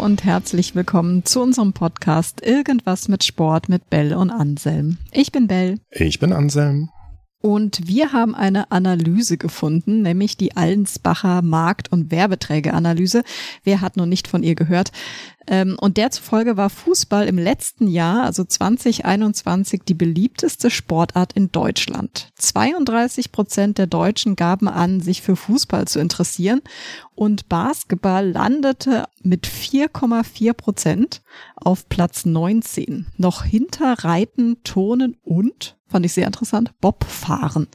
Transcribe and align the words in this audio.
Hallo 0.00 0.06
und 0.06 0.24
herzlich 0.24 0.74
willkommen 0.74 1.26
zu 1.26 1.42
unserem 1.42 1.74
Podcast 1.74 2.40
Irgendwas 2.40 3.08
mit 3.08 3.22
Sport 3.22 3.68
mit 3.68 3.90
Bell 3.90 4.14
und 4.14 4.30
Anselm. 4.30 4.96
Ich 5.12 5.30
bin 5.30 5.46
Bell. 5.46 5.78
Ich 5.90 6.18
bin 6.18 6.32
Anselm. 6.32 6.88
Und 7.42 7.86
wir 7.86 8.12
haben 8.12 8.34
eine 8.34 8.70
Analyse 8.70 9.36
gefunden, 9.36 10.02
nämlich 10.02 10.36
die 10.36 10.56
Allensbacher 10.56 11.42
Markt- 11.42 11.92
und 11.92 12.10
Werbeträgeranalyse. 12.10 13.24
Wer 13.62 13.80
hat 13.80 13.96
noch 13.96 14.06
nicht 14.06 14.28
von 14.28 14.42
ihr 14.42 14.54
gehört? 14.54 14.90
Ähm, 15.46 15.76
und 15.80 15.96
der 15.96 16.10
zufolge 16.10 16.56
war 16.58 16.68
Fußball 16.68 17.26
im 17.26 17.38
letzten 17.38 17.88
Jahr, 17.88 18.24
also 18.24 18.44
2021, 18.44 19.82
die 19.88 19.94
beliebteste 19.94 20.70
Sportart 20.70 21.32
in 21.32 21.50
Deutschland. 21.50 22.28
32 22.36 23.32
Prozent 23.32 23.78
der 23.78 23.86
Deutschen 23.86 24.36
gaben 24.36 24.68
an, 24.68 25.00
sich 25.00 25.22
für 25.22 25.34
Fußball 25.34 25.88
zu 25.88 25.98
interessieren. 25.98 26.60
Und 27.20 27.50
Basketball 27.50 28.30
landete 28.30 29.06
mit 29.22 29.46
4,4 29.46 30.54
Prozent 30.54 31.20
auf 31.54 31.86
Platz 31.90 32.24
19. 32.24 33.08
Noch 33.18 33.44
hinter 33.44 33.92
Reiten, 34.04 34.56
Turnen 34.64 35.18
und, 35.22 35.76
fand 35.86 36.06
ich 36.06 36.14
sehr 36.14 36.26
interessant, 36.26 36.72
Bobfahren. 36.80 37.68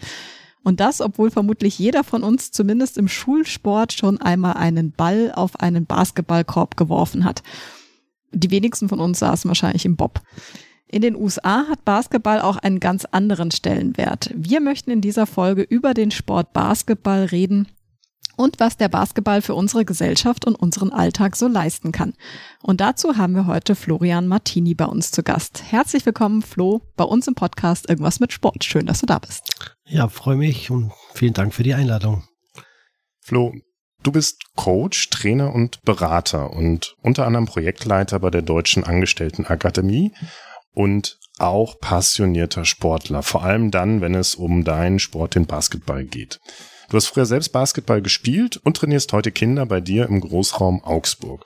Und 0.63 0.79
das, 0.79 0.99
obwohl 0.99 1.29
vermutlich 1.29 1.77
jeder 1.77 2.03
von 2.03 2.23
uns 2.23 2.49
zumindest 2.49 2.97
im 2.97 3.07
Schulsport 3.07 3.93
schon 3.93 4.19
einmal 4.19 4.53
einen 4.53 4.93
Ball 4.93 5.31
auf 5.35 5.59
einen 5.59 5.85
Basketballkorb 5.85 6.75
geworfen 6.75 7.23
hat. 7.23 7.43
Die 8.31 8.49
wenigsten 8.49 8.89
von 8.89 8.99
uns 8.99 9.19
saßen 9.19 9.47
wahrscheinlich 9.47 9.85
im 9.85 9.95
Bob. 9.95 10.21
In 10.87 11.03
den 11.03 11.15
USA 11.15 11.67
hat 11.67 11.85
Basketball 11.85 12.41
auch 12.41 12.57
einen 12.57 12.79
ganz 12.79 13.05
anderen 13.05 13.51
Stellenwert. 13.51 14.31
Wir 14.35 14.59
möchten 14.59 14.89
in 14.89 15.01
dieser 15.01 15.27
Folge 15.27 15.61
über 15.61 15.93
den 15.93 16.09
Sport 16.09 16.51
Basketball 16.51 17.25
reden 17.25 17.67
und 18.35 18.59
was 18.59 18.77
der 18.77 18.89
Basketball 18.89 19.41
für 19.41 19.55
unsere 19.55 19.85
Gesellschaft 19.85 20.45
und 20.45 20.55
unseren 20.55 20.91
Alltag 20.91 21.35
so 21.35 21.47
leisten 21.47 21.91
kann. 21.91 22.13
Und 22.61 22.81
dazu 22.81 23.17
haben 23.17 23.33
wir 23.35 23.47
heute 23.47 23.75
Florian 23.75 24.27
Martini 24.27 24.73
bei 24.73 24.85
uns 24.85 25.11
zu 25.11 25.23
Gast. 25.23 25.63
Herzlich 25.69 26.05
willkommen, 26.05 26.41
Flo, 26.41 26.81
bei 26.95 27.03
uns 27.03 27.27
im 27.27 27.35
Podcast 27.35 27.89
Irgendwas 27.89 28.19
mit 28.19 28.33
Sport. 28.33 28.63
Schön, 28.63 28.85
dass 28.85 28.99
du 28.99 29.05
da 29.05 29.19
bist. 29.19 29.73
Ja, 29.85 30.07
freue 30.07 30.37
mich 30.37 30.71
und 30.71 30.91
vielen 31.13 31.33
Dank 31.33 31.53
für 31.53 31.63
die 31.63 31.73
Einladung. 31.73 32.23
Flo, 33.21 33.53
du 34.03 34.11
bist 34.11 34.43
Coach, 34.55 35.09
Trainer 35.09 35.53
und 35.53 35.81
Berater 35.83 36.51
und 36.51 36.95
unter 37.01 37.25
anderem 37.25 37.45
Projektleiter 37.45 38.19
bei 38.19 38.29
der 38.29 38.41
Deutschen 38.41 38.83
Angestelltenakademie 38.83 40.13
und 40.73 41.17
auch 41.37 41.79
passionierter 41.79 42.65
Sportler, 42.65 43.23
vor 43.23 43.43
allem 43.43 43.71
dann, 43.71 44.01
wenn 44.01 44.15
es 44.15 44.35
um 44.35 44.63
deinen 44.63 44.99
Sport, 44.99 45.35
den 45.35 45.45
Basketball 45.45 46.05
geht. 46.05 46.39
Du 46.89 46.97
hast 46.97 47.07
früher 47.07 47.25
selbst 47.25 47.49
Basketball 47.49 48.01
gespielt 48.01 48.57
und 48.57 48.77
trainierst 48.77 49.11
heute 49.13 49.31
Kinder 49.31 49.65
bei 49.65 49.81
dir 49.81 50.05
im 50.05 50.21
Großraum 50.21 50.83
Augsburg. 50.83 51.45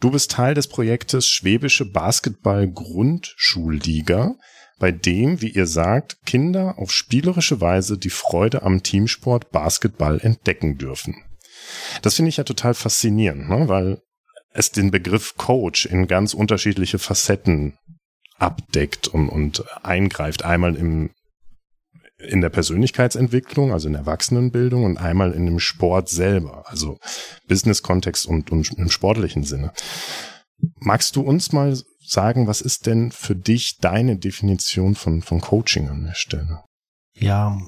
Du 0.00 0.10
bist 0.10 0.30
Teil 0.30 0.54
des 0.54 0.68
Projektes 0.68 1.26
Schwäbische 1.26 1.86
Basketball 1.86 2.68
Grundschulliga, 2.68 4.34
bei 4.78 4.92
dem, 4.92 5.40
wie 5.40 5.48
ihr 5.48 5.66
sagt, 5.66 6.18
Kinder 6.26 6.74
auf 6.78 6.92
spielerische 6.92 7.62
Weise 7.62 7.96
die 7.96 8.10
Freude 8.10 8.62
am 8.62 8.82
Teamsport 8.82 9.50
Basketball 9.50 10.20
entdecken 10.20 10.76
dürfen. 10.76 11.16
Das 12.02 12.14
finde 12.14 12.28
ich 12.28 12.36
ja 12.36 12.44
total 12.44 12.74
faszinierend, 12.74 13.48
ne? 13.48 13.68
weil 13.68 14.02
es 14.52 14.72
den 14.72 14.90
Begriff 14.90 15.36
Coach 15.36 15.86
in 15.86 16.06
ganz 16.06 16.34
unterschiedliche 16.34 16.98
Facetten 16.98 17.78
abdeckt 18.38 19.08
und, 19.08 19.28
und 19.28 19.64
eingreift. 19.82 20.44
Einmal 20.44 20.76
im 20.76 21.10
in 22.18 22.40
der 22.40 22.48
Persönlichkeitsentwicklung, 22.48 23.72
also 23.72 23.88
in 23.88 23.92
der 23.92 24.02
Erwachsenenbildung 24.02 24.84
und 24.84 24.98
einmal 24.98 25.32
in 25.32 25.46
dem 25.46 25.58
Sport 25.58 26.08
selber, 26.08 26.64
also 26.66 26.98
Business-Kontext 27.46 28.26
und, 28.26 28.50
und 28.50 28.72
im 28.72 28.90
sportlichen 28.90 29.44
Sinne. 29.44 29.72
Magst 30.76 31.16
du 31.16 31.20
uns 31.20 31.52
mal 31.52 31.78
sagen, 32.00 32.46
was 32.46 32.60
ist 32.60 32.86
denn 32.86 33.12
für 33.12 33.36
dich 33.36 33.78
deine 33.78 34.16
Definition 34.16 34.94
von, 34.94 35.20
von 35.20 35.40
Coaching 35.40 35.88
an 35.88 36.04
der 36.04 36.14
Stelle? 36.14 36.62
Ja, 37.12 37.58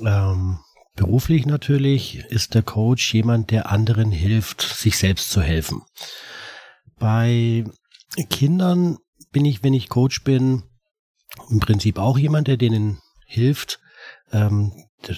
ähm, 0.00 0.58
beruflich 0.96 1.44
natürlich 1.44 2.24
ist 2.28 2.54
der 2.54 2.62
Coach 2.62 3.12
jemand, 3.12 3.50
der 3.50 3.70
anderen 3.70 4.10
hilft, 4.10 4.62
sich 4.62 4.96
selbst 4.96 5.30
zu 5.30 5.42
helfen. 5.42 5.82
Bei 6.98 7.64
Kindern 8.30 8.96
bin 9.32 9.44
ich, 9.44 9.62
wenn 9.62 9.74
ich 9.74 9.88
Coach 9.88 10.24
bin, 10.24 10.62
im 11.50 11.60
Prinzip 11.60 11.98
auch 11.98 12.18
jemand, 12.18 12.48
der 12.48 12.56
denen 12.56 12.98
hilft, 13.26 13.80
ähm, 14.32 14.72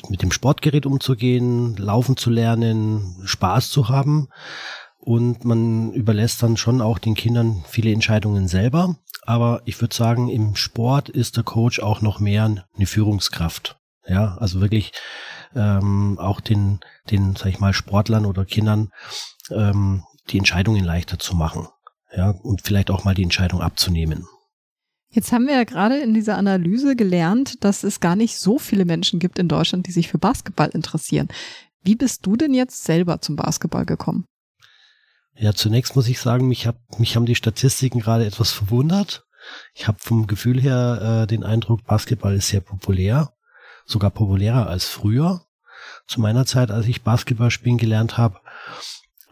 mit 0.08 0.22
dem 0.22 0.32
Sportgerät 0.32 0.86
umzugehen, 0.86 1.76
laufen 1.76 2.16
zu 2.16 2.30
lernen, 2.30 3.16
Spaß 3.24 3.70
zu 3.70 3.88
haben. 3.88 4.28
Und 4.98 5.44
man 5.44 5.92
überlässt 5.92 6.42
dann 6.42 6.56
schon 6.56 6.82
auch 6.82 6.98
den 6.98 7.14
Kindern 7.14 7.64
viele 7.66 7.92
Entscheidungen 7.92 8.48
selber. 8.48 8.96
Aber 9.22 9.62
ich 9.64 9.80
würde 9.80 9.94
sagen, 9.94 10.28
im 10.28 10.56
Sport 10.56 11.08
ist 11.08 11.36
der 11.36 11.44
Coach 11.44 11.80
auch 11.80 12.02
noch 12.02 12.20
mehr 12.20 12.66
eine 12.76 12.86
Führungskraft. 12.86 13.78
Ja, 14.06 14.36
also 14.38 14.60
wirklich 14.60 14.92
ähm, 15.54 16.18
auch 16.18 16.40
den, 16.40 16.80
den, 17.10 17.36
sag 17.36 17.46
ich 17.46 17.60
mal, 17.60 17.72
Sportlern 17.72 18.26
oder 18.26 18.44
Kindern 18.44 18.90
ähm, 19.50 20.04
die 20.28 20.38
Entscheidungen 20.38 20.84
leichter 20.84 21.18
zu 21.18 21.34
machen. 21.34 21.68
Ja, 22.14 22.30
und 22.30 22.62
vielleicht 22.62 22.90
auch 22.90 23.04
mal 23.04 23.14
die 23.14 23.22
Entscheidung 23.22 23.62
abzunehmen. 23.62 24.26
Jetzt 25.12 25.32
haben 25.32 25.48
wir 25.48 25.54
ja 25.54 25.64
gerade 25.64 25.98
in 25.98 26.14
dieser 26.14 26.38
Analyse 26.38 26.94
gelernt, 26.94 27.64
dass 27.64 27.82
es 27.82 27.98
gar 27.98 28.14
nicht 28.14 28.38
so 28.38 28.58
viele 28.58 28.84
Menschen 28.84 29.18
gibt 29.18 29.40
in 29.40 29.48
Deutschland, 29.48 29.88
die 29.88 29.92
sich 29.92 30.08
für 30.08 30.18
Basketball 30.18 30.68
interessieren. 30.68 31.28
Wie 31.82 31.96
bist 31.96 32.24
du 32.26 32.36
denn 32.36 32.54
jetzt 32.54 32.84
selber 32.84 33.20
zum 33.20 33.34
Basketball 33.34 33.84
gekommen? 33.84 34.26
Ja, 35.34 35.52
zunächst 35.52 35.96
muss 35.96 36.08
ich 36.08 36.20
sagen, 36.20 36.46
mich, 36.46 36.66
hab, 36.66 36.76
mich 36.98 37.16
haben 37.16 37.26
die 37.26 37.34
Statistiken 37.34 38.00
gerade 38.00 38.24
etwas 38.24 38.52
verwundert. 38.52 39.24
Ich 39.74 39.88
habe 39.88 39.98
vom 40.00 40.26
Gefühl 40.28 40.60
her 40.60 41.22
äh, 41.22 41.26
den 41.26 41.42
Eindruck, 41.42 41.84
Basketball 41.84 42.34
ist 42.34 42.48
sehr 42.48 42.60
populär, 42.60 43.32
sogar 43.86 44.10
populärer 44.10 44.68
als 44.68 44.84
früher. 44.84 45.46
Zu 46.06 46.20
meiner 46.20 46.46
Zeit, 46.46 46.70
als 46.70 46.86
ich 46.86 47.02
Basketball 47.02 47.50
spielen 47.50 47.78
gelernt 47.78 48.16
habe, 48.18 48.38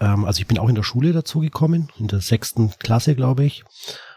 ähm, 0.01 0.25
also 0.25 0.41
ich 0.41 0.47
bin 0.47 0.59
auch 0.59 0.69
in 0.69 0.75
der 0.75 0.83
Schule 0.83 1.13
dazu 1.13 1.41
gekommen, 1.41 1.91
in 1.99 2.09
der 2.09 2.21
sechsten 2.21 2.71
Klasse, 2.79 3.15
glaube 3.15 3.45
ich, 3.45 3.65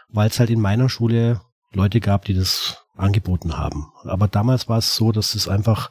weil 0.08 0.28
es 0.28 0.40
halt 0.40 0.50
in 0.50 0.60
meiner 0.60 0.88
Schule 0.88 1.42
Leute 1.72 2.00
gab, 2.00 2.24
die 2.24 2.34
das 2.34 2.84
angeboten 2.96 3.56
haben. 3.56 3.92
Aber 4.04 4.28
damals 4.28 4.68
war 4.68 4.78
es 4.78 4.94
so, 4.94 5.12
dass 5.12 5.34
es 5.34 5.48
einfach 5.48 5.90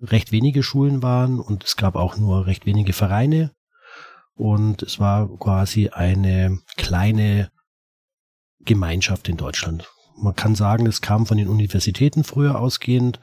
recht 0.00 0.32
wenige 0.32 0.62
Schulen 0.62 1.02
waren 1.02 1.40
und 1.40 1.64
es 1.64 1.76
gab 1.76 1.96
auch 1.96 2.16
nur 2.16 2.46
recht 2.46 2.66
wenige 2.66 2.92
Vereine 2.92 3.52
und 4.34 4.82
es 4.82 5.00
war 5.00 5.28
quasi 5.38 5.88
eine 5.88 6.58
kleine 6.76 7.50
Gemeinschaft 8.60 9.28
in 9.28 9.38
Deutschland. 9.38 9.88
Man 10.18 10.34
kann 10.34 10.54
sagen, 10.54 10.86
es 10.86 11.00
kam 11.00 11.26
von 11.26 11.38
den 11.38 11.48
Universitäten 11.48 12.24
früher 12.24 12.60
ausgehend 12.60 13.20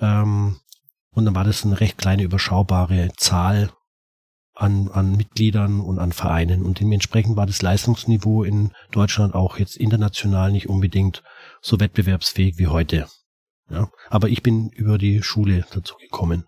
ähm, 0.00 0.60
und 1.12 1.24
dann 1.24 1.34
war 1.34 1.44
das 1.44 1.64
eine 1.64 1.80
recht 1.80 1.96
kleine 1.96 2.22
überschaubare 2.22 3.10
Zahl 3.16 3.70
an, 4.58 4.88
an 4.92 5.16
Mitgliedern 5.16 5.80
und 5.80 5.98
an 5.98 6.12
Vereinen. 6.12 6.62
Und 6.62 6.80
dementsprechend 6.80 7.36
war 7.36 7.46
das 7.46 7.62
Leistungsniveau 7.62 8.42
in 8.42 8.72
Deutschland 8.90 9.34
auch 9.34 9.58
jetzt 9.58 9.76
international 9.76 10.50
nicht 10.50 10.68
unbedingt 10.68 11.22
so 11.62 11.78
wettbewerbsfähig 11.78 12.58
wie 12.58 12.66
heute. 12.66 13.06
Ja, 13.70 13.88
aber 14.10 14.28
ich 14.28 14.42
bin 14.42 14.70
über 14.70 14.98
die 14.98 15.22
Schule 15.22 15.64
dazu 15.72 15.94
gekommen. 15.96 16.44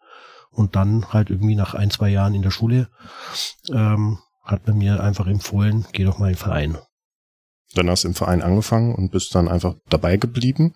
Und 0.51 0.75
dann 0.75 1.13
halt 1.13 1.31
irgendwie 1.31 1.55
nach 1.55 1.75
ein, 1.75 1.91
zwei 1.91 2.09
Jahren 2.09 2.35
in 2.35 2.43
der 2.43 2.51
Schule 2.51 2.89
ähm, 3.71 4.19
hat 4.43 4.67
man 4.67 4.79
mir 4.79 5.01
einfach 5.01 5.29
empfohlen, 5.29 5.87
geh 5.93 6.03
doch 6.03 6.19
mal 6.19 6.29
in 6.29 6.33
den 6.33 6.39
Verein. 6.39 6.79
Dann 7.75 7.89
hast 7.89 8.03
du 8.03 8.09
im 8.09 8.15
Verein 8.15 8.43
angefangen 8.43 8.97
und 8.97 9.13
bist 9.13 9.33
dann 9.37 9.47
einfach 9.47 9.75
dabei 9.89 10.17
geblieben. 10.17 10.75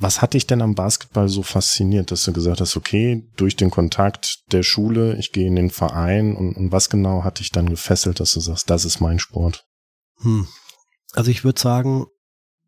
Was 0.00 0.22
hat 0.22 0.32
dich 0.32 0.46
denn 0.46 0.62
am 0.62 0.74
Basketball 0.74 1.28
so 1.28 1.42
fasziniert, 1.42 2.10
dass 2.10 2.24
du 2.24 2.32
gesagt 2.32 2.62
hast, 2.62 2.74
okay, 2.74 3.28
durch 3.36 3.54
den 3.54 3.70
Kontakt 3.70 4.50
der 4.50 4.62
Schule, 4.62 5.16
ich 5.18 5.30
gehe 5.30 5.46
in 5.46 5.56
den 5.56 5.68
Verein 5.68 6.34
und, 6.34 6.56
und 6.56 6.72
was 6.72 6.88
genau 6.88 7.22
hat 7.22 7.38
dich 7.38 7.50
dann 7.50 7.68
gefesselt, 7.68 8.18
dass 8.18 8.32
du 8.32 8.40
sagst, 8.40 8.70
das 8.70 8.86
ist 8.86 9.00
mein 9.00 9.18
Sport? 9.18 9.66
Hm. 10.22 10.48
Also 11.12 11.30
ich 11.30 11.44
würde 11.44 11.60
sagen, 11.60 12.06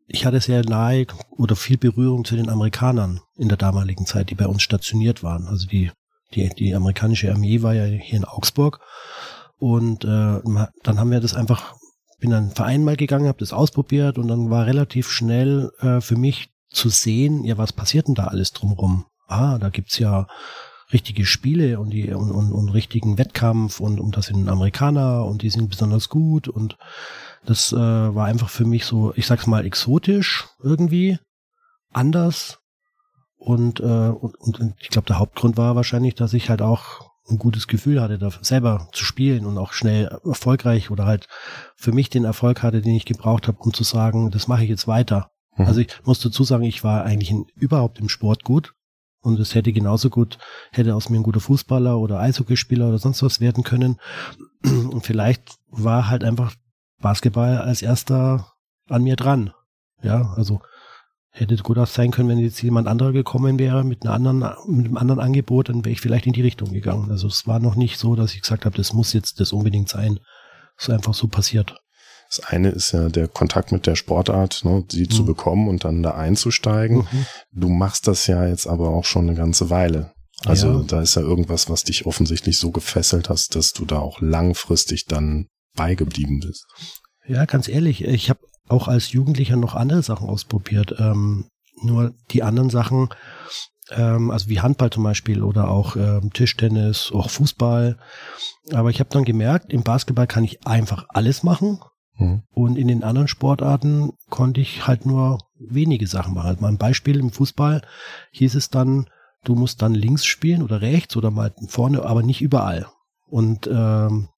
ich 0.08 0.26
hatte 0.26 0.40
sehr 0.40 0.62
nahe 0.62 1.06
oder 1.30 1.56
viel 1.56 1.78
Berührung 1.78 2.26
zu 2.26 2.36
den 2.36 2.50
Amerikanern 2.50 3.20
in 3.38 3.48
der 3.48 3.56
damaligen 3.56 4.04
Zeit, 4.04 4.28
die 4.28 4.34
bei 4.34 4.46
uns 4.46 4.62
stationiert 4.62 5.22
waren. 5.22 5.46
Also 5.46 5.66
die, 5.66 5.90
die, 6.34 6.50
die 6.50 6.74
amerikanische 6.74 7.32
Armee 7.32 7.62
war 7.62 7.72
ja 7.72 7.86
hier 7.86 8.18
in 8.18 8.26
Augsburg. 8.26 8.78
Und 9.56 10.04
äh, 10.04 10.40
dann 10.82 10.98
haben 10.98 11.10
wir 11.10 11.20
das 11.20 11.34
einfach, 11.34 11.76
bin 12.18 12.34
an 12.34 12.44
einen 12.44 12.54
Verein 12.54 12.84
mal 12.84 12.96
gegangen, 12.96 13.28
habe 13.28 13.38
das 13.38 13.54
ausprobiert 13.54 14.18
und 14.18 14.28
dann 14.28 14.50
war 14.50 14.66
relativ 14.66 15.08
schnell 15.10 15.70
äh, 15.80 16.02
für 16.02 16.16
mich 16.16 16.51
zu 16.72 16.88
sehen, 16.88 17.44
ja, 17.44 17.58
was 17.58 17.72
passiert 17.72 18.08
denn 18.08 18.14
da 18.14 18.24
alles 18.24 18.52
drumherum? 18.52 19.06
Ah, 19.28 19.58
da 19.58 19.70
gibt's 19.70 19.98
ja 19.98 20.26
richtige 20.92 21.24
Spiele 21.24 21.80
und 21.80 21.90
die 21.90 22.12
und, 22.12 22.30
und, 22.30 22.52
und 22.52 22.68
richtigen 22.68 23.18
Wettkampf 23.18 23.80
und 23.80 23.98
um 23.98 24.10
das 24.10 24.26
sind 24.26 24.48
Amerikaner 24.48 25.24
und 25.24 25.42
die 25.42 25.50
sind 25.50 25.70
besonders 25.70 26.08
gut 26.08 26.48
und 26.48 26.76
das 27.44 27.72
äh, 27.72 27.76
war 27.76 28.26
einfach 28.26 28.50
für 28.50 28.64
mich 28.64 28.84
so, 28.84 29.12
ich 29.16 29.26
sag's 29.26 29.46
mal, 29.46 29.64
exotisch 29.64 30.46
irgendwie, 30.62 31.18
anders 31.92 32.58
und, 33.36 33.80
äh, 33.80 33.82
und, 33.82 34.36
und 34.36 34.74
ich 34.78 34.90
glaube, 34.90 35.06
der 35.06 35.18
Hauptgrund 35.18 35.56
war 35.56 35.74
wahrscheinlich, 35.74 36.14
dass 36.14 36.32
ich 36.34 36.48
halt 36.48 36.62
auch 36.62 37.10
ein 37.28 37.38
gutes 37.38 37.66
Gefühl 37.66 38.00
hatte, 38.00 38.18
da 38.18 38.30
selber 38.40 38.88
zu 38.92 39.04
spielen 39.04 39.46
und 39.46 39.58
auch 39.58 39.72
schnell 39.72 40.06
erfolgreich 40.24 40.90
oder 40.90 41.06
halt 41.06 41.26
für 41.76 41.92
mich 41.92 42.10
den 42.10 42.24
Erfolg 42.24 42.62
hatte, 42.62 42.82
den 42.82 42.94
ich 42.94 43.04
gebraucht 43.04 43.48
habe, 43.48 43.58
um 43.60 43.72
zu 43.72 43.82
sagen, 43.84 44.30
das 44.30 44.48
mache 44.48 44.62
ich 44.62 44.70
jetzt 44.70 44.86
weiter. 44.86 45.31
Mhm. 45.56 45.66
Also 45.66 45.80
ich 45.80 45.88
muss 46.04 46.20
dazu 46.20 46.44
sagen, 46.44 46.64
ich 46.64 46.84
war 46.84 47.04
eigentlich 47.04 47.30
in, 47.30 47.46
überhaupt 47.56 47.98
im 47.98 48.08
Sport 48.08 48.44
gut 48.44 48.74
und 49.20 49.38
es 49.38 49.54
hätte 49.54 49.72
genauso 49.72 50.10
gut, 50.10 50.38
hätte 50.72 50.94
aus 50.94 51.08
mir 51.08 51.18
ein 51.18 51.22
guter 51.22 51.40
Fußballer 51.40 51.98
oder 51.98 52.20
Eishockeyspieler 52.20 52.88
oder 52.88 52.98
sonst 52.98 53.22
was 53.22 53.40
werden 53.40 53.64
können. 53.64 54.00
Und 54.64 55.04
vielleicht 55.04 55.58
war 55.68 56.08
halt 56.08 56.24
einfach 56.24 56.54
Basketball 57.00 57.58
als 57.58 57.82
erster 57.82 58.52
an 58.88 59.02
mir 59.02 59.16
dran. 59.16 59.52
Ja, 60.02 60.32
also 60.36 60.60
hätte 61.30 61.56
gut 61.56 61.78
auch 61.78 61.86
sein 61.86 62.10
können, 62.10 62.28
wenn 62.28 62.38
jetzt 62.38 62.62
jemand 62.62 62.88
anderer 62.88 63.12
gekommen 63.12 63.58
wäre 63.58 63.84
mit 63.84 64.02
einer 64.02 64.14
anderen, 64.14 64.40
mit 64.66 64.86
einem 64.86 64.96
anderen 64.96 65.20
Angebot, 65.20 65.68
dann 65.68 65.84
wäre 65.84 65.92
ich 65.92 66.00
vielleicht 66.00 66.26
in 66.26 66.32
die 66.32 66.42
Richtung 66.42 66.72
gegangen. 66.72 67.10
Also 67.10 67.28
es 67.28 67.46
war 67.46 67.58
noch 67.58 67.74
nicht 67.74 67.98
so, 67.98 68.16
dass 68.16 68.34
ich 68.34 68.42
gesagt 68.42 68.64
habe, 68.64 68.76
das 68.76 68.92
muss 68.92 69.12
jetzt 69.12 69.40
das 69.40 69.52
unbedingt 69.52 69.88
sein. 69.88 70.20
Es 70.76 70.88
ist 70.88 70.94
einfach 70.94 71.14
so 71.14 71.28
passiert. 71.28 71.81
Das 72.34 72.46
eine 72.46 72.70
ist 72.70 72.92
ja 72.92 73.10
der 73.10 73.28
Kontakt 73.28 73.72
mit 73.72 73.86
der 73.86 73.94
Sportart, 73.94 74.64
ne, 74.64 74.82
sie 74.88 75.02
mhm. 75.02 75.10
zu 75.10 75.26
bekommen 75.26 75.68
und 75.68 75.84
dann 75.84 76.02
da 76.02 76.12
einzusteigen. 76.12 76.98
Mhm. 76.98 77.26
Du 77.52 77.68
machst 77.68 78.06
das 78.08 78.26
ja 78.26 78.46
jetzt 78.46 78.66
aber 78.66 78.88
auch 78.88 79.04
schon 79.04 79.28
eine 79.28 79.36
ganze 79.36 79.68
Weile. 79.68 80.12
Also 80.46 80.80
ja. 80.80 80.82
da 80.82 81.02
ist 81.02 81.14
ja 81.14 81.20
irgendwas, 81.20 81.68
was 81.68 81.84
dich 81.84 82.06
offensichtlich 82.06 82.58
so 82.58 82.70
gefesselt 82.70 83.28
hast, 83.28 83.54
dass 83.54 83.72
du 83.72 83.84
da 83.84 83.98
auch 83.98 84.22
langfristig 84.22 85.04
dann 85.04 85.48
beigeblieben 85.76 86.40
bist. 86.40 86.64
Ja, 87.26 87.44
ganz 87.44 87.68
ehrlich, 87.68 88.02
ich 88.02 88.30
habe 88.30 88.40
auch 88.66 88.88
als 88.88 89.12
Jugendlicher 89.12 89.56
noch 89.56 89.74
andere 89.74 90.02
Sachen 90.02 90.28
ausprobiert. 90.28 90.94
Ähm, 90.98 91.48
nur 91.82 92.14
die 92.30 92.42
anderen 92.42 92.70
Sachen, 92.70 93.10
ähm, 93.90 94.30
also 94.30 94.48
wie 94.48 94.60
Handball 94.60 94.88
zum 94.88 95.02
Beispiel 95.02 95.42
oder 95.42 95.68
auch 95.68 95.96
ähm, 95.96 96.32
Tischtennis, 96.32 97.12
auch 97.12 97.28
Fußball. 97.28 97.98
Aber 98.72 98.88
ich 98.88 99.00
habe 99.00 99.10
dann 99.10 99.24
gemerkt, 99.24 99.70
im 99.70 99.82
Basketball 99.82 100.26
kann 100.26 100.44
ich 100.44 100.66
einfach 100.66 101.04
alles 101.10 101.42
machen 101.42 101.78
Mhm. 102.16 102.42
Und 102.50 102.76
in 102.76 102.88
den 102.88 103.04
anderen 103.04 103.28
Sportarten 103.28 104.12
konnte 104.28 104.60
ich 104.60 104.86
halt 104.86 105.06
nur 105.06 105.38
wenige 105.58 106.06
Sachen 106.06 106.34
machen. 106.34 106.48
Also 106.48 106.60
mal 106.60 106.68
ein 106.68 106.78
Beispiel 106.78 107.18
im 107.18 107.30
Fußball 107.30 107.82
hieß 108.32 108.54
es 108.54 108.70
dann, 108.70 109.08
du 109.44 109.54
musst 109.54 109.82
dann 109.82 109.94
links 109.94 110.24
spielen 110.24 110.62
oder 110.62 110.80
rechts 110.80 111.16
oder 111.16 111.30
mal 111.30 111.52
vorne, 111.68 112.02
aber 112.02 112.22
nicht 112.22 112.42
überall. 112.42 112.86
Und 113.26 113.66
ähm, 113.66 114.28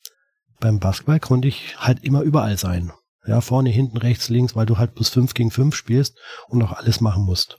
beim 0.61 0.79
Basketball 0.79 1.21
konnte 1.21 1.49
ich 1.49 1.77
halt 1.79 2.05
immer 2.05 2.23
überall 2.23 2.57
sein. 2.57 2.93
Ja, 3.27 3.41
vorne, 3.41 3.71
hinten, 3.71 3.97
rechts, 3.97 4.29
links, 4.29 4.55
weil 4.55 4.67
du 4.67 4.77
halt 4.79 4.95
plus 4.95 5.09
fünf 5.09 5.35
gegen 5.35 5.51
fünf 5.51 5.75
spielst 5.75 6.19
und 6.49 6.63
auch 6.63 6.73
alles 6.73 7.01
machen 7.01 7.25
musst. 7.25 7.59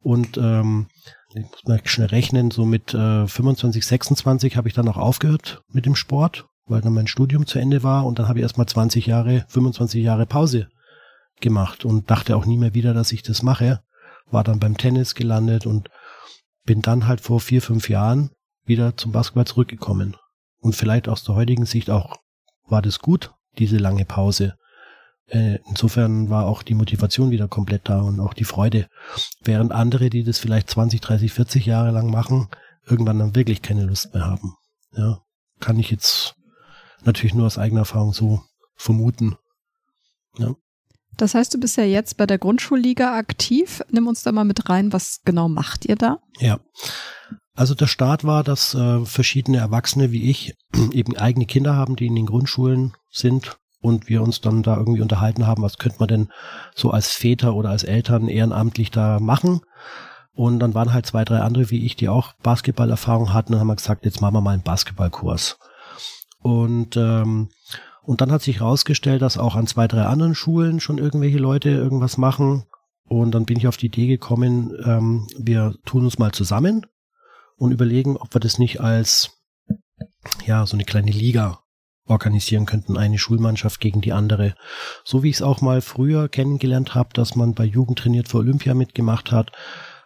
Und 0.00 0.36
ähm, 0.38 0.88
ich 1.34 1.42
muss 1.42 1.64
mal 1.64 1.80
schnell 1.84 2.08
rechnen, 2.08 2.50
so 2.50 2.64
mit 2.64 2.94
äh, 2.94 3.26
25, 3.26 3.84
26 3.84 4.56
habe 4.56 4.68
ich 4.68 4.74
dann 4.74 4.88
auch 4.88 4.96
aufgehört 4.96 5.62
mit 5.68 5.86
dem 5.86 5.96
Sport 5.96 6.46
weil 6.66 6.80
dann 6.80 6.94
mein 6.94 7.06
Studium 7.06 7.46
zu 7.46 7.58
Ende 7.58 7.82
war 7.82 8.06
und 8.06 8.18
dann 8.18 8.28
habe 8.28 8.38
ich 8.38 8.42
erstmal 8.42 8.66
20 8.66 9.06
Jahre, 9.06 9.44
25 9.48 10.02
Jahre 10.02 10.26
Pause 10.26 10.68
gemacht 11.40 11.84
und 11.84 12.10
dachte 12.10 12.36
auch 12.36 12.46
nie 12.46 12.56
mehr 12.56 12.74
wieder, 12.74 12.94
dass 12.94 13.12
ich 13.12 13.22
das 13.22 13.42
mache. 13.42 13.82
War 14.30 14.44
dann 14.44 14.60
beim 14.60 14.76
Tennis 14.76 15.14
gelandet 15.14 15.66
und 15.66 15.90
bin 16.64 16.80
dann 16.80 17.06
halt 17.06 17.20
vor 17.20 17.40
vier, 17.40 17.60
fünf 17.60 17.88
Jahren 17.88 18.30
wieder 18.64 18.96
zum 18.96 19.12
Basketball 19.12 19.46
zurückgekommen. 19.46 20.16
Und 20.58 20.76
vielleicht 20.76 21.08
aus 21.08 21.24
der 21.24 21.34
heutigen 21.34 21.66
Sicht 21.66 21.90
auch 21.90 22.16
war 22.66 22.82
das 22.82 23.00
gut, 23.00 23.32
diese 23.58 23.76
lange 23.76 24.04
Pause. 24.04 24.54
Äh, 25.26 25.58
insofern 25.68 26.30
war 26.30 26.46
auch 26.46 26.62
die 26.62 26.74
Motivation 26.74 27.30
wieder 27.30 27.48
komplett 27.48 27.88
da 27.88 28.00
und 28.00 28.20
auch 28.20 28.34
die 28.34 28.44
Freude. 28.44 28.86
Während 29.42 29.72
andere, 29.72 30.10
die 30.10 30.24
das 30.24 30.38
vielleicht 30.38 30.70
20, 30.70 31.00
30, 31.00 31.32
40 31.32 31.66
Jahre 31.66 31.90
lang 31.90 32.10
machen, 32.10 32.48
irgendwann 32.86 33.18
dann 33.18 33.34
wirklich 33.34 33.62
keine 33.62 33.84
Lust 33.84 34.14
mehr 34.14 34.24
haben. 34.24 34.54
Ja, 34.94 35.20
kann 35.58 35.78
ich 35.78 35.90
jetzt 35.90 36.34
natürlich 37.04 37.34
nur 37.34 37.46
aus 37.46 37.58
eigener 37.58 37.80
Erfahrung 37.80 38.12
so 38.12 38.42
vermuten. 38.76 39.36
Ja. 40.38 40.54
Das 41.16 41.34
heißt, 41.34 41.52
du 41.52 41.60
bist 41.60 41.76
ja 41.76 41.84
jetzt 41.84 42.16
bei 42.16 42.26
der 42.26 42.38
Grundschulliga 42.38 43.16
aktiv. 43.16 43.82
Nimm 43.90 44.06
uns 44.06 44.22
da 44.22 44.32
mal 44.32 44.44
mit 44.44 44.68
rein, 44.68 44.92
was 44.92 45.20
genau 45.24 45.48
macht 45.48 45.84
ihr 45.84 45.96
da? 45.96 46.18
Ja. 46.38 46.60
Also 47.54 47.74
der 47.74 47.86
Start 47.86 48.24
war, 48.24 48.42
dass 48.44 48.74
äh, 48.74 49.04
verschiedene 49.04 49.58
Erwachsene 49.58 50.10
wie 50.10 50.30
ich 50.30 50.54
eben 50.92 51.16
eigene 51.16 51.46
Kinder 51.46 51.76
haben, 51.76 51.96
die 51.96 52.06
in 52.06 52.14
den 52.14 52.26
Grundschulen 52.26 52.94
sind 53.10 53.58
und 53.80 54.08
wir 54.08 54.22
uns 54.22 54.40
dann 54.40 54.62
da 54.62 54.76
irgendwie 54.76 55.02
unterhalten 55.02 55.46
haben, 55.46 55.62
was 55.62 55.76
könnte 55.76 55.98
man 55.98 56.08
denn 56.08 56.28
so 56.74 56.90
als 56.90 57.08
Väter 57.08 57.54
oder 57.54 57.70
als 57.70 57.84
Eltern 57.84 58.28
ehrenamtlich 58.28 58.90
da 58.90 59.18
machen. 59.20 59.60
Und 60.34 60.60
dann 60.60 60.72
waren 60.72 60.94
halt 60.94 61.04
zwei, 61.04 61.24
drei 61.24 61.40
andere 61.40 61.68
wie 61.70 61.84
ich, 61.84 61.94
die 61.94 62.08
auch 62.08 62.32
Basketballerfahrung 62.42 63.34
hatten 63.34 63.52
und 63.52 63.60
haben 63.60 63.76
gesagt, 63.76 64.06
jetzt 64.06 64.22
machen 64.22 64.34
wir 64.34 64.40
mal 64.40 64.52
einen 64.52 64.62
Basketballkurs. 64.62 65.58
Und, 66.42 66.96
ähm, 66.96 67.48
und 68.02 68.20
dann 68.20 68.32
hat 68.32 68.42
sich 68.42 68.60
herausgestellt, 68.60 69.22
dass 69.22 69.38
auch 69.38 69.54
an 69.54 69.66
zwei, 69.66 69.86
drei 69.86 70.04
anderen 70.04 70.34
Schulen 70.34 70.80
schon 70.80 70.98
irgendwelche 70.98 71.38
Leute 71.38 71.70
irgendwas 71.70 72.18
machen. 72.18 72.64
Und 73.04 73.32
dann 73.32 73.44
bin 73.44 73.58
ich 73.58 73.68
auf 73.68 73.76
die 73.76 73.86
Idee 73.86 74.06
gekommen, 74.06 74.72
ähm, 74.84 75.26
wir 75.38 75.74
tun 75.84 76.04
uns 76.04 76.18
mal 76.18 76.32
zusammen 76.32 76.86
und 77.56 77.72
überlegen, 77.72 78.16
ob 78.16 78.34
wir 78.34 78.40
das 78.40 78.58
nicht 78.58 78.80
als 78.80 79.38
ja 80.46 80.66
so 80.66 80.76
eine 80.76 80.84
kleine 80.84 81.10
Liga 81.10 81.60
organisieren 82.06 82.66
könnten, 82.66 82.96
eine 82.96 83.18
Schulmannschaft 83.18 83.80
gegen 83.80 84.00
die 84.00 84.12
andere. 84.12 84.54
So 85.04 85.22
wie 85.22 85.30
ich 85.30 85.36
es 85.36 85.42
auch 85.42 85.60
mal 85.60 85.80
früher 85.80 86.28
kennengelernt 86.28 86.94
habe, 86.94 87.10
dass 87.12 87.36
man 87.36 87.54
bei 87.54 87.64
Jugend 87.64 87.98
trainiert 87.98 88.28
für 88.28 88.38
Olympia 88.38 88.74
mitgemacht 88.74 89.30
hat, 89.30 89.52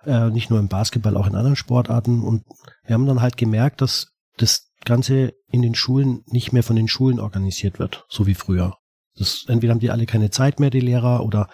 äh, 0.05 0.31
nicht 0.31 0.51
nur 0.51 0.59
im 0.59 0.69
Basketball, 0.69 1.17
auch 1.17 1.27
in 1.27 1.35
anderen 1.35 1.57
Sportarten. 1.57 2.23
Und 2.23 2.45
wir 2.85 2.95
haben 2.95 3.07
dann 3.07 3.23
halt 3.23 3.37
gemerkt, 3.37 3.81
dass 3.81 4.13
das 4.37 4.66
Ganze 4.87 5.35
in 5.51 5.61
den 5.61 5.75
Schulen 5.75 6.23
nicht 6.27 6.53
mehr 6.53 6.63
von 6.63 6.77
den 6.77 6.89
Schulen 6.89 7.21
organisiert 7.21 7.79
wird, 7.79 8.07
so 8.09 8.27
wie 8.27 8.35
früher. 8.35 8.79
Das, 9.19 9.45
entweder 9.49 9.73
haben 9.73 9.81
die 9.81 9.91
alle 9.91 10.07
keine 10.07 10.31
Zeit 10.31 10.61
mehr, 10.61 10.71
die 10.71 10.81
Lehrer, 10.81 11.25
oder 11.25 11.49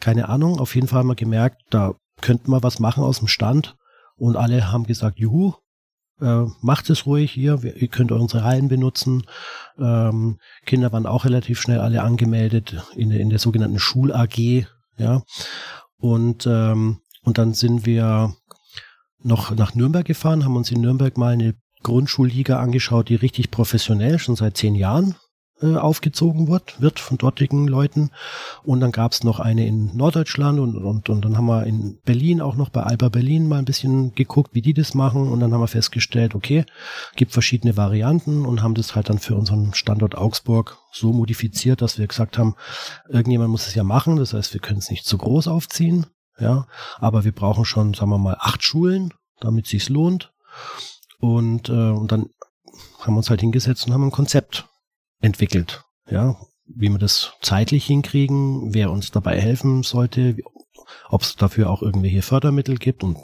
keine 0.00 0.28
Ahnung. 0.28 0.58
Auf 0.58 0.74
jeden 0.74 0.88
Fall 0.88 1.00
haben 1.00 1.08
wir 1.08 1.14
gemerkt, 1.14 1.62
da 1.70 1.94
könnten 2.20 2.50
wir 2.50 2.62
was 2.62 2.80
machen 2.80 3.04
aus 3.04 3.18
dem 3.18 3.28
Stand. 3.28 3.76
Und 4.16 4.36
alle 4.36 4.70
haben 4.72 4.84
gesagt, 4.84 5.18
juhu, 5.18 5.54
äh, 6.20 6.44
macht 6.60 6.90
es 6.90 7.06
ruhig 7.06 7.32
hier, 7.32 7.62
ihr 7.62 7.88
könnt 7.88 8.12
unsere 8.12 8.44
Hallen 8.44 8.68
benutzen. 8.68 9.24
Ähm, 9.78 10.38
Kinder 10.66 10.92
waren 10.92 11.06
auch 11.06 11.24
relativ 11.24 11.60
schnell 11.60 11.80
alle 11.80 12.02
angemeldet 12.02 12.82
in 12.94 13.10
der, 13.10 13.20
in 13.20 13.30
der 13.30 13.38
sogenannten 13.38 13.78
Schul-AG. 13.78 14.66
Ja. 14.98 15.22
Und, 15.96 16.46
ähm, 16.46 17.00
und 17.22 17.38
dann 17.38 17.54
sind 17.54 17.86
wir 17.86 18.34
noch 19.22 19.54
nach 19.54 19.74
Nürnberg 19.74 20.06
gefahren, 20.06 20.44
haben 20.44 20.56
uns 20.56 20.70
in 20.70 20.80
Nürnberg 20.80 21.16
mal 21.16 21.32
eine 21.32 21.54
Grundschulliga 21.82 22.58
angeschaut, 22.58 23.08
die 23.08 23.14
richtig 23.14 23.50
professionell 23.50 24.18
schon 24.18 24.36
seit 24.36 24.56
zehn 24.56 24.74
Jahren 24.74 25.14
äh, 25.62 25.76
aufgezogen 25.76 26.48
wird, 26.48 26.80
wird 26.80 27.00
von 27.00 27.18
dortigen 27.18 27.68
Leuten. 27.68 28.10
Und 28.62 28.80
dann 28.80 28.92
gab 28.92 29.12
es 29.12 29.24
noch 29.24 29.40
eine 29.40 29.66
in 29.66 29.94
Norddeutschland 29.94 30.58
und, 30.58 30.76
und, 30.76 31.08
und 31.10 31.24
dann 31.24 31.36
haben 31.36 31.46
wir 31.46 31.66
in 31.66 31.98
Berlin 32.04 32.40
auch 32.40 32.56
noch 32.56 32.70
bei 32.70 32.82
Alba 32.82 33.10
Berlin 33.10 33.46
mal 33.46 33.58
ein 33.58 33.66
bisschen 33.66 34.14
geguckt, 34.14 34.54
wie 34.54 34.62
die 34.62 34.72
das 34.72 34.94
machen. 34.94 35.28
Und 35.28 35.40
dann 35.40 35.52
haben 35.52 35.60
wir 35.60 35.68
festgestellt, 35.68 36.34
okay, 36.34 36.64
gibt 37.16 37.32
verschiedene 37.32 37.76
Varianten 37.76 38.46
und 38.46 38.62
haben 38.62 38.74
das 38.74 38.94
halt 38.94 39.10
dann 39.10 39.18
für 39.18 39.34
unseren 39.34 39.74
Standort 39.74 40.16
Augsburg 40.16 40.78
so 40.92 41.12
modifiziert, 41.12 41.82
dass 41.82 41.98
wir 41.98 42.06
gesagt 42.06 42.38
haben, 42.38 42.54
irgendjemand 43.08 43.50
muss 43.50 43.66
es 43.66 43.74
ja 43.74 43.84
machen. 43.84 44.16
Das 44.16 44.32
heißt, 44.32 44.54
wir 44.54 44.60
können 44.60 44.78
es 44.78 44.90
nicht 44.90 45.04
zu 45.04 45.18
groß 45.18 45.46
aufziehen. 45.48 46.06
Ja, 46.38 46.66
aber 46.98 47.24
wir 47.24 47.32
brauchen 47.32 47.66
schon, 47.66 47.92
sagen 47.92 48.10
wir 48.10 48.18
mal, 48.18 48.36
acht 48.40 48.62
Schulen, 48.64 49.12
damit 49.40 49.66
es 49.66 49.72
sich 49.72 49.90
lohnt. 49.90 50.32
Und, 51.20 51.68
äh, 51.68 51.90
und 51.90 52.12
dann 52.12 52.26
haben 53.00 53.14
wir 53.14 53.18
uns 53.18 53.30
halt 53.30 53.40
hingesetzt 53.40 53.86
und 53.86 53.92
haben 53.92 54.04
ein 54.04 54.10
Konzept 54.10 54.66
entwickelt. 55.20 55.84
Ja, 56.08 56.36
wie 56.66 56.88
wir 56.88 56.98
das 56.98 57.32
zeitlich 57.42 57.84
hinkriegen, 57.86 58.74
wer 58.74 58.90
uns 58.90 59.10
dabei 59.10 59.40
helfen 59.40 59.82
sollte, 59.82 60.36
ob 61.08 61.22
es 61.22 61.36
dafür 61.36 61.70
auch 61.70 61.82
irgendwelche 61.82 62.22
Fördermittel 62.22 62.76
gibt 62.76 63.04
und 63.04 63.18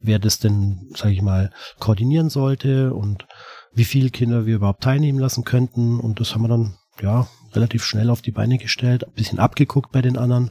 wer 0.00 0.18
das 0.18 0.38
denn, 0.38 0.90
sage 0.94 1.14
ich 1.14 1.22
mal, 1.22 1.50
koordinieren 1.78 2.30
sollte 2.30 2.94
und 2.94 3.26
wie 3.72 3.84
viele 3.84 4.10
Kinder 4.10 4.46
wir 4.46 4.56
überhaupt 4.56 4.82
teilnehmen 4.82 5.18
lassen 5.18 5.44
könnten. 5.44 5.98
Und 5.98 6.20
das 6.20 6.34
haben 6.34 6.42
wir 6.42 6.48
dann 6.48 6.76
ja 7.00 7.26
relativ 7.52 7.84
schnell 7.84 8.10
auf 8.10 8.22
die 8.22 8.30
Beine 8.30 8.58
gestellt, 8.58 9.04
ein 9.04 9.12
bisschen 9.12 9.38
abgeguckt 9.38 9.92
bei 9.92 10.02
den 10.02 10.16
anderen 10.16 10.50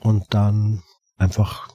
und 0.00 0.24
dann 0.30 0.82
einfach 1.16 1.68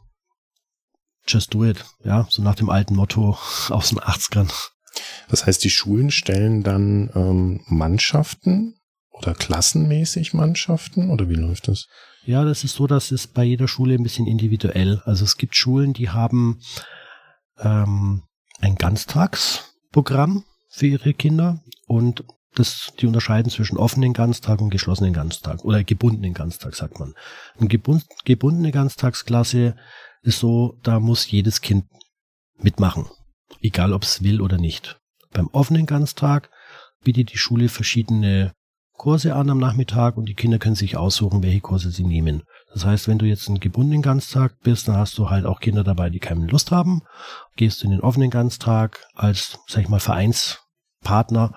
just 1.32 1.54
do 1.54 1.64
it. 1.66 1.86
Ja, 2.04 2.28
so 2.30 2.42
nach 2.42 2.56
dem 2.56 2.70
alten 2.70 2.96
Motto 2.96 3.38
aus 3.70 3.90
den 3.90 4.00
80ern. 4.00 4.52
Das 5.30 5.46
heißt, 5.46 5.64
die 5.64 5.70
Schulen 5.70 6.12
stellen 6.12 6.64
dann 6.64 7.10
ähm, 7.16 7.62
Mannschaften 7.68 8.76
oder 9.12 9.34
klassenmäßig 9.34 10.34
Mannschaften 10.34 11.10
oder 11.10 11.30
wie 11.30 11.36
läuft 11.36 11.68
das? 11.68 11.88
Ja, 12.26 12.44
das 12.44 12.64
ist 12.64 12.76
so, 12.76 12.88
dass 12.88 13.12
es 13.12 13.28
bei 13.28 13.44
jeder 13.44 13.68
Schule 13.68 13.96
ein 13.96 14.04
bisschen 14.04 14.28
individuell. 14.28 15.02
Also 15.06 15.24
es 15.24 15.38
gibt 15.38 15.56
Schulen, 15.56 15.94
die 15.94 16.10
haben 16.10 16.60
ähm, 17.60 18.24
ein 18.60 18.76
Ganztagsprogramm 18.76 20.44
für 20.70 20.88
ihre 20.88 21.14
Kinder 21.14 21.62
und 21.88 22.24
das, 22.56 22.94
die 23.00 23.06
unterscheiden 23.06 23.52
zwischen 23.52 23.78
offenen 23.78 24.14
Ganztag 24.14 24.60
und 24.60 24.70
geschlossenen 24.70 25.14
Ganztag 25.14 25.64
oder 25.64 25.84
gebundenen 25.84 26.34
Ganztag, 26.34 26.76
sagt 26.76 27.00
man. 27.00 27.14
Eine 27.58 27.68
gebundene 27.68 28.72
Ganztagsklasse 28.72 29.76
ist 30.22 30.40
so, 30.40 30.78
da 30.84 31.00
muss 31.00 31.30
jedes 31.30 31.62
Kind 31.62 31.86
mitmachen, 32.58 33.08
egal 33.62 33.94
ob 33.94 34.04
es 34.04 34.24
will 34.24 34.42
oder 34.42 34.58
nicht. 34.58 35.00
Beim 35.32 35.48
offenen 35.48 35.86
Ganztag 35.86 36.50
bietet 37.04 37.32
die 37.32 37.38
Schule 37.38 37.70
verschiedene 37.70 38.54
Kurse 38.94 39.34
an 39.34 39.50
am 39.50 39.60
Nachmittag 39.60 40.18
und 40.18 40.26
die 40.26 40.34
Kinder 40.34 40.60
können 40.60 40.76
sich 40.76 40.98
aussuchen, 40.98 41.42
welche 41.42 41.62
Kurse 41.62 41.90
sie 41.90 42.04
nehmen. 42.04 42.44
Das 42.74 42.86
heißt, 42.86 43.08
wenn 43.08 43.18
du 43.18 43.26
jetzt 43.26 43.48
einen 43.48 43.62
gebundenen 43.62 44.02
Ganztag 44.02 44.60
bist, 44.62 44.88
dann 44.88 44.98
hast 44.98 45.18
du 45.18 45.30
halt 45.30 45.46
auch 45.46 45.62
Kinder 45.62 45.86
dabei, 45.86 46.10
die 46.10 46.20
keine 46.20 46.46
Lust 46.46 46.72
haben. 46.72 47.02
Gehst 47.56 47.82
du 47.82 47.86
in 47.86 47.92
den 47.92 48.02
offenen 48.02 48.30
Ganztag 48.30 49.06
als, 49.16 49.58
sag 49.68 49.84
ich 49.84 49.90
mal, 49.90 50.02
Vereinspartner, 50.02 51.56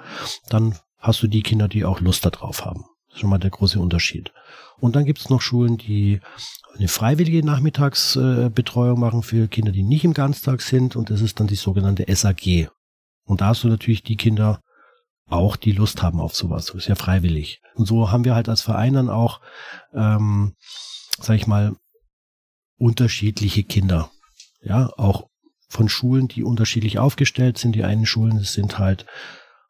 dann 0.48 0.78
hast 0.98 1.22
du 1.22 1.26
die 1.26 1.42
Kinder, 1.42 1.66
die 1.66 1.84
auch 1.84 2.00
Lust 2.00 2.24
darauf 2.24 2.64
haben. 2.64 2.84
Das 3.08 3.16
ist 3.16 3.20
schon 3.20 3.30
mal 3.30 3.38
der 3.38 3.50
große 3.50 3.80
Unterschied. 3.80 4.32
Und 4.78 4.94
dann 4.94 5.04
gibt 5.04 5.18
es 5.18 5.28
noch 5.28 5.40
Schulen, 5.40 5.76
die 5.76 6.20
eine 6.76 6.88
freiwillige 6.88 7.44
Nachmittagsbetreuung 7.44 8.98
machen 8.98 9.22
für 9.22 9.48
Kinder, 9.48 9.72
die 9.72 9.82
nicht 9.82 10.04
im 10.04 10.14
Ganztag 10.14 10.62
sind. 10.62 10.96
Und 10.96 11.10
das 11.10 11.20
ist 11.20 11.40
dann 11.40 11.46
die 11.46 11.54
sogenannte 11.54 12.04
SAG. 12.14 12.68
Und 13.24 13.40
da 13.40 13.46
hast 13.46 13.64
du 13.64 13.68
natürlich 13.68 14.02
die 14.02 14.16
Kinder 14.16 14.60
auch, 15.28 15.56
die 15.56 15.72
Lust 15.72 16.02
haben 16.02 16.20
auf 16.20 16.34
sowas. 16.34 16.66
Das 16.66 16.76
ist 16.76 16.88
ja 16.88 16.94
freiwillig. 16.94 17.60
Und 17.74 17.86
so 17.86 18.10
haben 18.10 18.24
wir 18.24 18.34
halt 18.34 18.48
als 18.48 18.62
Verein 18.62 18.94
dann 18.94 19.08
auch, 19.08 19.40
ähm, 19.94 20.54
sag 21.18 21.36
ich 21.36 21.46
mal, 21.46 21.76
unterschiedliche 22.78 23.62
Kinder. 23.62 24.10
Ja, 24.62 24.90
auch 24.96 25.28
von 25.68 25.88
Schulen, 25.88 26.28
die 26.28 26.44
unterschiedlich 26.44 26.98
aufgestellt 26.98 27.58
sind. 27.58 27.74
Die 27.74 27.84
einen 27.84 28.06
Schulen 28.06 28.40
sind 28.40 28.78
halt 28.78 29.06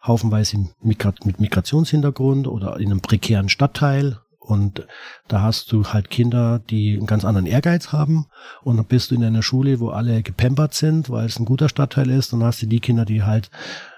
haufenweise 0.03 0.69
mit 0.81 1.41
Migrationshintergrund 1.41 2.49
oder 2.49 2.79
in 2.79 2.91
einem 2.91 3.01
prekären 3.01 3.49
Stadtteil. 3.49 4.19
Und 4.53 4.87
da 5.29 5.41
hast 5.41 5.73
du 5.73 5.87
halt 5.87 6.11
Kinder, 6.11 6.59
die 6.59 6.97
einen 6.97 7.07
ganz 7.07 7.25
anderen 7.25 7.47
Ehrgeiz 7.47 7.91
haben. 7.93 8.27
Und 8.63 8.77
dann 8.77 8.87
bist 8.87 9.11
du 9.11 9.15
in 9.15 9.25
einer 9.25 9.43
Schule, 9.43 9.81
wo 9.81 9.89
alle 9.89 10.23
gepampert 10.23 10.75
sind, 10.75 11.09
weil 11.09 11.27
es 11.27 11.39
ein 11.39 11.47
guter 11.47 11.71
Stadtteil 11.71 12.11
ist. 12.11 12.33
Und 12.33 12.41
dann 12.41 12.49
hast 12.49 12.61
du 12.61 12.67
die 12.67 12.81
Kinder, 12.81 13.07
die 13.07 13.23
halt 13.23 13.51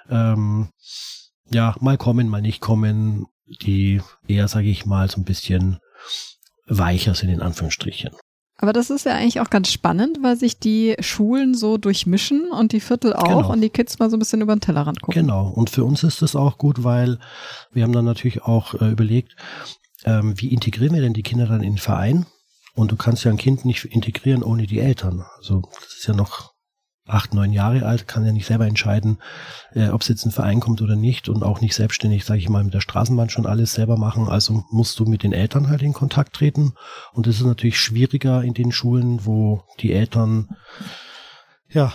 ähm, 0.08 0.68
ja 1.50 1.74
mal 1.80 1.98
kommen, 1.98 2.28
mal 2.28 2.40
nicht 2.40 2.60
kommen, 2.60 3.26
die 3.62 4.00
eher, 4.28 4.46
sage 4.46 4.68
ich 4.68 4.86
mal, 4.86 5.10
so 5.10 5.20
ein 5.20 5.24
bisschen 5.24 5.78
weicher 6.66 7.14
sind 7.14 7.30
in 7.30 7.42
Anführungsstrichen. 7.42 8.10
Aber 8.58 8.72
das 8.72 8.88
ist 8.88 9.04
ja 9.04 9.14
eigentlich 9.14 9.40
auch 9.40 9.50
ganz 9.50 9.70
spannend, 9.70 10.18
weil 10.22 10.36
sich 10.36 10.58
die 10.58 10.94
Schulen 11.00 11.54
so 11.54 11.76
durchmischen 11.76 12.50
und 12.52 12.72
die 12.72 12.80
Viertel 12.80 13.12
auch 13.12 13.24
genau. 13.24 13.52
und 13.52 13.60
die 13.60 13.68
Kids 13.68 13.98
mal 13.98 14.08
so 14.08 14.16
ein 14.16 14.20
bisschen 14.20 14.40
über 14.40 14.54
den 14.54 14.60
Tellerrand 14.60 15.02
gucken. 15.02 15.22
Genau. 15.22 15.48
Und 15.48 15.70
für 15.70 15.84
uns 15.84 16.04
ist 16.04 16.22
das 16.22 16.36
auch 16.36 16.56
gut, 16.56 16.84
weil 16.84 17.18
wir 17.72 17.82
haben 17.82 17.92
dann 17.92 18.04
natürlich 18.04 18.42
auch 18.42 18.74
äh, 18.74 18.90
überlegt, 18.90 19.34
ähm, 20.04 20.34
wie 20.36 20.52
integrieren 20.52 20.94
wir 20.94 21.02
denn 21.02 21.14
die 21.14 21.22
Kinder 21.22 21.46
dann 21.46 21.62
in 21.62 21.74
den 21.74 21.78
Verein? 21.78 22.26
Und 22.74 22.90
du 22.90 22.96
kannst 22.96 23.24
ja 23.24 23.30
ein 23.30 23.36
Kind 23.36 23.64
nicht 23.64 23.84
integrieren 23.84 24.42
ohne 24.42 24.66
die 24.66 24.80
Eltern. 24.80 25.24
Also 25.36 25.62
das 25.80 25.94
ist 25.94 26.06
ja 26.06 26.14
noch 26.14 26.54
acht, 27.06 27.34
neun 27.34 27.52
Jahre 27.52 27.84
alt, 27.84 28.08
kann 28.08 28.24
ja 28.24 28.32
nicht 28.32 28.46
selber 28.46 28.66
entscheiden, 28.66 29.18
äh, 29.74 29.88
ob 29.88 30.00
es 30.00 30.08
jetzt 30.08 30.24
ein 30.24 30.32
Verein 30.32 30.60
kommt 30.60 30.80
oder 30.80 30.96
nicht 30.96 31.28
und 31.28 31.42
auch 31.42 31.60
nicht 31.60 31.74
selbstständig, 31.74 32.24
sage 32.24 32.40
ich 32.40 32.48
mal, 32.48 32.64
mit 32.64 32.72
der 32.72 32.80
Straßenbahn 32.80 33.28
schon 33.28 33.46
alles 33.46 33.74
selber 33.74 33.96
machen. 33.96 34.28
Also 34.28 34.64
musst 34.70 34.98
du 34.98 35.04
mit 35.04 35.22
den 35.22 35.32
Eltern 35.32 35.68
halt 35.68 35.82
in 35.82 35.92
Kontakt 35.92 36.34
treten. 36.34 36.72
Und 37.12 37.26
das 37.26 37.36
ist 37.36 37.46
natürlich 37.46 37.78
schwieriger 37.78 38.42
in 38.42 38.54
den 38.54 38.72
Schulen, 38.72 39.26
wo 39.26 39.62
die 39.80 39.92
Eltern 39.92 40.48
ja 41.68 41.92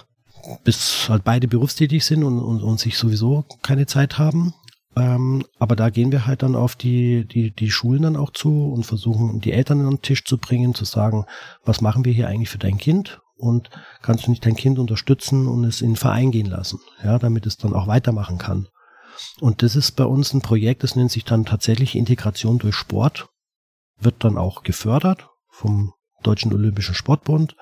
bis 0.63 1.09
halt 1.09 1.23
beide 1.23 1.47
berufstätig 1.47 2.05
sind 2.05 2.23
und, 2.23 2.39
und, 2.39 2.61
und 2.61 2.79
sich 2.79 2.97
sowieso 2.97 3.45
keine 3.61 3.87
Zeit 3.87 4.17
haben. 4.17 4.53
Ähm, 4.95 5.45
aber 5.59 5.75
da 5.75 5.89
gehen 5.89 6.11
wir 6.11 6.25
halt 6.25 6.43
dann 6.43 6.55
auf 6.55 6.75
die, 6.75 7.25
die, 7.25 7.51
die 7.51 7.71
Schulen 7.71 8.01
dann 8.01 8.15
auch 8.15 8.31
zu 8.31 8.71
und 8.71 8.85
versuchen, 8.85 9.39
die 9.39 9.51
Eltern 9.51 9.81
an 9.81 9.91
den 9.91 10.01
Tisch 10.01 10.25
zu 10.25 10.37
bringen, 10.37 10.73
zu 10.73 10.85
sagen, 10.85 11.25
was 11.63 11.81
machen 11.81 12.05
wir 12.05 12.13
hier 12.13 12.27
eigentlich 12.27 12.49
für 12.49 12.57
dein 12.57 12.77
Kind? 12.77 13.21
und 13.39 13.69
kannst 14.01 14.27
du 14.27 14.31
nicht 14.31 14.45
dein 14.45 14.55
Kind 14.55 14.77
unterstützen 14.79 15.47
und 15.47 15.63
es 15.63 15.81
in 15.81 15.91
den 15.91 15.95
Verein 15.95 16.31
gehen 16.31 16.47
lassen, 16.47 16.79
ja, 17.03 17.17
damit 17.17 17.45
es 17.45 17.57
dann 17.57 17.73
auch 17.73 17.87
weitermachen 17.87 18.37
kann. 18.37 18.67
Und 19.39 19.63
das 19.63 19.75
ist 19.75 19.93
bei 19.93 20.03
uns 20.03 20.33
ein 20.33 20.41
Projekt, 20.41 20.83
das 20.83 20.95
nennt 20.95 21.11
sich 21.11 21.25
dann 21.25 21.45
tatsächlich 21.45 21.95
Integration 21.95 22.59
durch 22.59 22.75
Sport, 22.75 23.29
wird 23.97 24.23
dann 24.23 24.37
auch 24.37 24.63
gefördert 24.63 25.27
vom 25.49 25.93
Deutschen 26.21 26.53
Olympischen 26.53 26.95
Sportbund 26.95 27.55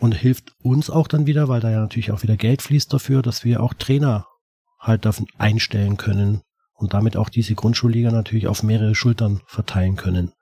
und 0.00 0.12
hilft 0.12 0.52
uns 0.62 0.88
auch 0.88 1.08
dann 1.08 1.26
wieder, 1.26 1.48
weil 1.48 1.60
da 1.60 1.70
ja 1.70 1.80
natürlich 1.80 2.12
auch 2.12 2.22
wieder 2.22 2.36
Geld 2.36 2.62
fließt 2.62 2.92
dafür, 2.92 3.22
dass 3.22 3.44
wir 3.44 3.62
auch 3.62 3.74
Trainer 3.74 4.26
halt 4.82 5.04
davon 5.04 5.26
einstellen 5.38 5.96
können 5.96 6.42
und 6.74 6.92
damit 6.92 7.16
auch 7.16 7.28
diese 7.28 7.54
Grundschulliga 7.54 8.10
natürlich 8.10 8.48
auf 8.48 8.62
mehrere 8.62 8.94
Schultern 8.94 9.40
verteilen 9.46 9.96
können. 9.96 10.32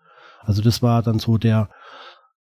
Also 0.41 0.63
das 0.63 0.83
war 0.83 1.03
dann 1.03 1.19
so 1.19 1.39
der, 1.39 1.69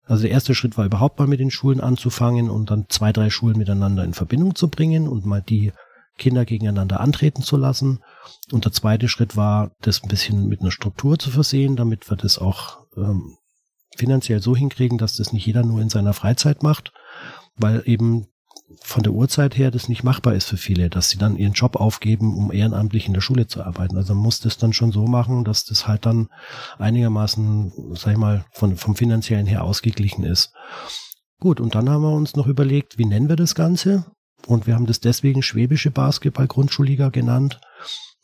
also 0.04 0.22
der 0.22 0.30
erste 0.30 0.54
Schritt 0.54 0.76
war 0.76 0.84
überhaupt 0.84 1.18
mal 1.18 1.26
mit 1.26 1.40
den 1.40 1.50
Schulen 1.50 1.80
anzufangen 1.80 2.50
und 2.50 2.70
dann 2.70 2.84
zwei, 2.90 3.12
drei 3.12 3.30
Schulen 3.30 3.56
miteinander 3.56 4.04
in 4.04 4.14
Verbindung 4.14 4.54
zu 4.54 4.68
bringen 4.68 5.08
und 5.08 5.24
mal 5.24 5.42
die 5.42 5.72
Kinder 6.18 6.44
gegeneinander 6.44 7.00
antreten 7.00 7.42
zu 7.42 7.56
lassen. 7.56 8.00
Und 8.52 8.64
der 8.64 8.72
zweite 8.72 9.08
Schritt 9.08 9.36
war, 9.36 9.72
das 9.80 10.02
ein 10.02 10.08
bisschen 10.08 10.46
mit 10.46 10.60
einer 10.60 10.70
Struktur 10.70 11.18
zu 11.18 11.30
versehen, 11.30 11.76
damit 11.76 12.08
wir 12.10 12.16
das 12.16 12.38
auch 12.38 12.78
ähm, 12.96 13.36
finanziell 13.96 14.40
so 14.40 14.54
hinkriegen, 14.54 14.98
dass 14.98 15.16
das 15.16 15.32
nicht 15.32 15.46
jeder 15.46 15.62
nur 15.62 15.80
in 15.80 15.88
seiner 15.88 16.12
Freizeit 16.12 16.62
macht, 16.62 16.92
weil 17.56 17.82
eben 17.86 18.26
von 18.82 19.02
der 19.02 19.12
Uhrzeit 19.12 19.56
her 19.56 19.70
das 19.70 19.88
nicht 19.88 20.04
machbar 20.04 20.34
ist 20.34 20.48
für 20.48 20.56
viele, 20.56 20.90
dass 20.90 21.08
sie 21.08 21.18
dann 21.18 21.36
ihren 21.36 21.52
Job 21.52 21.76
aufgeben, 21.76 22.36
um 22.36 22.52
ehrenamtlich 22.52 23.06
in 23.06 23.14
der 23.14 23.20
Schule 23.20 23.46
zu 23.46 23.62
arbeiten. 23.62 23.96
Also 23.96 24.14
man 24.14 24.22
muss 24.22 24.40
das 24.40 24.58
dann 24.58 24.72
schon 24.72 24.92
so 24.92 25.06
machen, 25.06 25.44
dass 25.44 25.64
das 25.64 25.86
halt 25.86 26.06
dann 26.06 26.28
einigermaßen, 26.78 27.72
sag 27.94 28.12
ich 28.12 28.18
mal, 28.18 28.44
von, 28.52 28.76
vom 28.76 28.96
finanziellen 28.96 29.46
her 29.46 29.64
ausgeglichen 29.64 30.24
ist. 30.24 30.52
Gut, 31.38 31.60
und 31.60 31.74
dann 31.74 31.90
haben 31.90 32.02
wir 32.02 32.14
uns 32.14 32.36
noch 32.36 32.46
überlegt, 32.46 32.98
wie 32.98 33.04
nennen 33.04 33.28
wir 33.28 33.36
das 33.36 33.54
Ganze? 33.54 34.06
Und 34.46 34.66
wir 34.66 34.74
haben 34.74 34.86
das 34.86 35.00
deswegen 35.00 35.42
Schwäbische 35.42 35.90
Basketball-Grundschulliga 35.90 37.08
genannt. 37.08 37.60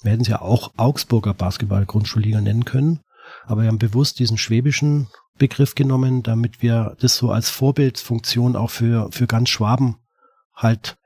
Wir 0.02 0.12
hätten 0.12 0.22
es 0.22 0.28
ja 0.28 0.40
auch 0.40 0.72
Augsburger 0.76 1.34
Basketball-Grundschulliga 1.34 2.40
nennen 2.40 2.64
können. 2.64 3.00
Aber 3.44 3.62
wir 3.62 3.68
haben 3.68 3.78
bewusst 3.78 4.18
diesen 4.18 4.38
schwäbischen 4.38 5.08
Begriff 5.38 5.74
genommen, 5.74 6.22
damit 6.22 6.62
wir 6.62 6.96
das 7.00 7.16
so 7.16 7.30
als 7.30 7.50
Vorbildfunktion 7.50 8.56
auch 8.56 8.70
für, 8.70 9.10
für 9.10 9.26
ganz 9.26 9.48
Schwaben 9.48 9.96
halt 10.62 10.96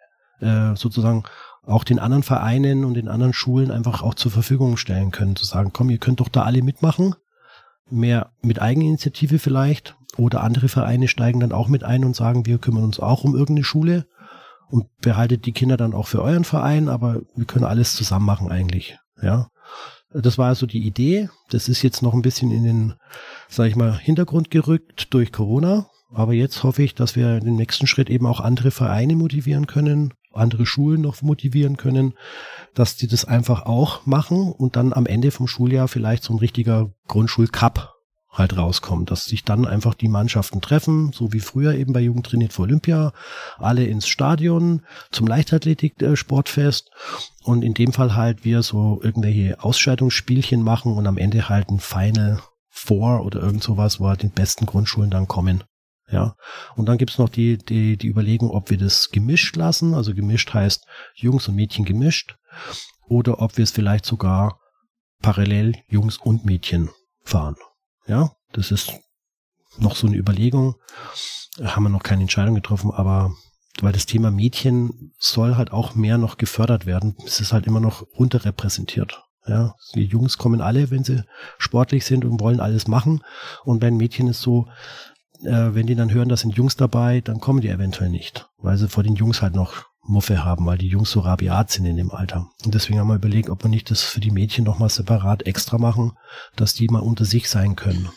äh, 0.41 0.75
sozusagen 0.75 1.25
auch 1.65 1.85
den 1.85 1.99
anderen 1.99 2.23
Vereinen 2.23 2.85
und 2.85 2.95
den 2.95 3.09
anderen 3.09 3.33
Schulen 3.33 3.71
einfach 3.71 4.03
auch 4.03 4.15
zur 4.15 4.31
Verfügung 4.31 4.77
stellen 4.77 5.11
können, 5.11 5.37
zu 5.37 5.45
sagen, 5.45 5.71
komm, 5.73 5.91
ihr 5.91 5.99
könnt 5.99 6.21
doch 6.21 6.29
da 6.29 6.43
alle 6.43 6.63
mitmachen, 6.63 7.15
mehr 7.91 8.31
mit 8.43 8.61
Eigeninitiative 8.61 9.39
vielleicht, 9.39 9.97
oder 10.17 10.43
andere 10.43 10.69
Vereine 10.69 11.09
steigen 11.09 11.41
dann 11.41 11.53
auch 11.53 11.69
mit 11.69 11.85
ein 11.85 12.05
und 12.05 12.17
sagen, 12.17 12.47
wir 12.47 12.59
kümmern 12.59 12.85
uns 12.85 13.01
auch 13.01 13.25
um 13.25 13.35
irgendeine 13.35 13.65
Schule 13.65 14.07
und 14.69 14.87
behaltet 14.99 15.45
die 15.45 15.53
Kinder 15.53 15.77
dann 15.77 15.95
auch 15.95 16.07
für 16.07 16.23
euren 16.23 16.45
Verein, 16.45 16.89
aber 16.89 17.21
wir 17.35 17.45
können 17.45 17.65
alles 17.65 17.95
zusammen 17.95 18.27
machen 18.27 18.51
eigentlich, 18.51 18.99
ja. 19.21 19.49
Das 20.13 20.39
war 20.39 20.49
also 20.49 20.67
die 20.67 20.87
Idee. 20.87 21.29
Das 21.51 21.69
ist 21.69 21.83
jetzt 21.83 22.03
noch 22.03 22.15
ein 22.15 22.23
bisschen 22.23 22.51
in 22.51 22.65
den, 22.65 22.95
sag 23.49 23.67
ich 23.67 23.77
mal, 23.77 23.99
Hintergrund 23.99 24.51
gerückt 24.51 25.13
durch 25.13 25.33
Corona. 25.33 25.91
Aber 26.13 26.33
jetzt 26.33 26.63
hoffe 26.63 26.83
ich, 26.83 26.95
dass 26.95 27.17
wir 27.17 27.41
den 27.41 27.57
nächsten 27.57 27.87
Schritt 27.87 28.11
eben 28.11 28.27
auch 28.27 28.41
andere 28.41 28.71
Vereine 28.71 29.17
motivieren 29.17 29.67
können, 29.67 30.15
andere 30.33 30.67
Schulen 30.67 31.01
noch 31.01 31.21
motivieren 31.23 31.77
können, 31.77 32.15
dass 32.75 32.97
die 32.97 33.09
das 33.09 33.25
einfach 33.25 33.67
auch 33.67 34.07
machen 34.07 34.53
und 34.53 34.77
dann 34.77 34.93
am 34.93 35.07
Ende 35.07 35.31
vom 35.31 35.49
Schuljahr 35.49 35.89
vielleicht 35.89 36.23
so 36.23 36.35
ein 36.35 36.39
richtiger 36.39 36.91
Grundschulcup 37.09 37.97
halt 38.39 38.57
rauskommt, 38.57 39.11
dass 39.11 39.25
sich 39.25 39.45
dann 39.45 39.67
einfach 39.67 39.95
die 39.95 40.09
Mannschaften 40.09 40.61
treffen, 40.61 41.11
so 41.13 41.33
wie 41.33 41.41
früher 41.41 41.75
eben 41.75 41.93
bei 41.93 42.01
Jugend 42.01 42.27
trainiert 42.27 42.53
für 42.53 42.63
Olympia, 42.63 43.13
alle 43.57 43.85
ins 43.87 44.07
Stadion 44.09 44.83
zum 45.11 45.27
Leichtathletik-Sportfest 45.27 46.91
und 47.45 47.63
in 47.63 47.75
dem 47.75 47.93
Fall 47.93 48.15
halt 48.15 48.45
wir 48.45 48.63
so 48.63 49.01
irgendwelche 49.03 49.63
Ausscheidungsspielchen 49.63 50.63
machen 50.63 50.93
und 50.93 51.07
am 51.07 51.19
Ende 51.19 51.49
halt 51.49 51.71
ein 51.71 51.81
Final 51.81 52.41
Four 52.69 53.25
oder 53.25 53.41
irgend 53.41 53.63
sowas, 53.63 54.01
wo 54.01 54.09
halt 54.09 54.23
die 54.23 54.29
besten 54.29 54.67
Grundschulen 54.67 55.11
dann 55.11 55.27
kommen. 55.27 55.65
Ja, 56.09 56.37
und 56.77 56.87
dann 56.87 56.99
gibt's 56.99 57.19
noch 57.19 57.29
die, 57.29 57.59
die, 57.59 57.97
die 57.97 58.07
Überlegung, 58.07 58.51
ob 58.51 58.71
wir 58.71 58.79
das 58.79 59.11
gemischt 59.11 59.57
lassen, 59.57 59.95
also 59.95 60.15
gemischt 60.15 60.55
heißt 60.55 60.87
Jungs 61.15 61.49
und 61.49 61.57
Mädchen 61.57 61.85
gemischt, 61.85 62.37
oder 63.09 63.41
ob 63.41 63.57
wir 63.57 63.65
es 63.65 63.73
vielleicht 63.73 64.07
sogar 64.07 64.61
parallel 65.21 65.75
Jungs 65.89 66.19
und 66.19 66.45
Mädchen 66.45 66.91
fahren. 67.23 67.57
Ja, 68.07 68.33
das 68.53 68.71
ist 68.71 68.93
noch 69.79 69.97
so 69.97 70.07
eine 70.07 70.17
Überlegung. 70.17 70.77
Haben 71.63 71.85
wir 71.85 71.89
noch 71.89 72.03
keine 72.03 72.23
Entscheidung 72.23 72.55
getroffen, 72.55 72.93
aber 72.93 73.33
weil 73.81 73.93
das 73.93 74.07
Thema 74.07 74.31
Mädchen 74.31 75.13
soll 75.19 75.57
halt 75.57 75.73
auch 75.73 75.95
mehr 75.95 76.19
noch 76.19 76.39
gefördert 76.39 76.87
werden. 76.87 77.17
Es 77.27 77.41
ist 77.41 77.53
halt 77.53 77.67
immer 77.67 77.81
noch 77.81 78.03
unterrepräsentiert. 78.03 79.23
Ja, 79.47 79.75
die 79.95 80.05
Jungs 80.05 80.39
kommen 80.39 80.61
alle, 80.61 80.91
wenn 80.91 81.05
sie 81.05 81.23
sportlich 81.59 82.05
sind 82.05 82.25
und 82.25 82.41
wollen 82.41 82.61
alles 82.61 82.89
machen. 82.89 83.23
Und 83.65 83.81
bei 83.81 83.91
Mädchen 83.91 84.29
ist 84.29 84.41
so, 84.41 84.69
äh, 85.45 85.75
wenn 85.75 85.87
die 85.87 85.95
dann 85.95 86.13
hören, 86.13 86.29
da 86.29 86.37
sind 86.37 86.57
Jungs 86.57 86.77
dabei, 86.77 87.21
dann 87.21 87.41
kommen 87.41 87.61
die 87.61 87.69
eventuell 87.69 88.11
nicht, 88.11 88.49
weil 88.59 88.77
sie 88.77 88.89
vor 88.89 89.03
den 89.03 89.15
Jungs 89.15 89.43
halt 89.43 89.55
noch 89.55 89.85
Muffe 90.09 90.45
haben, 90.45 90.67
weil 90.67 90.79
die 90.79 90.89
Jungs 90.89 91.11
so 91.11 91.21
rabiat 91.21 91.71
sind 91.71 91.85
in 91.87 91.97
dem 91.97 92.11
Alter. 92.11 92.49
Und 92.65 92.75
deswegen 92.75 92.99
haben 92.99 93.09
wir 93.09 93.17
überlegt, 93.17 93.51
ob 93.51 93.65
wir 93.65 93.69
nicht 93.69 93.91
das 93.91 94.03
für 94.03 94.21
die 94.21 94.31
Mädchen 94.31 94.65
nochmal 94.65 94.89
separat 94.89 95.47
extra 95.47 95.79
machen, 95.79 96.13
dass 96.55 96.75
die 96.75 96.87
mal 96.89 97.01
unter 97.01 97.25
sich 97.25 97.49
sein 97.49 97.77
können. 97.77 98.09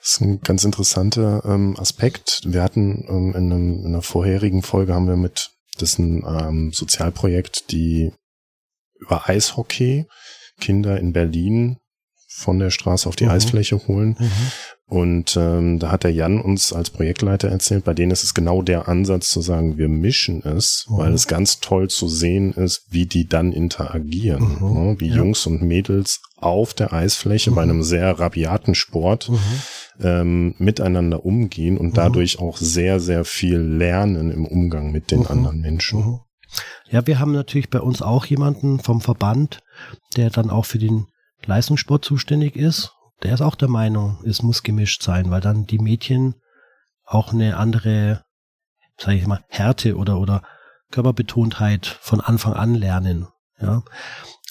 Das 0.00 0.12
ist 0.12 0.20
ein 0.20 0.40
ganz 0.40 0.64
interessanter 0.64 1.42
ähm, 1.44 1.76
Aspekt. 1.78 2.42
Wir 2.44 2.62
hatten 2.62 3.06
ähm, 3.08 3.34
in, 3.34 3.52
einem, 3.52 3.78
in, 3.80 3.86
einer 3.86 4.02
vorherigen 4.02 4.62
Folge 4.62 4.94
haben 4.94 5.08
wir 5.08 5.16
mit 5.16 5.50
dessen 5.80 6.24
ähm, 6.26 6.72
Sozialprojekt 6.72 7.72
die 7.72 8.12
über 8.98 9.28
Eishockey 9.28 10.06
Kinder 10.60 11.00
in 11.00 11.12
Berlin 11.12 11.78
von 12.32 12.60
der 12.60 12.70
Straße 12.70 13.08
auf 13.08 13.16
die 13.16 13.24
mhm. 13.24 13.32
Eisfläche 13.32 13.88
holen. 13.88 14.16
Mhm. 14.18 14.30
Und 14.86 15.36
ähm, 15.36 15.78
da 15.78 15.90
hat 15.90 16.04
der 16.04 16.12
Jan 16.12 16.40
uns 16.40 16.72
als 16.72 16.90
Projektleiter 16.90 17.48
erzählt, 17.48 17.84
bei 17.84 17.92
denen 17.92 18.12
ist 18.12 18.22
es 18.22 18.34
genau 18.34 18.62
der 18.62 18.88
Ansatz 18.88 19.28
zu 19.28 19.40
sagen, 19.40 19.78
wir 19.78 19.88
mischen 19.88 20.42
es, 20.44 20.86
mhm. 20.88 20.98
weil 20.98 21.12
es 21.12 21.26
ganz 21.26 21.58
toll 21.58 21.88
zu 21.88 22.08
sehen 22.08 22.52
ist, 22.52 22.86
wie 22.90 23.06
die 23.06 23.26
dann 23.26 23.52
interagieren. 23.52 24.58
Mhm. 24.60 24.72
Ne? 24.72 24.96
Wie 24.98 25.08
ja. 25.08 25.16
Jungs 25.16 25.44
und 25.46 25.62
Mädels 25.62 26.20
auf 26.36 26.72
der 26.72 26.92
Eisfläche 26.92 27.50
bei 27.50 27.64
mhm. 27.64 27.70
einem 27.70 27.82
sehr 27.82 28.18
rabiaten 28.18 28.74
Sport 28.74 29.28
mhm. 29.28 29.38
ähm, 30.00 30.54
miteinander 30.58 31.24
umgehen 31.24 31.78
und 31.78 31.96
dadurch 31.96 32.38
auch 32.38 32.56
sehr, 32.56 33.00
sehr 33.00 33.24
viel 33.24 33.58
lernen 33.58 34.30
im 34.30 34.46
Umgang 34.46 34.92
mit 34.92 35.10
den 35.10 35.26
anderen 35.26 35.60
Menschen. 35.60 36.20
Ja, 36.88 37.06
wir 37.06 37.18
haben 37.18 37.32
natürlich 37.32 37.70
bei 37.70 37.80
uns 37.80 38.02
auch 38.02 38.24
jemanden 38.24 38.80
vom 38.80 39.00
Verband, 39.00 39.60
der 40.16 40.30
dann 40.30 40.50
auch 40.50 40.64
für 40.64 40.78
den 40.78 41.06
Leistungssport 41.46 42.04
zuständig 42.04 42.56
ist 42.56 42.92
der 43.22 43.34
ist 43.34 43.42
auch 43.42 43.54
der 43.54 43.68
Meinung, 43.68 44.18
es 44.24 44.42
muss 44.42 44.62
gemischt 44.62 45.02
sein, 45.02 45.30
weil 45.30 45.40
dann 45.40 45.66
die 45.66 45.78
Mädchen 45.78 46.34
auch 47.04 47.32
eine 47.32 47.56
andere, 47.56 48.24
sage 48.96 49.18
ich 49.18 49.26
mal, 49.26 49.44
Härte 49.48 49.96
oder, 49.96 50.18
oder 50.18 50.42
Körperbetontheit 50.90 51.86
von 51.86 52.20
Anfang 52.20 52.54
an 52.54 52.74
lernen. 52.74 53.28
Ja. 53.60 53.82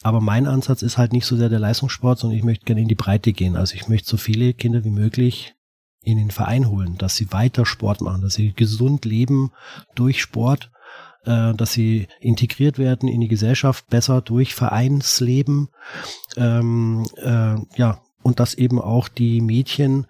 Aber 0.01 0.21
mein 0.21 0.47
Ansatz 0.47 0.81
ist 0.81 0.97
halt 0.97 1.13
nicht 1.13 1.25
so 1.25 1.35
sehr 1.35 1.49
der 1.49 1.59
Leistungssport, 1.59 2.19
sondern 2.19 2.37
ich 2.37 2.45
möchte 2.45 2.65
gerne 2.65 2.81
in 2.81 2.87
die 2.87 2.95
Breite 2.95 3.33
gehen. 3.33 3.55
Also 3.55 3.75
ich 3.75 3.87
möchte 3.87 4.09
so 4.09 4.17
viele 4.17 4.53
Kinder 4.53 4.83
wie 4.83 4.91
möglich 4.91 5.55
in 6.01 6.17
den 6.17 6.31
Verein 6.31 6.69
holen, 6.69 6.97
dass 6.97 7.15
sie 7.15 7.33
weiter 7.33 7.65
Sport 7.65 8.01
machen, 8.01 8.21
dass 8.21 8.35
sie 8.35 8.53
gesund 8.53 9.03
leben 9.03 9.51
durch 9.95 10.21
Sport, 10.21 10.71
äh, 11.29 11.53
dass 11.53 11.71
sie 11.71 12.07
integriert 12.19 12.79
werden 12.79 13.07
in 13.07 13.21
die 13.21 13.27
Gesellschaft 13.27 13.87
besser 13.87 14.21
durch 14.21 14.55
Vereinsleben. 14.55 15.69
Ähm, 16.35 17.05
äh, 17.17 17.55
ja, 17.77 18.01
und 18.23 18.39
dass 18.39 18.55
eben 18.55 18.81
auch 18.81 19.07
die 19.07 19.39
Mädchen, 19.39 20.07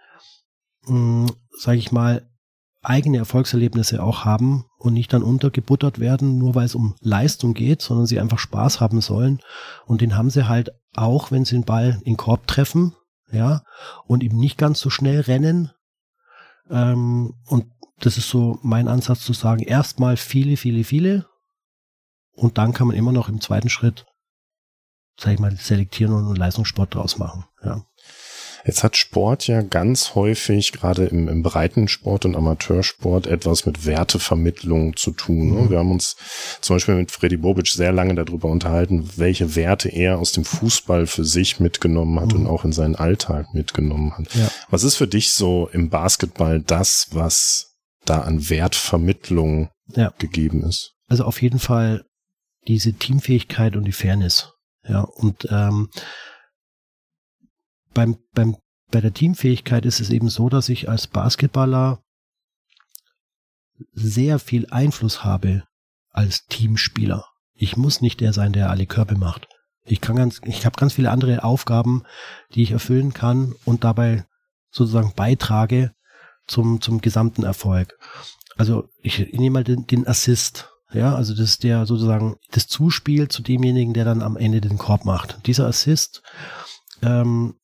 sage 1.51 1.77
ich 1.77 1.91
mal, 1.91 2.27
eigene 2.81 3.17
Erfolgserlebnisse 3.17 4.01
auch 4.01 4.25
haben 4.25 4.65
und 4.77 4.93
nicht 4.93 5.11
dann 5.11 5.23
untergebuttert 5.23 5.99
werden, 5.99 6.38
nur 6.38 6.55
weil 6.55 6.65
es 6.65 6.75
um 6.75 6.95
Leistung 7.01 7.53
geht, 7.53 7.81
sondern 7.81 8.05
sie 8.05 8.19
einfach 8.19 8.39
Spaß 8.39 8.79
haben 8.79 9.01
sollen. 9.01 9.39
Und 9.85 10.01
den 10.01 10.15
haben 10.15 10.29
sie 10.29 10.47
halt 10.47 10.71
auch, 10.95 11.31
wenn 11.31 11.45
sie 11.45 11.55
den 11.55 11.65
Ball 11.65 11.97
in 11.99 12.13
den 12.13 12.17
Korb 12.17 12.47
treffen, 12.47 12.95
ja, 13.31 13.61
und 14.07 14.23
eben 14.23 14.38
nicht 14.38 14.57
ganz 14.57 14.79
so 14.79 14.89
schnell 14.89 15.21
rennen. 15.21 15.71
Ähm, 16.69 17.33
und 17.47 17.65
das 17.99 18.17
ist 18.17 18.29
so 18.29 18.59
mein 18.61 18.88
Ansatz 18.88 19.21
zu 19.21 19.33
sagen, 19.33 19.63
erstmal 19.63 20.17
viele, 20.17 20.57
viele, 20.57 20.83
viele. 20.83 21.27
Und 22.31 22.57
dann 22.57 22.73
kann 22.73 22.88
man 22.88 22.95
immer 22.95 23.11
noch 23.11 23.27
im 23.27 23.41
zweiten 23.41 23.69
Schritt, 23.69 24.05
sage 25.19 25.35
ich 25.35 25.39
mal, 25.39 25.55
selektieren 25.55 26.13
und 26.13 26.25
einen 26.25 26.35
Leistungssport 26.35 26.95
draus 26.95 27.17
machen. 27.17 27.45
Ja. 27.63 27.85
Jetzt 28.65 28.83
hat 28.83 28.97
Sport 28.97 29.47
ja 29.47 29.61
ganz 29.61 30.15
häufig, 30.15 30.71
gerade 30.71 31.05
im, 31.05 31.27
im 31.27 31.43
Breitensport 31.43 32.25
und 32.25 32.35
Amateursport, 32.35 33.27
etwas 33.27 33.65
mit 33.65 33.85
Wertevermittlung 33.85 34.95
zu 34.95 35.11
tun. 35.11 35.53
Ne? 35.53 35.61
Mhm. 35.61 35.69
Wir 35.69 35.79
haben 35.79 35.91
uns 35.91 36.15
zum 36.61 36.75
Beispiel 36.75 36.95
mit 36.95 37.11
Freddy 37.11 37.37
Bobic 37.37 37.67
sehr 37.67 37.91
lange 37.91 38.15
darüber 38.15 38.49
unterhalten, 38.49 39.09
welche 39.15 39.55
Werte 39.55 39.89
er 39.89 40.19
aus 40.19 40.31
dem 40.31 40.45
Fußball 40.45 41.07
für 41.07 41.25
sich 41.25 41.59
mitgenommen 41.59 42.19
hat 42.19 42.33
mhm. 42.33 42.41
und 42.41 42.47
auch 42.47 42.65
in 42.65 42.71
seinen 42.71 42.95
Alltag 42.95 43.53
mitgenommen 43.53 44.17
hat. 44.17 44.33
Ja. 44.35 44.50
Was 44.69 44.83
ist 44.83 44.95
für 44.95 45.07
dich 45.07 45.31
so 45.31 45.69
im 45.72 45.89
Basketball 45.89 46.61
das, 46.61 47.07
was 47.11 47.75
da 48.05 48.22
an 48.22 48.50
Wertvermittlung 48.50 49.69
ja. 49.95 50.13
gegeben 50.17 50.63
ist? 50.63 50.93
Also 51.07 51.24
auf 51.24 51.41
jeden 51.41 51.59
Fall 51.59 52.05
diese 52.67 52.93
Teamfähigkeit 52.93 53.75
und 53.75 53.85
die 53.85 53.91
Fairness. 53.91 54.53
Ja, 54.87 55.01
und 55.01 55.48
ähm, 55.51 55.89
beim, 57.93 58.17
beim, 58.33 58.57
bei 58.91 59.01
der 59.01 59.13
Teamfähigkeit 59.13 59.85
ist 59.85 59.99
es 59.99 60.09
eben 60.09 60.29
so, 60.29 60.49
dass 60.49 60.69
ich 60.69 60.89
als 60.89 61.07
Basketballer 61.07 62.01
sehr 63.93 64.39
viel 64.39 64.67
Einfluss 64.71 65.23
habe 65.23 65.63
als 66.11 66.45
Teamspieler. 66.47 67.25
Ich 67.53 67.77
muss 67.77 68.01
nicht 68.01 68.19
der 68.19 68.33
sein, 68.33 68.53
der 68.53 68.69
alle 68.69 68.85
Körbe 68.85 69.15
macht. 69.15 69.47
Ich 69.85 70.01
kann 70.01 70.15
ganz, 70.15 70.41
ich 70.43 70.65
habe 70.65 70.79
ganz 70.79 70.93
viele 70.93 71.11
andere 71.11 71.43
Aufgaben, 71.43 72.03
die 72.53 72.63
ich 72.63 72.71
erfüllen 72.71 73.13
kann 73.13 73.53
und 73.65 73.83
dabei 73.83 74.25
sozusagen 74.71 75.13
beitrage 75.15 75.93
zum, 76.47 76.81
zum 76.81 77.01
gesamten 77.01 77.43
Erfolg. 77.43 77.97
Also 78.57 78.89
ich, 79.01 79.19
ich 79.19 79.39
nehme 79.39 79.55
mal 79.55 79.63
den, 79.63 79.87
den 79.87 80.07
Assist. 80.07 80.69
Ja, 80.91 81.15
also 81.15 81.33
das 81.33 81.51
ist 81.51 81.63
der 81.63 81.85
sozusagen 81.85 82.37
das 82.51 82.67
Zuspiel 82.67 83.27
zu 83.27 83.43
demjenigen, 83.43 83.93
der 83.93 84.05
dann 84.05 84.21
am 84.21 84.37
Ende 84.37 84.59
den 84.59 84.77
Korb 84.77 85.05
macht. 85.05 85.45
Dieser 85.45 85.67
Assist 85.67 86.23
ähm, 87.01 87.55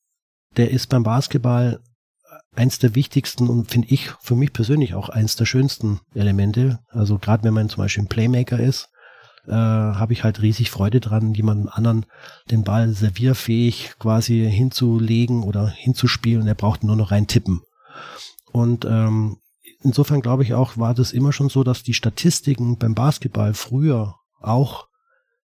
der 0.57 0.71
ist 0.71 0.87
beim 0.87 1.03
Basketball 1.03 1.79
eins 2.55 2.79
der 2.79 2.95
wichtigsten 2.95 3.49
und 3.49 3.69
finde 3.69 3.89
ich 3.89 4.11
für 4.21 4.35
mich 4.35 4.53
persönlich 4.53 4.93
auch 4.93 5.09
eins 5.09 5.35
der 5.35 5.45
schönsten 5.45 5.99
Elemente. 6.13 6.79
Also 6.89 7.17
gerade 7.17 7.43
wenn 7.43 7.53
man 7.53 7.69
zum 7.69 7.83
Beispiel 7.83 8.03
ein 8.03 8.09
Playmaker 8.09 8.59
ist, 8.59 8.89
äh, 9.47 9.51
habe 9.51 10.13
ich 10.13 10.23
halt 10.23 10.41
riesig 10.41 10.71
Freude 10.71 10.99
dran, 10.99 11.33
jemandem 11.33 11.69
anderen 11.71 12.05
den 12.49 12.63
Ball 12.63 12.89
servierfähig 12.89 13.95
quasi 13.99 14.49
hinzulegen 14.49 15.43
oder 15.43 15.67
hinzuspielen 15.67 16.47
er 16.47 16.55
braucht 16.55 16.83
nur 16.83 16.95
noch 16.95 17.11
rein 17.11 17.27
tippen. 17.27 17.61
Und 18.51 18.85
ähm, 18.85 19.37
insofern 19.81 20.21
glaube 20.21 20.43
ich 20.43 20.53
auch, 20.53 20.77
war 20.77 20.93
das 20.93 21.11
immer 21.11 21.33
schon 21.33 21.49
so, 21.49 21.63
dass 21.63 21.83
die 21.83 21.93
Statistiken 21.93 22.77
beim 22.77 22.95
Basketball 22.95 23.53
früher 23.53 24.15
auch 24.41 24.87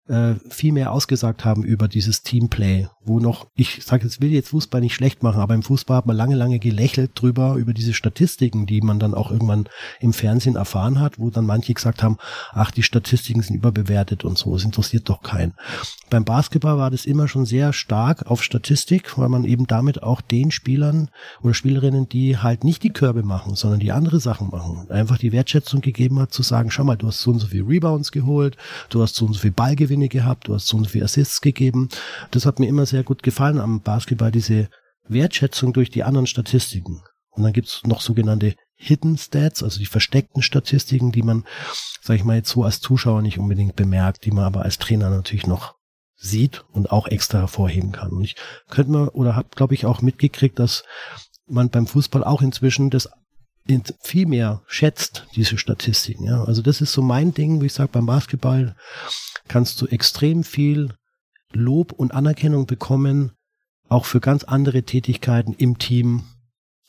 äh, 0.09 0.35
viel 0.49 0.73
mehr 0.73 0.91
ausgesagt 0.91 1.45
haben 1.45 1.63
über 1.63 1.87
dieses 1.87 2.23
Teamplay, 2.23 2.87
wo 3.03 3.19
noch, 3.19 3.47
ich 3.55 3.83
sage 3.85 4.05
jetzt, 4.05 4.21
will 4.21 4.31
jetzt 4.31 4.49
Fußball 4.49 4.81
nicht 4.81 4.95
schlecht 4.95 5.21
machen, 5.23 5.39
aber 5.39 5.53
im 5.53 5.63
Fußball 5.63 5.97
hat 5.97 6.07
man 6.07 6.17
lange, 6.17 6.35
lange 6.35 6.59
gelächelt 6.59 7.11
drüber, 7.15 7.55
über 7.55 7.73
diese 7.73 7.93
Statistiken, 7.93 8.65
die 8.65 8.81
man 8.81 8.99
dann 8.99 9.13
auch 9.13 9.31
irgendwann 9.31 9.69
im 9.99 10.13
Fernsehen 10.13 10.55
erfahren 10.55 10.99
hat, 10.99 11.19
wo 11.19 11.29
dann 11.29 11.45
manche 11.45 11.73
gesagt 11.73 12.01
haben, 12.01 12.17
ach, 12.51 12.71
die 12.71 12.83
Statistiken 12.83 13.41
sind 13.43 13.55
überbewertet 13.55 14.25
und 14.25 14.37
so, 14.37 14.55
es 14.55 14.65
interessiert 14.65 15.07
doch 15.09 15.21
keinen. 15.21 15.53
Beim 16.09 16.25
Basketball 16.25 16.77
war 16.77 16.89
das 16.89 17.05
immer 17.05 17.27
schon 17.27 17.45
sehr 17.45 17.71
stark 17.71 18.25
auf 18.25 18.43
Statistik, 18.43 19.17
weil 19.17 19.29
man 19.29 19.45
eben 19.45 19.67
damit 19.67 20.01
auch 20.01 20.21
den 20.21 20.49
Spielern 20.49 21.09
oder 21.43 21.53
Spielerinnen, 21.53 22.09
die 22.09 22.37
halt 22.37 22.63
nicht 22.63 22.81
die 22.81 22.89
Körbe 22.89 23.21
machen, 23.21 23.53
sondern 23.53 23.79
die 23.79 23.91
andere 23.91 24.19
Sachen 24.19 24.49
machen, 24.49 24.89
einfach 24.89 25.19
die 25.19 25.31
Wertschätzung 25.31 25.81
gegeben 25.81 26.19
hat, 26.19 26.33
zu 26.33 26.41
sagen, 26.41 26.71
schau 26.71 26.83
mal, 26.83 26.97
du 26.97 27.07
hast 27.07 27.19
so 27.19 27.29
und 27.29 27.39
so 27.39 27.47
viel 27.47 27.63
Rebounds 27.63 28.11
geholt, 28.11 28.57
du 28.89 29.03
hast 29.03 29.15
so 29.15 29.27
und 29.27 29.33
so 29.33 29.39
viel 29.41 29.51
Ballgewinn 29.51 29.98
Gewinne 29.99 30.09
gehabt, 30.09 30.47
du 30.47 30.53
hast 30.53 30.67
so 30.67 30.77
und 30.77 30.95
Assists 30.95 31.41
gegeben. 31.41 31.89
Das 32.31 32.45
hat 32.45 32.59
mir 32.59 32.67
immer 32.67 32.85
sehr 32.85 33.03
gut 33.03 33.21
gefallen 33.21 33.59
am 33.59 33.81
Basketball, 33.81 34.31
diese 34.31 34.69
Wertschätzung 35.07 35.73
durch 35.73 35.89
die 35.89 36.03
anderen 36.03 36.27
Statistiken. 36.27 37.01
Und 37.31 37.43
dann 37.43 37.53
gibt's 37.53 37.81
noch 37.85 38.01
sogenannte 38.01 38.55
Hidden 38.75 39.17
Stats, 39.17 39.61
also 39.61 39.79
die 39.79 39.85
versteckten 39.85 40.41
Statistiken, 40.41 41.11
die 41.11 41.23
man, 41.23 41.45
sag 42.01 42.15
ich 42.15 42.23
mal, 42.23 42.37
jetzt 42.37 42.49
so 42.49 42.63
als 42.63 42.79
Zuschauer 42.79 43.21
nicht 43.21 43.37
unbedingt 43.37 43.75
bemerkt, 43.75 44.25
die 44.25 44.31
man 44.31 44.45
aber 44.45 44.61
als 44.61 44.77
Trainer 44.77 45.09
natürlich 45.09 45.47
noch 45.47 45.75
sieht 46.15 46.63
und 46.71 46.91
auch 46.91 47.07
extra 47.07 47.39
hervorheben 47.39 47.91
kann. 47.91 48.11
Und 48.11 48.23
ich 48.23 48.35
könnte 48.69 48.91
mir 48.91 49.11
oder 49.15 49.35
habe, 49.35 49.49
glaube 49.53 49.73
ich, 49.73 49.85
auch 49.85 50.01
mitgekriegt, 50.01 50.59
dass 50.59 50.85
man 51.45 51.69
beim 51.69 51.87
Fußball 51.87 52.23
auch 52.23 52.41
inzwischen 52.41 52.89
das 52.89 53.09
viel 54.01 54.25
mehr 54.25 54.61
schätzt, 54.67 55.27
diese 55.35 55.57
Statistiken. 55.57 56.25
Ja. 56.25 56.43
Also 56.43 56.61
das 56.61 56.81
ist 56.81 56.93
so 56.93 57.01
mein 57.01 57.33
Ding, 57.33 57.61
wie 57.61 57.67
ich 57.67 57.73
sage, 57.73 57.89
beim 57.91 58.05
Basketball 58.05 58.75
kannst 59.47 59.81
du 59.81 59.87
extrem 59.87 60.43
viel 60.43 60.93
Lob 61.51 61.91
und 61.91 62.13
Anerkennung 62.13 62.65
bekommen, 62.65 63.31
auch 63.87 64.05
für 64.05 64.19
ganz 64.19 64.43
andere 64.43 64.83
Tätigkeiten 64.83 65.53
im 65.53 65.77
Team. 65.77 66.23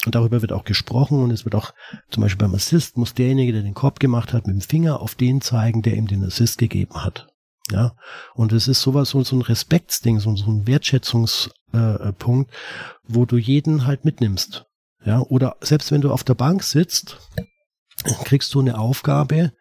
Und 0.06 0.14
darüber 0.14 0.40
wird 0.40 0.52
auch 0.52 0.64
gesprochen 0.64 1.22
und 1.22 1.30
es 1.30 1.44
wird 1.44 1.54
auch 1.54 1.72
zum 2.10 2.22
Beispiel 2.22 2.46
beim 2.46 2.54
Assist 2.54 2.96
muss 2.96 3.14
derjenige, 3.14 3.52
der 3.52 3.62
den 3.62 3.74
Korb 3.74 4.00
gemacht 4.00 4.32
hat, 4.32 4.46
mit 4.46 4.56
dem 4.56 4.62
Finger 4.62 5.00
auf 5.00 5.14
den 5.14 5.40
zeigen, 5.40 5.82
der 5.82 5.94
ihm 5.94 6.06
den 6.06 6.24
Assist 6.24 6.58
gegeben 6.58 7.04
hat. 7.04 7.26
Ja, 7.70 7.94
und 8.34 8.52
es 8.52 8.66
ist 8.66 8.80
sowas, 8.80 9.10
so, 9.10 9.20
ein 9.20 9.42
Respektsding, 9.42 10.18
so, 10.18 10.30
ein 10.30 10.66
Wertschätzungspunkt, 10.66 12.50
äh, 12.50 12.54
wo 13.06 13.26
du 13.26 13.36
jeden 13.36 13.86
halt 13.86 14.04
mitnimmst. 14.04 14.66
Ja, 15.04 15.20
oder 15.20 15.56
selbst 15.60 15.92
wenn 15.92 16.00
du 16.00 16.12
auf 16.12 16.24
der 16.24 16.34
Bank 16.34 16.62
sitzt, 16.62 17.18
kriegst 18.24 18.54
du 18.54 18.60
eine 18.60 18.78
Aufgabe, 18.78 19.52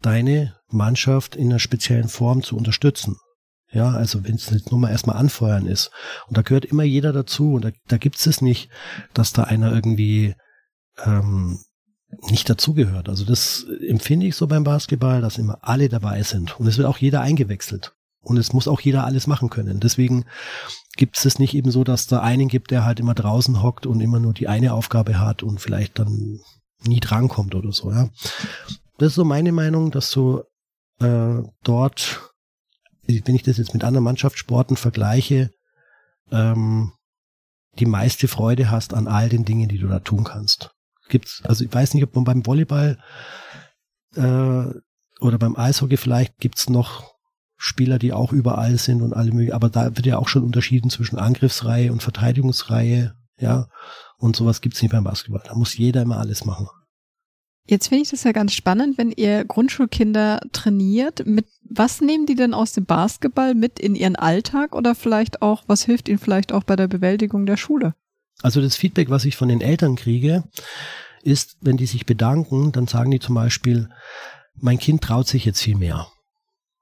deine 0.00 0.56
Mannschaft 0.68 1.36
in 1.36 1.50
einer 1.50 1.58
speziellen 1.58 2.08
Form 2.08 2.42
zu 2.42 2.56
unterstützen. 2.56 3.16
Ja, 3.70 3.90
also 3.90 4.24
wenn 4.24 4.36
es 4.36 4.48
jetzt 4.48 4.70
nur 4.70 4.80
mal 4.80 4.90
erstmal 4.90 5.16
anfeuern 5.16 5.66
ist. 5.66 5.90
Und 6.26 6.38
da 6.38 6.42
gehört 6.42 6.64
immer 6.64 6.84
jeder 6.84 7.12
dazu. 7.12 7.54
Und 7.54 7.64
da, 7.64 7.70
da 7.86 7.98
gibt 7.98 8.16
es 8.16 8.40
nicht, 8.40 8.70
dass 9.12 9.34
da 9.34 9.44
einer 9.44 9.72
irgendwie 9.72 10.34
ähm, 11.04 11.58
nicht 12.30 12.48
dazugehört. 12.48 13.10
Also 13.10 13.24
das 13.24 13.66
empfinde 13.86 14.26
ich 14.26 14.36
so 14.36 14.46
beim 14.46 14.64
Basketball, 14.64 15.20
dass 15.20 15.36
immer 15.36 15.58
alle 15.62 15.90
dabei 15.90 16.22
sind. 16.22 16.58
Und 16.58 16.66
es 16.66 16.78
wird 16.78 16.88
auch 16.88 16.96
jeder 16.96 17.20
eingewechselt. 17.20 17.92
Und 18.20 18.38
es 18.38 18.54
muss 18.54 18.68
auch 18.68 18.80
jeder 18.80 19.04
alles 19.04 19.26
machen 19.26 19.50
können. 19.50 19.80
Deswegen 19.80 20.24
gibt 20.98 21.16
es 21.16 21.38
nicht 21.38 21.54
eben 21.54 21.70
so, 21.70 21.82
dass 21.82 22.06
da 22.06 22.20
einen 22.20 22.48
gibt, 22.48 22.70
der 22.70 22.84
halt 22.84 23.00
immer 23.00 23.14
draußen 23.14 23.62
hockt 23.62 23.86
und 23.86 24.00
immer 24.00 24.20
nur 24.20 24.34
die 24.34 24.48
eine 24.48 24.74
Aufgabe 24.74 25.18
hat 25.18 25.42
und 25.42 25.60
vielleicht 25.60 25.98
dann 25.98 26.40
nie 26.84 27.00
drankommt 27.00 27.54
oder 27.54 27.72
so, 27.72 27.90
ja. 27.90 28.10
Das 28.98 29.08
ist 29.08 29.14
so 29.14 29.24
meine 29.24 29.52
Meinung, 29.52 29.90
dass 29.90 30.10
du 30.10 30.42
äh, 31.00 31.42
dort 31.62 32.28
wenn 33.08 33.34
ich 33.34 33.42
das 33.42 33.56
jetzt 33.56 33.74
mit 33.74 33.84
anderen 33.84 34.04
Mannschaftssporten 34.04 34.76
vergleiche, 34.76 35.50
ähm, 36.30 36.92
die 37.78 37.86
meiste 37.86 38.28
Freude 38.28 38.70
hast 38.70 38.92
an 38.92 39.08
all 39.08 39.28
den 39.28 39.44
Dingen, 39.44 39.68
die 39.68 39.78
du 39.78 39.88
da 39.88 40.00
tun 40.00 40.24
kannst. 40.24 40.74
Gibt's, 41.08 41.42
also 41.44 41.64
ich 41.64 41.72
weiß 41.72 41.94
nicht, 41.94 42.04
ob 42.04 42.14
man 42.14 42.24
beim 42.24 42.46
Volleyball 42.46 42.98
äh, 44.14 44.64
oder 45.20 45.38
beim 45.38 45.56
Eishockey 45.56 45.96
vielleicht 45.96 46.36
gibt's 46.38 46.68
noch 46.68 47.14
Spieler, 47.58 47.98
die 47.98 48.12
auch 48.12 48.32
überall 48.32 48.78
sind 48.78 49.02
und 49.02 49.12
alle 49.12 49.32
möglichen, 49.32 49.52
aber 49.52 49.68
da 49.68 49.96
wird 49.96 50.06
ja 50.06 50.16
auch 50.16 50.28
schon 50.28 50.44
unterschieden 50.44 50.90
zwischen 50.90 51.18
Angriffsreihe 51.18 51.92
und 51.92 52.02
Verteidigungsreihe, 52.02 53.14
ja. 53.38 53.68
Und 54.16 54.36
sowas 54.36 54.60
gibt's 54.60 54.80
nicht 54.80 54.92
beim 54.92 55.04
Basketball. 55.04 55.42
Da 55.44 55.54
muss 55.54 55.76
jeder 55.76 56.02
immer 56.02 56.18
alles 56.18 56.44
machen. 56.44 56.68
Jetzt 57.66 57.88
finde 57.88 58.02
ich 58.02 58.10
das 58.10 58.24
ja 58.24 58.32
ganz 58.32 58.54
spannend, 58.54 58.96
wenn 58.96 59.12
ihr 59.12 59.44
Grundschulkinder 59.44 60.40
trainiert. 60.52 61.26
Mit 61.26 61.46
was 61.68 62.00
nehmen 62.00 62.24
die 62.24 62.34
denn 62.34 62.54
aus 62.54 62.72
dem 62.72 62.86
Basketball 62.86 63.54
mit 63.54 63.78
in 63.78 63.94
ihren 63.94 64.16
Alltag 64.16 64.74
oder 64.74 64.94
vielleicht 64.94 65.42
auch, 65.42 65.64
was 65.66 65.84
hilft 65.84 66.08
ihnen 66.08 66.18
vielleicht 66.18 66.52
auch 66.52 66.64
bei 66.64 66.76
der 66.76 66.88
Bewältigung 66.88 67.44
der 67.44 67.58
Schule? 67.58 67.94
Also 68.40 68.62
das 68.62 68.76
Feedback, 68.76 69.10
was 69.10 69.24
ich 69.24 69.36
von 69.36 69.48
den 69.48 69.60
Eltern 69.60 69.96
kriege, 69.96 70.44
ist, 71.22 71.58
wenn 71.60 71.76
die 71.76 71.86
sich 71.86 72.06
bedanken, 72.06 72.72
dann 72.72 72.86
sagen 72.86 73.10
die 73.10 73.20
zum 73.20 73.34
Beispiel, 73.34 73.90
mein 74.54 74.78
Kind 74.78 75.02
traut 75.02 75.28
sich 75.28 75.44
jetzt 75.44 75.60
viel 75.60 75.76
mehr. 75.76 76.08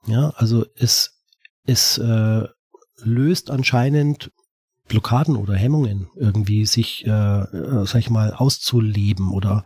Ja, 0.06 0.30
also 0.36 0.64
es, 0.76 1.22
es 1.64 1.98
äh, 1.98 2.44
löst 2.98 3.50
anscheinend 3.50 4.30
Blockaden 4.88 5.36
oder 5.36 5.54
Hemmungen 5.54 6.08
irgendwie 6.16 6.64
sich, 6.64 7.04
äh, 7.06 7.10
äh, 7.10 7.86
sag 7.86 7.98
ich 7.98 8.10
mal, 8.10 8.32
auszuleben 8.32 9.30
oder 9.32 9.64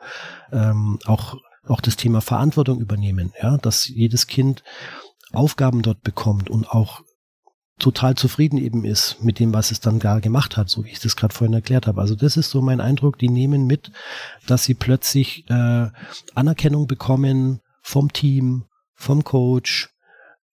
ähm, 0.50 0.98
auch 1.04 1.36
auch 1.66 1.80
das 1.80 1.96
Thema 1.96 2.20
Verantwortung 2.20 2.80
übernehmen, 2.80 3.32
ja, 3.40 3.56
dass 3.58 3.86
jedes 3.86 4.26
Kind 4.26 4.62
Aufgaben 5.32 5.82
dort 5.82 6.02
bekommt 6.02 6.50
und 6.50 6.68
auch 6.68 7.02
total 7.78 8.14
zufrieden 8.14 8.58
eben 8.58 8.84
ist 8.84 9.22
mit 9.22 9.38
dem, 9.38 9.54
was 9.54 9.70
es 9.70 9.80
dann 9.80 9.98
gar 9.98 10.20
gemacht 10.20 10.56
hat, 10.56 10.68
so 10.68 10.84
wie 10.84 10.90
ich 10.90 11.00
das 11.00 11.16
gerade 11.16 11.34
vorhin 11.34 11.54
erklärt 11.54 11.86
habe. 11.86 12.00
Also 12.00 12.14
das 12.14 12.36
ist 12.36 12.50
so 12.50 12.60
mein 12.60 12.80
Eindruck, 12.80 13.18
die 13.18 13.28
nehmen 13.28 13.66
mit, 13.66 13.90
dass 14.46 14.64
sie 14.64 14.74
plötzlich 14.74 15.48
äh, 15.48 15.88
Anerkennung 16.34 16.86
bekommen 16.86 17.60
vom 17.80 18.12
Team, 18.12 18.64
vom 18.94 19.24
Coach, 19.24 19.88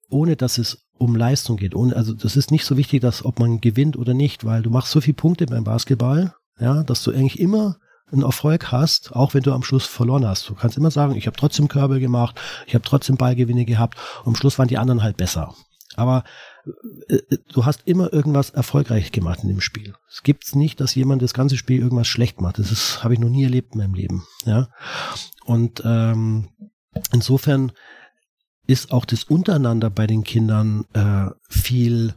ohne 0.10 0.36
dass 0.36 0.58
es 0.58 0.86
um 0.98 1.16
Leistung 1.16 1.58
geht. 1.58 1.76
Ohne, 1.76 1.96
also 1.96 2.14
das 2.14 2.36
ist 2.36 2.52
nicht 2.52 2.66
so 2.66 2.78
wichtig, 2.78 3.02
dass 3.02 3.24
ob 3.24 3.40
man 3.40 3.62
gewinnt 3.62 3.98
oder 3.98 4.14
nicht, 4.14 4.46
weil 4.46 4.64
du 4.64 4.70
machst 4.70 4.92
so 4.92 5.02
viele 5.02 5.16
Punkte 5.16 5.46
beim 5.46 5.64
Basketball, 5.64 6.34
ja, 6.60 6.84
dass 6.84 7.04
du 7.04 7.12
eigentlich 7.12 7.40
immer 7.40 7.78
einen 8.12 8.24
Erfolg 8.24 8.72
hast, 8.72 9.14
auch 9.14 9.34
wenn 9.34 9.44
du 9.44 9.52
am 9.52 9.64
Schluss 9.64 9.86
verloren 9.86 10.26
hast. 10.26 10.48
Du 10.50 10.56
kannst 10.56 10.78
immer 10.78 10.92
sagen, 10.92 11.16
ich 11.16 11.28
habe 11.28 11.38
trotzdem 11.38 11.68
Körbe 11.68 12.00
gemacht, 12.00 12.40
ich 12.66 12.74
habe 12.74 12.86
trotzdem 12.86 13.18
Ballgewinne 13.18 13.66
gehabt 13.66 13.98
und 14.22 14.30
am 14.30 14.36
Schluss 14.36 14.58
waren 14.58 14.70
die 14.70 14.78
anderen 14.78 15.04
halt 15.04 15.18
besser. 15.18 15.54
Aber 15.96 16.24
äh, 17.10 17.16
äh, 17.16 17.38
du 17.52 17.66
hast 17.66 17.82
immer 17.86 18.14
irgendwas 18.14 18.52
erfolgreich 18.52 19.12
gemacht 19.12 19.40
in 19.42 19.50
dem 19.50 19.62
Spiel. 19.62 19.94
Es 20.10 20.24
gibt 20.24 20.56
nicht, 20.56 20.80
dass 20.80 20.96
jemand 20.96 21.22
das 21.22 21.34
ganze 21.34 21.58
Spiel 21.58 21.82
irgendwas 21.82 22.08
schlecht 22.08 22.40
macht. 22.40 22.60
Das 22.60 23.04
habe 23.04 23.14
ich 23.14 23.20
noch 23.20 23.30
nie 23.30 23.44
erlebt 23.44 23.74
in 23.74 23.80
meinem 23.80 23.94
Leben. 23.94 24.26
Ja, 24.46 24.70
und 25.46 25.82
ähm, 25.86 26.50
insofern 27.12 27.72
ist 28.68 28.92
auch 28.92 29.06
das 29.06 29.24
Untereinander 29.24 29.90
bei 29.90 30.08
den 30.08 30.24
Kindern 30.24 30.86
äh, 30.94 31.30
viel 31.50 32.16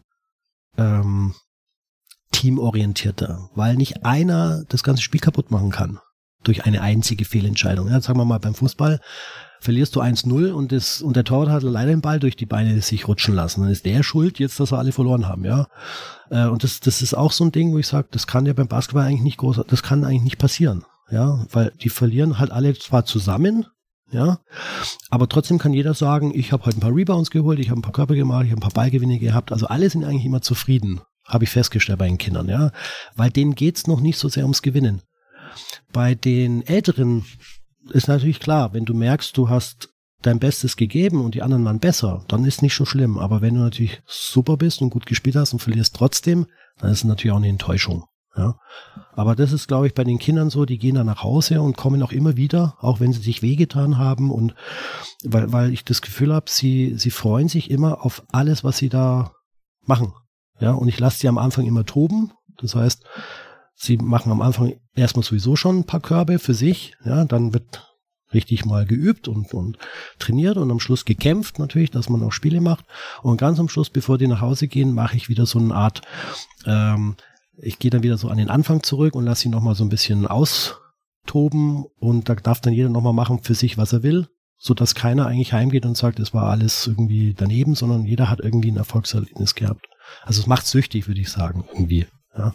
ähm, 0.76 1.34
teamorientierter, 2.32 3.50
weil 3.54 3.76
nicht 3.76 4.04
einer 4.04 4.64
das 4.68 4.82
ganze 4.82 5.02
Spiel 5.02 5.20
kaputt 5.20 5.50
machen 5.50 5.70
kann 5.70 5.98
durch 6.42 6.64
eine 6.64 6.80
einzige 6.80 7.24
Fehlentscheidung. 7.24 7.88
Ja, 7.88 8.00
sagen 8.00 8.18
wir 8.18 8.24
mal 8.24 8.38
beim 8.38 8.54
Fußball 8.54 9.00
verlierst 9.60 9.94
du 9.94 10.00
1-0 10.00 10.52
und, 10.52 10.72
das, 10.72 11.02
und 11.02 11.16
der 11.16 11.24
Torwart 11.24 11.50
hat 11.50 11.62
leider 11.62 11.90
den 11.90 12.00
Ball 12.00 12.18
durch 12.18 12.34
die 12.34 12.46
Beine 12.46 12.80
sich 12.80 13.06
rutschen 13.06 13.34
lassen. 13.34 13.60
Dann 13.60 13.70
ist 13.70 13.84
der 13.84 14.02
schuld 14.02 14.38
jetzt, 14.38 14.58
dass 14.58 14.72
wir 14.72 14.78
alle 14.78 14.92
verloren 14.92 15.28
haben, 15.28 15.44
ja. 15.44 15.66
Äh, 16.30 16.46
und 16.46 16.64
das, 16.64 16.80
das 16.80 17.02
ist 17.02 17.14
auch 17.14 17.32
so 17.32 17.44
ein 17.44 17.52
Ding, 17.52 17.72
wo 17.72 17.78
ich 17.78 17.86
sage, 17.86 18.08
das 18.10 18.26
kann 18.26 18.46
ja 18.46 18.54
beim 18.54 18.68
Basketball 18.68 19.04
eigentlich 19.04 19.22
nicht 19.22 19.36
groß, 19.36 19.60
das 19.68 19.82
kann 19.82 20.04
eigentlich 20.04 20.22
nicht 20.22 20.38
passieren. 20.38 20.84
Ja, 21.10 21.44
weil 21.50 21.72
die 21.82 21.88
verlieren 21.88 22.38
halt 22.38 22.52
alle 22.52 22.72
zwar 22.74 23.04
zusammen, 23.04 23.66
ja. 24.12 24.40
Aber 25.10 25.28
trotzdem 25.28 25.58
kann 25.58 25.72
jeder 25.72 25.94
sagen, 25.94 26.32
ich 26.34 26.52
habe 26.52 26.66
heute 26.66 26.78
ein 26.78 26.80
paar 26.80 26.94
Rebounds 26.94 27.30
geholt, 27.30 27.58
ich 27.58 27.70
habe 27.70 27.80
ein 27.80 27.82
paar 27.82 27.92
Körper 27.92 28.14
gemacht, 28.14 28.44
ich 28.44 28.50
habe 28.50 28.60
ein 28.60 28.68
paar 28.68 28.72
Ballgewinne 28.72 29.18
gehabt. 29.18 29.52
Also 29.52 29.66
alle 29.66 29.88
sind 29.90 30.04
eigentlich 30.04 30.24
immer 30.24 30.42
zufrieden, 30.42 31.00
habe 31.24 31.44
ich 31.44 31.50
festgestellt 31.50 31.98
bei 31.98 32.08
den 32.08 32.18
Kindern, 32.18 32.48
ja. 32.48 32.72
Weil 33.16 33.30
denen 33.30 33.54
geht's 33.54 33.86
noch 33.86 34.00
nicht 34.00 34.18
so 34.18 34.28
sehr 34.28 34.44
ums 34.44 34.62
Gewinnen. 34.62 35.02
Bei 35.92 36.14
den 36.14 36.66
Älteren 36.66 37.24
ist 37.90 38.08
natürlich 38.08 38.40
klar, 38.40 38.72
wenn 38.72 38.84
du 38.84 38.94
merkst, 38.94 39.36
du 39.36 39.48
hast 39.48 39.88
dein 40.22 40.38
Bestes 40.38 40.76
gegeben 40.76 41.24
und 41.24 41.34
die 41.34 41.42
anderen 41.42 41.64
waren 41.64 41.80
besser, 41.80 42.24
dann 42.28 42.44
ist 42.44 42.62
nicht 42.62 42.74
so 42.74 42.84
schlimm. 42.84 43.18
Aber 43.18 43.40
wenn 43.40 43.54
du 43.54 43.60
natürlich 43.60 44.02
super 44.06 44.56
bist 44.56 44.82
und 44.82 44.90
gut 44.90 45.06
gespielt 45.06 45.36
hast 45.36 45.52
und 45.52 45.60
verlierst 45.60 45.96
trotzdem, 45.96 46.46
dann 46.78 46.90
ist 46.90 46.98
es 46.98 47.04
natürlich 47.04 47.32
auch 47.32 47.38
eine 47.38 47.48
Enttäuschung. 47.48 48.04
Ja. 48.36 48.58
Aber 49.12 49.34
das 49.34 49.52
ist, 49.52 49.66
glaube 49.66 49.86
ich, 49.86 49.94
bei 49.94 50.04
den 50.04 50.18
Kindern 50.18 50.50
so, 50.50 50.64
die 50.64 50.78
gehen 50.78 50.94
dann 50.94 51.06
nach 51.06 51.22
Hause 51.22 51.60
und 51.60 51.76
kommen 51.76 52.02
auch 52.02 52.12
immer 52.12 52.36
wieder, 52.36 52.76
auch 52.80 53.00
wenn 53.00 53.12
sie 53.12 53.20
sich 53.20 53.42
wehgetan 53.42 53.98
haben 53.98 54.30
und 54.30 54.54
weil, 55.24 55.52
weil 55.52 55.72
ich 55.72 55.84
das 55.84 56.00
Gefühl 56.00 56.32
habe, 56.32 56.48
sie, 56.48 56.94
sie 56.96 57.10
freuen 57.10 57.48
sich 57.48 57.70
immer 57.70 58.04
auf 58.04 58.22
alles, 58.28 58.62
was 58.62 58.78
sie 58.78 58.88
da 58.88 59.32
machen. 59.84 60.12
Ja, 60.60 60.72
und 60.72 60.88
ich 60.88 60.98
lasse 61.00 61.18
sie 61.18 61.28
am 61.28 61.38
Anfang 61.38 61.66
immer 61.66 61.84
toben. 61.84 62.32
Das 62.58 62.74
heißt, 62.74 63.04
sie 63.74 63.96
machen 63.96 64.30
am 64.30 64.42
Anfang 64.42 64.78
erstmal 64.94 65.24
sowieso 65.24 65.56
schon 65.56 65.78
ein 65.78 65.86
paar 65.86 66.00
Körbe 66.00 66.38
für 66.38 66.54
sich. 66.54 66.94
Ja, 67.04 67.24
dann 67.24 67.52
wird 67.52 67.86
richtig 68.32 68.64
mal 68.64 68.86
geübt 68.86 69.26
und, 69.26 69.52
und 69.54 69.78
trainiert 70.18 70.56
und 70.56 70.70
am 70.70 70.80
Schluss 70.80 71.04
gekämpft 71.04 71.58
natürlich, 71.58 71.90
dass 71.90 72.08
man 72.08 72.22
auch 72.22 72.32
Spiele 72.32 72.60
macht. 72.60 72.84
Und 73.22 73.38
ganz 73.38 73.58
am 73.58 73.68
Schluss, 73.68 73.90
bevor 73.90 74.18
die 74.18 74.28
nach 74.28 74.40
Hause 74.40 74.68
gehen, 74.68 74.94
mache 74.94 75.16
ich 75.16 75.28
wieder 75.28 75.46
so 75.46 75.58
eine 75.58 75.74
Art 75.74 76.02
ähm, 76.66 77.16
ich 77.62 77.78
gehe 77.78 77.90
dann 77.90 78.02
wieder 78.02 78.18
so 78.18 78.28
an 78.28 78.38
den 78.38 78.50
Anfang 78.50 78.82
zurück 78.82 79.14
und 79.14 79.24
lasse 79.24 79.46
ihn 79.46 79.50
nochmal 79.50 79.74
so 79.74 79.84
ein 79.84 79.88
bisschen 79.88 80.26
austoben 80.26 81.84
und 81.98 82.28
da 82.28 82.34
darf 82.34 82.60
dann 82.60 82.72
jeder 82.72 82.88
nochmal 82.88 83.12
machen 83.12 83.42
für 83.42 83.54
sich, 83.54 83.78
was 83.78 83.92
er 83.92 84.02
will, 84.02 84.28
so 84.58 84.74
dass 84.74 84.94
keiner 84.94 85.26
eigentlich 85.26 85.52
heimgeht 85.52 85.86
und 85.86 85.96
sagt, 85.96 86.18
es 86.18 86.34
war 86.34 86.44
alles 86.50 86.86
irgendwie 86.86 87.34
daneben, 87.34 87.74
sondern 87.74 88.04
jeder 88.04 88.28
hat 88.28 88.40
irgendwie 88.40 88.70
ein 88.70 88.76
Erfolgserlebnis 88.76 89.54
gehabt. 89.54 89.86
Also 90.22 90.40
es 90.40 90.46
macht 90.46 90.66
süchtig, 90.66 91.06
würde 91.08 91.20
ich 91.20 91.30
sagen, 91.30 91.64
irgendwie. 91.72 92.06
Ja. 92.36 92.54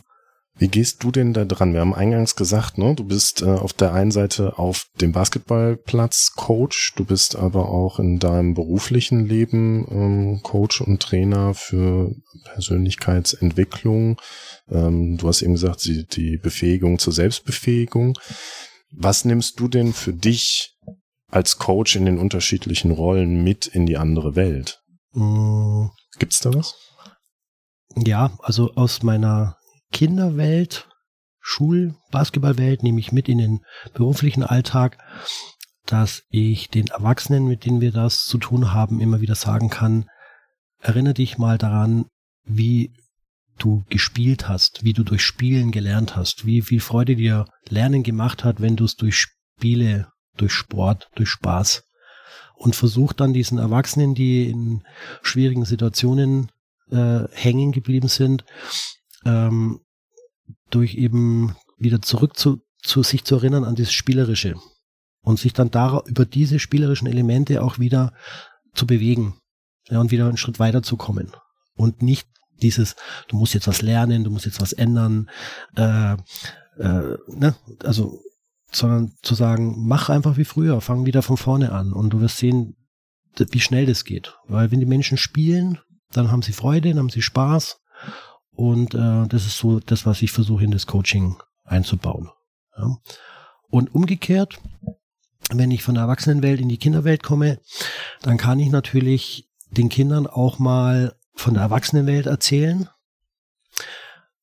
Wie 0.58 0.70
gehst 0.70 1.04
du 1.04 1.12
denn 1.12 1.34
da 1.34 1.44
dran? 1.44 1.74
Wir 1.74 1.82
haben 1.82 1.94
eingangs 1.94 2.38
gesagt, 2.38 2.78
ne, 2.78 2.96
du 2.96 3.04
bist 3.04 3.42
äh, 3.42 3.46
auf 3.46 3.74
der 3.74 3.94
einen 3.94 4.12
Seite 4.12 4.58
auf 4.58 4.86
dem 5.02 5.12
Basketballplatz 5.12 6.32
Coach, 6.38 6.94
du 6.96 7.04
bist 7.04 7.36
aber 7.36 7.68
auch 7.68 8.00
in 8.00 8.20
deinem 8.20 8.54
beruflichen 8.54 9.26
Leben 9.26 9.86
ähm, 9.92 10.40
Coach 10.44 10.80
und 10.80 11.02
Trainer 11.02 11.54
für 11.54 12.16
Persönlichkeitsentwicklung. 12.46 14.16
Ähm, 14.70 15.18
du 15.18 15.28
hast 15.28 15.42
eben 15.42 15.54
gesagt, 15.54 15.86
die, 15.86 16.06
die 16.06 16.38
Befähigung 16.38 17.00
zur 17.00 17.14
Selbstbefähigung. 17.14 18.18
Was 18.92 19.26
nimmst 19.26 19.60
du 19.60 19.68
denn 19.68 19.94
für 19.94 20.14
dich 20.14 20.76
als 21.30 21.58
Coach 21.58 21.96
in 21.96 22.06
den 22.06 22.18
unterschiedlichen 22.18 22.92
Rollen 22.92 23.44
mit 23.44 23.68
in 23.68 23.86
die 23.86 23.98
andere 23.98 24.36
Welt? 24.36 24.82
Mm. 25.14 25.88
Gibt's 26.18 26.40
da 26.40 26.54
was? 26.54 26.76
Ja, 27.96 28.38
also 28.42 28.74
aus 28.76 29.04
meiner 29.04 29.58
Kinderwelt, 29.92 30.90
Schul-, 31.40 31.96
Basketballwelt 32.12 32.84
nehme 32.84 33.00
ich 33.00 33.12
mit 33.12 33.30
in 33.30 33.38
den 33.38 33.60
beruflichen 33.94 34.44
Alltag, 34.44 34.98
dass 35.86 36.24
ich 36.30 36.70
den 36.70 36.88
Erwachsenen, 36.88 37.48
mit 37.48 37.66
denen 37.66 37.82
wir 37.82 37.92
das 37.92 38.26
zu 38.26 38.38
tun 38.38 38.74
haben, 38.74 39.00
immer 39.00 39.22
wieder 39.22 39.36
sagen 39.36 39.70
kann, 39.70 40.10
erinnere 40.80 41.14
dich 41.14 41.38
mal 41.38 41.58
daran, 41.58 42.06
wie 42.44 42.94
du 43.58 43.84
gespielt 43.90 44.48
hast, 44.48 44.84
wie 44.84 44.94
du 44.94 45.04
durch 45.04 45.22
Spielen 45.22 45.72
gelernt 45.72 46.16
hast, 46.16 46.46
wie 46.46 46.62
viel 46.62 46.80
Freude 46.80 47.16
dir 47.16 47.46
Lernen 47.70 48.04
gemacht 48.04 48.44
hat, 48.44 48.62
wenn 48.62 48.76
du 48.76 48.86
es 48.86 48.96
durch 48.96 49.18
Spiele, 49.18 50.10
durch 50.38 50.54
Sport, 50.54 51.10
durch 51.16 51.30
Spaß. 51.30 51.84
Und 52.56 52.76
versuch 52.76 53.14
dann 53.14 53.34
diesen 53.34 53.58
Erwachsenen, 53.58 54.16
die 54.16 54.50
in 54.50 54.84
schwierigen 55.22 55.66
Situationen 55.66 56.52
äh, 56.90 57.24
hängen 57.32 57.72
geblieben 57.72 58.08
sind, 58.08 58.46
ähm, 59.26 59.82
durch 60.70 60.96
eben 60.96 61.56
wieder 61.78 62.02
zurück 62.02 62.38
zu, 62.38 62.62
zu 62.82 63.04
sich 63.04 63.24
zu 63.24 63.36
erinnern 63.36 63.66
an 63.66 63.76
das 63.76 63.92
Spielerische 63.92 64.56
und 65.22 65.40
sich 65.40 65.54
dann 65.54 65.72
da 65.72 66.02
über 66.06 66.26
diese 66.26 66.60
spielerischen 66.60 67.08
Elemente 67.08 67.64
auch 67.64 67.80
wieder 67.80 68.14
zu 68.74 68.86
bewegen 68.86 69.36
ja, 69.90 70.00
und 70.00 70.12
wieder 70.12 70.28
einen 70.28 70.38
Schritt 70.38 70.60
weiter 70.60 70.84
zu 70.84 70.96
kommen 70.96 71.32
und 71.76 72.02
nicht 72.02 72.28
dieses, 72.62 72.96
du 73.28 73.38
musst 73.38 73.54
jetzt 73.54 73.68
was 73.68 73.82
lernen, 73.82 74.24
du 74.24 74.32
musst 74.32 74.46
jetzt 74.46 74.62
was 74.62 74.74
ändern, 74.74 75.30
äh, 75.76 76.14
äh, 76.14 77.18
ne? 77.28 77.56
also 77.84 78.22
sondern 78.72 79.14
zu 79.22 79.36
sagen, 79.36 79.76
mach 79.78 80.10
einfach 80.10 80.38
wie 80.38 80.46
früher, 80.46 80.82
fang 80.82 81.06
wieder 81.06 81.22
von 81.22 81.38
vorne 81.38 81.72
an 81.72 81.94
und 81.94 82.12
du 82.12 82.20
wirst 82.20 82.38
sehen, 82.38 82.76
wie 83.38 83.60
schnell 83.60 83.86
das 83.86 84.04
geht. 84.04 84.36
Weil 84.48 84.72
wenn 84.72 84.80
die 84.80 84.86
Menschen 84.86 85.18
spielen, 85.18 85.80
dann 86.12 86.32
haben 86.32 86.42
sie 86.42 86.54
Freude, 86.54 86.90
dann 86.90 87.00
haben 87.00 87.10
sie 87.10 87.22
Spaß 87.22 87.80
und 88.52 88.94
äh, 88.94 89.28
das 89.28 89.46
ist 89.46 89.58
so 89.58 89.80
das, 89.80 90.06
was 90.06 90.22
ich 90.22 90.32
versuche 90.32 90.64
in 90.64 90.72
das 90.72 90.88
Coaching 90.88 91.38
einzubauen. 91.64 92.30
Ja. 92.78 92.98
Und 93.70 93.94
umgekehrt, 93.94 94.60
wenn 95.52 95.72
ich 95.72 95.84
von 95.84 95.96
der 95.96 96.04
Erwachsenenwelt 96.04 96.60
in 96.60 96.70
die 96.70 96.78
Kinderwelt 96.78 97.24
komme, 97.24 97.60
dann 98.22 98.38
kann 98.38 98.60
ich 98.60 98.70
natürlich 98.70 99.50
den 99.72 99.90
Kindern 99.90 100.28
auch 100.28 100.60
mal 100.60 101.16
von 101.36 101.54
der 101.54 101.64
Erwachsenenwelt 101.64 102.26
erzählen, 102.26 102.90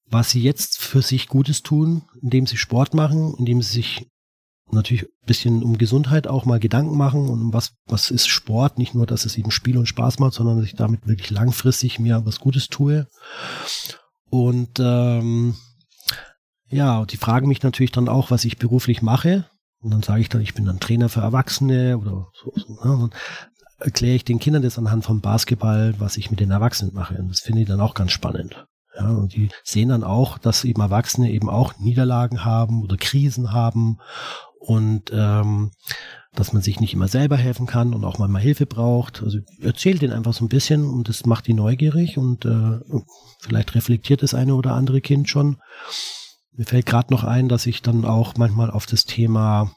was 0.07 0.31
sie 0.31 0.43
jetzt 0.43 0.79
für 0.79 1.03
sich 1.03 1.29
Gutes 1.29 1.63
tun, 1.63 2.03
indem 2.21 2.47
sie 2.47 2.57
Sport 2.57 2.95
machen, 2.95 3.35
indem 3.39 3.63
sie 3.63 3.73
sich 3.73 4.07
natürlich 4.71 5.05
ein 5.05 5.27
bisschen 5.27 5.63
um 5.63 5.79
Gesundheit 5.79 6.27
auch 6.27 6.45
mal 6.45 6.61
Gedanken 6.61 6.97
machen 6.97 7.29
und 7.29 7.41
um 7.41 7.53
was, 7.53 7.75
was 7.87 8.11
ist 8.11 8.29
Sport, 8.29 8.79
nicht 8.79 8.95
nur, 8.95 9.07
dass 9.07 9.25
es 9.25 9.37
eben 9.37 9.51
Spiel 9.51 9.77
und 9.77 9.87
Spaß 9.87 10.19
macht, 10.19 10.35
sondern 10.35 10.59
dass 10.59 10.67
ich 10.67 10.75
damit 10.75 11.07
wirklich 11.07 11.31
langfristig 11.31 11.99
mir 11.99 12.25
was 12.25 12.41
Gutes 12.41 12.69
tue. 12.69 13.07
Und 14.31 14.79
ähm, 14.81 15.55
ja, 16.69 17.05
die 17.05 17.19
fragen 17.19 17.49
mich 17.49 17.63
natürlich 17.63 17.93
dann 17.93 18.09
auch, 18.09 18.31
was 18.31 18.45
ich 18.45 18.59
beruflich 18.59 19.03
mache. 19.03 19.47
Und 19.81 19.91
dann 19.91 20.03
sage 20.03 20.21
ich 20.21 20.29
dann, 20.29 20.41
ich 20.41 20.55
bin 20.55 20.65
dann 20.65 20.81
Trainer 20.81 21.09
für 21.09 21.21
Erwachsene 21.21 21.99
oder 21.99 22.29
so. 22.33 22.53
so 22.57 22.99
ne? 22.99 23.11
Erkläre 23.83 24.15
ich 24.15 24.25
den 24.25 24.39
Kindern 24.39 24.63
das 24.63 24.79
anhand 24.79 25.05
vom 25.05 25.21
Basketball, 25.21 25.95
was 25.99 26.17
ich 26.17 26.31
mit 26.31 26.41
den 26.41 26.51
Erwachsenen 26.51 26.95
mache. 26.95 27.17
Und 27.17 27.29
das 27.29 27.41
finde 27.41 27.63
ich 27.63 27.69
dann 27.69 27.81
auch 27.81 27.95
ganz 27.95 28.13
spannend. 28.13 28.67
Ja, 28.97 29.09
und 29.09 29.35
die 29.35 29.49
sehen 29.65 29.89
dann 29.89 30.05
auch, 30.05 30.39
dass 30.39 30.65
eben 30.65 30.81
Erwachsene 30.81 31.31
eben 31.31 31.49
auch 31.49 31.79
Niederlagen 31.79 32.45
haben 32.45 32.83
oder 32.83 32.97
Krisen 32.97 33.53
haben 33.53 33.99
und 34.59 35.11
ähm, 35.13 35.71
dass 36.35 36.53
man 36.53 36.63
sich 36.63 36.81
nicht 36.81 36.95
immer 36.95 37.09
selber 37.09 37.37
helfen 37.37 37.67
kann 37.67 37.95
und 37.95 38.05
auch 38.05 38.19
mal, 38.19 38.29
mal 38.29 38.41
Hilfe 38.41 38.67
braucht. 38.67 39.23
Also 39.23 39.39
erzählt 39.61 40.03
denen 40.03 40.13
einfach 40.13 40.33
so 40.33 40.45
ein 40.45 40.49
bisschen 40.49 40.85
und 40.85 41.09
das 41.09 41.27
macht 41.27 41.47
die 41.47 41.55
neugierig 41.55 42.19
und 42.19 42.45
äh, 42.45 42.81
vielleicht 43.41 43.75
reflektiert 43.75 44.23
das 44.23 44.35
eine 44.35 44.55
oder 44.55 44.73
andere 44.75 45.01
Kind 45.01 45.29
schon. 45.29 45.59
Mir 46.53 46.65
fällt 46.65 46.87
gerade 46.87 47.13
noch 47.13 47.25
ein, 47.25 47.49
dass 47.49 47.67
ich 47.67 47.83
dann 47.83 48.05
auch 48.05 48.37
manchmal 48.37 48.71
auf 48.71 48.87
das 48.87 49.05
Thema 49.05 49.73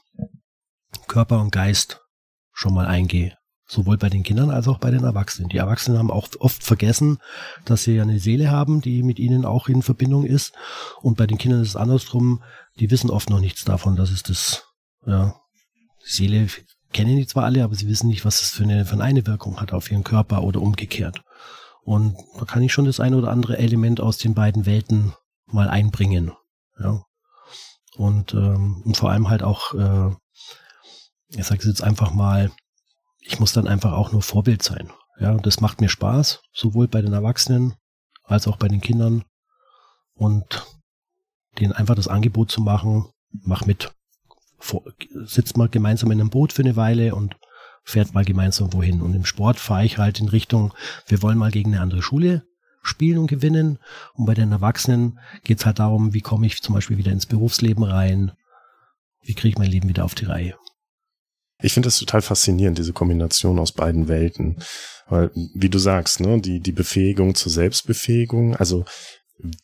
Körper 1.08 1.40
und 1.40 1.52
Geist 1.52 2.00
schon 2.52 2.74
mal 2.74 2.86
eingehe. 2.86 3.36
Sowohl 3.68 3.98
bei 3.98 4.08
den 4.08 4.22
Kindern 4.22 4.50
als 4.50 4.68
auch 4.68 4.78
bei 4.78 4.90
den 4.90 5.02
Erwachsenen. 5.02 5.48
Die 5.48 5.56
Erwachsenen 5.56 5.98
haben 5.98 6.10
auch 6.10 6.28
oft 6.38 6.62
vergessen, 6.62 7.18
dass 7.64 7.82
sie 7.82 7.96
ja 7.96 8.02
eine 8.02 8.20
Seele 8.20 8.50
haben, 8.50 8.80
die 8.80 9.02
mit 9.02 9.18
ihnen 9.18 9.44
auch 9.44 9.68
in 9.68 9.82
Verbindung 9.82 10.24
ist. 10.24 10.54
Und 11.02 11.16
bei 11.16 11.26
den 11.26 11.38
Kindern 11.38 11.62
ist 11.62 11.70
es 11.70 11.76
andersrum. 11.76 12.42
Die 12.78 12.90
wissen 12.90 13.10
oft 13.10 13.28
noch 13.28 13.40
nichts 13.40 13.64
davon, 13.64 13.96
dass 13.96 14.10
es 14.10 14.22
das, 14.22 14.64
ja, 15.04 15.34
die 16.06 16.12
Seele 16.12 16.48
kennen 16.92 17.16
die 17.16 17.26
zwar 17.26 17.44
alle, 17.44 17.64
aber 17.64 17.74
sie 17.74 17.88
wissen 17.88 18.08
nicht, 18.08 18.24
was 18.24 18.40
es 18.40 18.50
für 18.50 18.62
eine, 18.62 18.86
für 18.86 19.00
eine 19.00 19.26
Wirkung 19.26 19.60
hat 19.60 19.72
auf 19.72 19.90
ihren 19.90 20.04
Körper 20.04 20.42
oder 20.42 20.62
umgekehrt. 20.62 21.22
Und 21.82 22.16
da 22.38 22.44
kann 22.44 22.62
ich 22.62 22.72
schon 22.72 22.84
das 22.84 23.00
eine 23.00 23.16
oder 23.16 23.30
andere 23.30 23.58
Element 23.58 24.00
aus 24.00 24.18
den 24.18 24.34
beiden 24.34 24.66
Welten 24.66 25.12
mal 25.46 25.68
einbringen. 25.68 26.32
Ja. 26.78 27.04
Und, 27.96 28.34
ähm, 28.34 28.82
und 28.84 28.96
vor 28.96 29.10
allem 29.10 29.28
halt 29.28 29.42
auch, 29.42 29.74
äh, 29.74 30.10
ich 31.28 31.44
sage 31.44 31.60
es 31.60 31.66
jetzt 31.66 31.82
einfach 31.82 32.12
mal, 32.12 32.50
ich 33.26 33.40
muss 33.40 33.52
dann 33.52 33.66
einfach 33.66 33.92
auch 33.92 34.12
nur 34.12 34.22
Vorbild 34.22 34.62
sein. 34.62 34.90
Ja, 35.18 35.32
und 35.32 35.46
das 35.46 35.60
macht 35.60 35.80
mir 35.80 35.88
Spaß, 35.88 36.42
sowohl 36.52 36.88
bei 36.88 37.02
den 37.02 37.12
Erwachsenen 37.12 37.74
als 38.22 38.46
auch 38.46 38.56
bei 38.56 38.68
den 38.68 38.80
Kindern. 38.80 39.24
Und 40.14 40.66
denen 41.58 41.72
einfach 41.72 41.94
das 41.94 42.08
Angebot 42.08 42.50
zu 42.50 42.60
machen, 42.60 43.06
mach 43.30 43.66
mit. 43.66 43.92
Vor, 44.58 44.82
sitzt 45.24 45.56
mal 45.58 45.68
gemeinsam 45.68 46.10
in 46.10 46.20
einem 46.20 46.30
Boot 46.30 46.52
für 46.52 46.62
eine 46.62 46.76
Weile 46.76 47.14
und 47.14 47.36
fährt 47.84 48.14
mal 48.14 48.24
gemeinsam 48.24 48.72
wohin. 48.72 49.02
Und 49.02 49.14
im 49.14 49.26
Sport 49.26 49.58
fahre 49.58 49.84
ich 49.84 49.98
halt 49.98 50.18
in 50.18 50.28
Richtung, 50.28 50.72
wir 51.06 51.20
wollen 51.20 51.36
mal 51.36 51.50
gegen 51.50 51.72
eine 51.72 51.82
andere 51.82 52.02
Schule 52.02 52.46
spielen 52.82 53.18
und 53.18 53.26
gewinnen. 53.26 53.78
Und 54.14 54.24
bei 54.24 54.34
den 54.34 54.52
Erwachsenen 54.52 55.18
geht 55.44 55.58
es 55.58 55.66
halt 55.66 55.78
darum, 55.78 56.14
wie 56.14 56.22
komme 56.22 56.46
ich 56.46 56.62
zum 56.62 56.74
Beispiel 56.74 56.96
wieder 56.96 57.12
ins 57.12 57.26
Berufsleben 57.26 57.84
rein, 57.84 58.32
wie 59.20 59.34
kriege 59.34 59.48
ich 59.48 59.58
mein 59.58 59.70
Leben 59.70 59.88
wieder 59.88 60.04
auf 60.04 60.14
die 60.14 60.24
Reihe. 60.24 60.56
Ich 61.62 61.72
finde 61.72 61.86
das 61.86 61.98
total 61.98 62.22
faszinierend, 62.22 62.78
diese 62.78 62.92
Kombination 62.92 63.58
aus 63.58 63.72
beiden 63.72 64.08
Welten. 64.08 64.56
Weil, 65.08 65.30
wie 65.54 65.68
du 65.68 65.78
sagst, 65.78 66.20
ne, 66.20 66.40
die, 66.40 66.60
die 66.60 66.72
Befähigung 66.72 67.34
zur 67.34 67.52
Selbstbefähigung, 67.52 68.56
also 68.56 68.84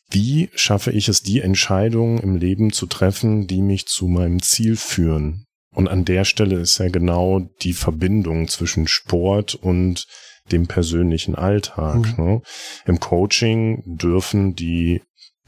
wie 0.09 0.49
schaffe 0.55 0.91
ich 0.91 1.07
es, 1.07 1.21
die 1.21 1.41
Entscheidungen 1.41 2.19
im 2.19 2.35
Leben 2.35 2.71
zu 2.71 2.85
treffen, 2.85 3.47
die 3.47 3.61
mich 3.61 3.87
zu 3.87 4.07
meinem 4.07 4.41
Ziel 4.41 4.75
führen? 4.75 5.45
Und 5.73 5.87
an 5.87 6.05
der 6.05 6.23
Stelle 6.23 6.59
ist 6.59 6.77
ja 6.77 6.89
genau 6.89 7.39
die 7.61 7.73
Verbindung 7.73 8.47
zwischen 8.47 8.87
Sport 8.87 9.55
und 9.55 10.05
dem 10.51 10.67
persönlichen 10.67 11.35
Alltag. 11.35 12.17
Mhm. 12.17 12.23
Ne? 12.23 12.41
Im 12.85 12.99
Coaching 12.99 13.81
dürfen 13.85 14.55
die 14.55 15.01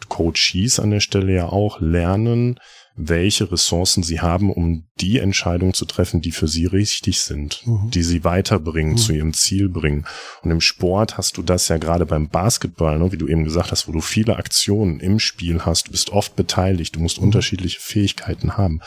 Coaches 0.09 0.79
an 0.79 0.91
der 0.91 0.99
Stelle 0.99 1.33
ja 1.33 1.49
auch 1.49 1.79
lernen, 1.79 2.59
welche 2.97 3.51
Ressourcen 3.51 4.03
sie 4.03 4.21
haben, 4.21 4.51
um 4.51 4.87
die 5.01 5.19
Entscheidungen 5.19 5.73
zu 5.73 5.85
treffen, 5.85 6.21
die 6.21 6.31
für 6.31 6.47
sie 6.47 6.65
richtig 6.65 7.19
sind, 7.21 7.61
mhm. 7.65 7.91
die 7.91 8.03
sie 8.03 8.23
weiterbringen, 8.23 8.93
mhm. 8.93 8.97
zu 8.97 9.13
ihrem 9.13 9.33
Ziel 9.33 9.67
bringen. 9.67 10.05
Und 10.43 10.51
im 10.51 10.61
Sport 10.61 11.17
hast 11.17 11.35
du 11.37 11.43
das 11.43 11.67
ja 11.67 11.77
gerade 11.77 12.05
beim 12.05 12.29
Basketball, 12.29 12.97
ne, 12.97 13.11
wie 13.11 13.17
du 13.17 13.27
eben 13.27 13.43
gesagt 13.43 13.71
hast, 13.71 13.89
wo 13.89 13.91
du 13.91 13.99
viele 13.99 14.37
Aktionen 14.37 15.01
im 15.01 15.19
Spiel 15.19 15.65
hast, 15.65 15.87
du 15.87 15.91
bist 15.91 16.11
oft 16.11 16.37
beteiligt, 16.37 16.95
du 16.95 17.01
musst 17.01 17.17
mhm. 17.19 17.25
unterschiedliche 17.25 17.81
Fähigkeiten 17.81 18.55
haben. 18.55 18.79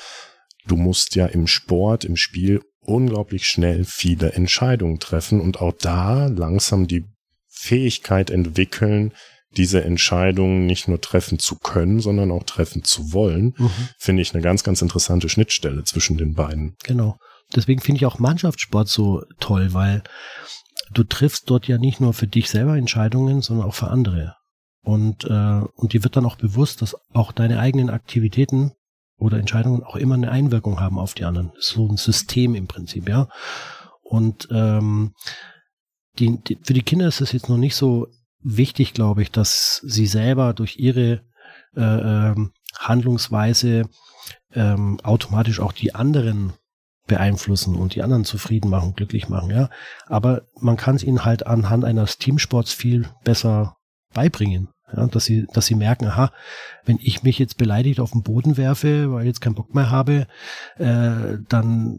Du 0.66 0.77
musst 0.77 1.14
ja 1.14 1.27
im 1.27 1.47
Sport, 1.47 2.05
im 2.05 2.16
Spiel 2.16 2.62
unglaublich 2.81 3.47
schnell 3.47 3.85
viele 3.85 4.33
Entscheidungen 4.33 4.99
treffen 4.99 5.40
und 5.40 5.61
auch 5.61 5.75
da 5.79 6.27
langsam 6.27 6.87
die 6.87 7.05
Fähigkeit 7.47 8.31
entwickeln, 8.31 9.12
diese 9.57 9.83
Entscheidungen 9.83 10.67
nicht 10.67 10.89
nur 10.89 11.01
treffen 11.01 11.39
zu 11.39 11.59
können, 11.59 12.01
sondern 12.01 12.31
auch 12.31 12.43
treffen 12.43 12.85
zu 12.85 13.13
wollen, 13.13 13.55
mhm. 13.57 13.89
finde 13.99 14.23
ich 14.23 14.35
eine 14.35 14.43
ganz, 14.43 14.63
ganz 14.63 14.83
interessante 14.83 15.29
Schnittstelle 15.29 15.85
zwischen 15.85 16.19
den 16.19 16.35
beiden. 16.35 16.77
Genau. 16.85 17.19
Deswegen 17.55 17.81
finde 17.81 17.99
ich 17.99 18.07
auch 18.07 18.19
Mannschaftssport 18.19 18.89
so 18.89 19.23
toll, 19.41 19.73
weil 19.73 20.03
du 20.93 21.03
triffst 21.03 21.49
dort 21.49 21.67
ja 21.67 21.79
nicht 21.79 22.01
nur 22.01 22.13
für 22.13 22.27
dich 22.27 22.51
selber 22.51 22.77
Entscheidungen, 22.77 23.41
sondern 23.41 23.67
auch 23.67 23.75
für 23.75 23.89
andere. 23.89 24.35
Und, 24.83 25.25
äh, 25.25 25.63
und 25.75 25.93
dir 25.93 26.05
wird 26.05 26.17
dann 26.17 26.27
auch 26.27 26.37
bewusst, 26.37 26.83
dass 26.83 26.97
auch 27.13 27.33
deine 27.33 27.59
eigenen 27.59 27.91
Aktivitäten 27.91 28.73
oder 29.19 29.39
Entscheidungen 29.39 29.83
auch 29.83 29.97
immer 29.97 30.15
eine 30.15 30.31
Einwirkung 30.31 30.79
haben 30.79 30.99
auf 30.99 31.15
die 31.15 31.25
anderen. 31.25 31.51
Das 31.55 31.67
ist 31.67 31.75
so 31.75 31.89
ein 31.89 31.97
System 31.97 32.55
im 32.55 32.67
Prinzip, 32.67 33.09
ja. 33.09 33.29
Und 34.03 34.49
ähm, 34.51 35.15
die, 36.19 36.39
die, 36.43 36.59
für 36.63 36.73
die 36.73 36.83
Kinder 36.83 37.09
ist 37.09 37.21
es 37.21 37.33
jetzt 37.33 37.49
noch 37.49 37.59
nicht 37.59 37.75
so 37.75 38.07
wichtig, 38.42 38.94
glaube 38.94 39.22
ich, 39.22 39.31
dass 39.31 39.83
sie 39.85 40.07
selber 40.07 40.55
durch 40.55 40.77
ihre 40.79 41.22
äh, 41.77 41.81
ähm, 41.81 42.53
Handlungsweise 42.79 43.88
ähm, 44.53 45.01
automatisch 45.03 45.61
auch 45.61 45.72
die 45.72 45.94
anderen 45.94 46.53
beeinflussen 47.07 47.74
und 47.74 47.94
die 47.94 48.03
anderen 48.03 48.24
zufrieden 48.24 48.70
machen, 48.70 48.94
glücklich 48.94 49.29
machen, 49.29 49.51
ja. 49.51 49.70
Aber 50.07 50.42
man 50.61 50.77
kann 50.77 50.96
es 50.96 51.03
ihnen 51.03 51.24
halt 51.24 51.46
anhand 51.46 51.85
eines 51.85 52.18
Teamsports 52.18 52.72
viel 52.72 53.09
besser 53.24 53.77
beibringen. 54.14 54.68
Ja, 54.96 55.07
dass 55.07 55.27
sie, 55.27 55.46
dass 55.53 55.66
sie 55.66 55.74
merken, 55.74 56.07
aha, 56.07 56.33
wenn 56.87 56.98
ich 57.03 57.22
mich 57.22 57.38
jetzt 57.38 57.59
beleidigt 57.59 58.01
auf 58.01 58.12
den 58.12 58.22
Boden 58.22 58.57
werfe, 58.57 59.12
weil 59.12 59.22
ich 59.22 59.27
jetzt 59.27 59.42
keinen 59.42 59.55
Bock 59.55 59.74
mehr 59.74 59.90
habe, 59.90 60.27
äh, 60.79 61.37
dann 61.46 61.98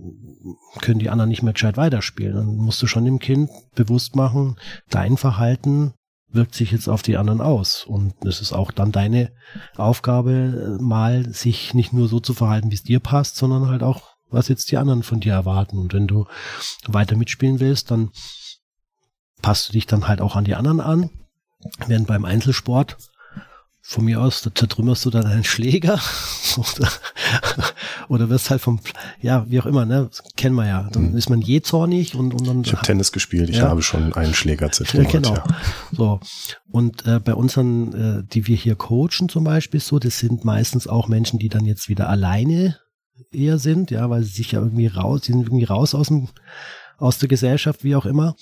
können 0.82 0.97
die 0.97 1.12
anderen 1.12 1.30
nicht 1.30 1.43
mehr 1.43 1.54
gescheit 1.54 1.78
weiterspielen. 1.78 2.36
Dann 2.36 2.56
musst 2.56 2.82
du 2.82 2.88
schon 2.88 3.06
dem 3.06 3.19
Kind 3.19 3.52
bewusst 3.75 4.15
machen, 4.15 4.58
dein 4.89 5.17
Verhalten 5.17 5.93
wirkt 6.32 6.56
sich 6.56 6.72
jetzt 6.72 6.88
auf 6.88 7.02
die 7.02 7.18
anderen 7.18 7.42
aus. 7.42 7.86
Und 7.86 8.13
es 8.26 8.42
ist 8.42 8.54
auch 8.54 8.72
dann 8.72 8.92
deine 8.92 9.32
Aufgabe, 9.76 10.78
mal 10.80 11.32
sich 11.34 11.74
nicht 11.74 11.94
nur 11.94 12.08
so 12.08 12.20
zu 12.20 12.34
verhalten, 12.34 12.72
wie 12.72 12.76
es 12.76 12.84
dir 12.84 13.00
passt, 13.00 13.36
sondern 13.36 13.68
halt 13.68 13.84
auch, 13.84 14.15
was 14.30 14.48
jetzt 14.48 14.72
die 14.72 14.78
anderen 14.78 15.04
von 15.04 15.20
dir 15.20 15.34
erwarten. 15.34 15.78
Und 15.80 15.94
wenn 15.94 16.08
du 16.08 16.26
weiter 16.86 17.15
mitspielen 17.15 17.60
willst, 17.60 17.89
dann 17.92 18.12
passt 19.42 19.70
du 19.70 19.74
dich 19.74 19.88
dann 19.88 20.08
halt 20.08 20.22
auch 20.22 20.36
an 20.36 20.46
die 20.46 20.56
anderen 20.56 20.82
an. 20.82 21.10
Während 21.88 22.08
beim 22.08 22.26
Einzelsport 22.26 22.98
von 23.89 24.06
mir 24.06 24.21
aus, 24.21 24.43
da 24.43 24.54
zertrümmerst 24.54 25.04
du 25.06 25.10
dann 25.10 25.25
einen 25.25 25.43
Schläger 25.43 25.99
oder, 26.58 26.91
oder 28.08 28.30
wirst 28.30 28.52
halt 28.52 28.62
vom, 28.62 28.80
ja, 29.19 29.49
wie 29.49 29.60
auch 29.60 29.65
immer, 29.65 29.88
ne, 29.88 30.12
kennen 30.38 30.54
wir 30.54 30.67
ja. 30.67 30.88
Dann 30.91 31.08
hm. 31.10 31.17
ist 31.17 31.32
man 31.32 31.41
je 31.41 31.62
zornig 31.62 32.13
und, 32.13 32.36
und 32.36 32.47
dann. 32.47 32.62
Ich 32.62 32.71
habe 32.71 32.86
Tennis 32.86 33.12
gespielt, 33.12 33.49
ich 33.49 33.58
ja. 33.58 33.67
habe 33.67 33.82
schon 33.82 34.13
einen 34.13 34.36
Schläger 34.36 34.71
zertrümmert. 34.71 35.12
Ja, 35.12 35.19
genau. 35.19 35.34
Ja. 35.34 35.43
So. 35.91 36.19
Und 36.69 37.08
äh, 37.08 37.19
bei 37.19 37.34
unseren, 37.34 38.19
äh, 38.19 38.23
die 38.32 38.45
wir 38.45 38.56
hier 38.56 38.75
coachen 38.75 39.28
zum 39.28 39.43
Beispiel 39.43 39.80
so, 39.80 39.97
das 39.97 40.19
sind 40.19 40.45
meistens 40.45 40.86
auch 40.88 41.08
Menschen, 41.08 41.39
die 41.39 41.49
dann 41.49 41.65
jetzt 41.65 41.89
wieder 41.89 42.10
alleine 42.10 42.78
eher 43.32 43.58
sind, 43.58 43.89
ja, 43.89 44.08
weil 44.12 44.21
sie 44.21 44.34
sich 44.34 44.52
ja 44.52 44.60
irgendwie 44.60 44.86
raus, 44.86 45.21
die 45.21 45.32
sind 45.32 45.47
irgendwie 45.47 45.65
raus 45.65 45.95
aus 45.95 46.10
dem, 46.10 46.28
aus 46.99 47.17
der 47.17 47.28
Gesellschaft, 47.28 47.84
wie 47.84 47.95
auch 47.95 48.06
immer. 48.06 48.36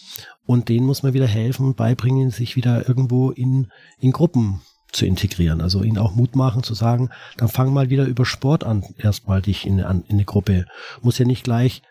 Und 0.46 0.68
denen 0.68 0.86
muss 0.86 1.04
man 1.04 1.14
wieder 1.14 1.26
helfen 1.26 1.66
und 1.66 1.78
beibringen, 1.78 2.32
sich 2.32 2.58
wieder 2.58 2.86
irgendwo 2.90 3.32
in, 3.32 3.72
in 3.98 4.12
Gruppen 4.12 4.60
zu 4.98 5.06
integrieren. 5.06 5.62
Also 5.62 5.84
ihnen 5.84 5.98
auch 5.98 6.16
Mut 6.16 6.36
machen 6.36 6.64
zu 6.64 6.74
sagen, 6.74 7.10
dann 7.38 7.48
fang 7.48 7.72
mal 7.72 7.90
wieder 7.90 8.06
über 8.06 8.26
Sport 8.26 8.64
an, 8.64 8.84
erstmal 8.98 9.42
dich 9.42 9.66
in, 9.66 9.80
in 9.80 10.04
eine 10.10 10.26
Gruppe. 10.26 10.66
Muss 11.02 11.18
ja 11.18 11.26
nicht 11.26 11.44
gleich 11.44 11.82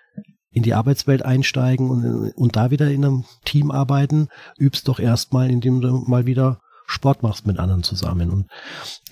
in 0.50 0.62
die 0.62 0.74
Arbeitswelt 0.74 1.22
einsteigen 1.22 1.90
und, 1.90 2.32
und 2.32 2.56
da 2.56 2.70
wieder 2.70 2.90
in 2.90 3.04
einem 3.04 3.24
Team 3.44 3.70
arbeiten. 3.70 4.28
Übst 4.58 4.88
doch 4.88 4.98
erstmal, 4.98 5.50
indem 5.50 5.80
du 5.80 6.04
mal 6.06 6.26
wieder 6.26 6.60
Sport 6.86 7.22
machst 7.22 7.46
mit 7.46 7.58
anderen 7.58 7.82
zusammen. 7.82 8.30
Und 8.30 8.46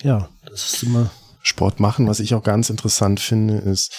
ja, 0.03 0.29
das 0.45 0.73
ist 0.73 0.83
immer. 0.83 1.09
Sport 1.41 1.79
machen, 1.79 2.07
was 2.07 2.19
ich 2.19 2.33
auch 2.33 2.43
ganz 2.43 2.71
interessant 2.71 3.19
finde, 3.19 3.57
ist, 3.57 3.93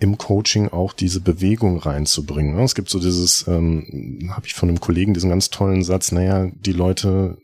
im 0.00 0.18
Coaching 0.18 0.68
auch 0.68 0.92
diese 0.92 1.20
Bewegung 1.20 1.78
reinzubringen. 1.78 2.58
Es 2.58 2.74
gibt 2.74 2.90
so 2.90 2.98
dieses, 2.98 3.46
ähm, 3.48 4.30
habe 4.32 4.46
ich 4.46 4.54
von 4.54 4.68
einem 4.68 4.80
Kollegen 4.80 5.14
diesen 5.14 5.30
ganz 5.30 5.50
tollen 5.50 5.82
Satz, 5.82 6.12
naja, 6.12 6.50
die 6.54 6.72
Leute 6.72 7.38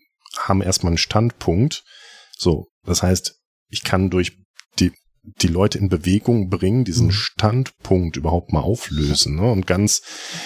haben 0.48 0.62
erstmal 0.62 0.90
einen 0.90 0.98
Standpunkt. 0.98 1.84
So, 2.36 2.68
das 2.84 3.02
heißt, 3.02 3.34
ich 3.68 3.84
kann 3.84 4.10
durch 4.10 4.36
die, 4.78 4.92
die 5.42 5.48
Leute 5.48 5.78
in 5.78 5.88
Bewegung 5.88 6.48
bringen, 6.48 6.84
diesen 6.84 7.08
mhm. 7.08 7.12
Standpunkt 7.12 8.16
überhaupt 8.16 8.52
mal 8.52 8.60
auflösen. 8.60 9.36
Ne? 9.36 9.50
Und 9.50 9.66
ganz, 9.66 10.02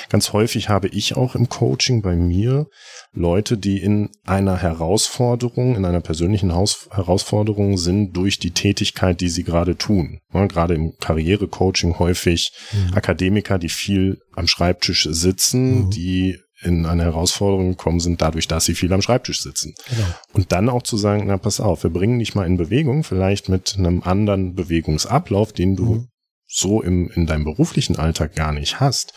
ganz 0.09 0.33
häufig 0.33 0.68
habe 0.68 0.88
ich 0.88 1.16
auch 1.16 1.35
im 1.35 1.48
Coaching 1.48 2.02
bei 2.02 2.16
mir 2.16 2.66
Leute, 3.12 3.57
die 3.57 3.80
in 3.80 4.11
einer 4.24 4.57
Herausforderung, 4.57 5.76
in 5.76 5.85
einer 5.85 6.00
persönlichen 6.00 6.52
Haus 6.52 6.88
Herausforderung 6.90 7.78
sind 7.78 8.16
durch 8.16 8.38
die 8.38 8.50
Tätigkeit, 8.50 9.20
die 9.20 9.28
sie 9.28 9.44
gerade 9.44 9.76
tun. 9.76 10.18
Ne? 10.33 10.48
Gerade 10.48 10.74
im 10.74 10.94
Karrierecoaching 11.00 11.98
häufig 11.98 12.52
mhm. 12.72 12.94
Akademiker, 12.94 13.59
die 13.59 13.68
viel 13.68 14.18
am 14.33 14.48
Schreibtisch 14.48 15.09
sitzen, 15.11 15.85
mhm. 15.85 15.90
die 15.90 16.38
in 16.64 16.87
eine 16.87 17.05
Herausforderung 17.05 17.70
gekommen 17.70 18.00
sind, 18.00 18.22
dadurch, 18.22 18.48
dass 18.48 18.64
sie 18.64 18.74
viel 18.74 18.92
am 18.92 19.03
Schreibtisch 19.03 19.42
sitzen. 19.42 19.74
Genau. 19.88 20.07
Und 20.33 20.53
dann 20.53 20.68
auch 20.68 20.83
zu 20.83 20.96
sagen, 20.96 21.24
na 21.27 21.37
pass 21.37 21.61
auf, 21.61 21.83
wir 21.83 21.90
bringen 21.90 22.18
dich 22.18 22.35
mal 22.35 22.46
in 22.46 22.57
Bewegung, 22.57 23.05
vielleicht 23.05 23.48
mit 23.48 23.77
einem 23.79 24.03
anderen 24.03 24.55
Bewegungsablauf, 24.55 25.53
den 25.53 25.77
du 25.77 25.85
mhm. 25.85 26.09
so 26.46 26.83
im, 26.83 27.11
in 27.11 27.27
deinem 27.27 27.44
beruflichen 27.44 27.96
Alltag 27.96 28.35
gar 28.35 28.53
nicht 28.53 28.81
hast. 28.81 29.12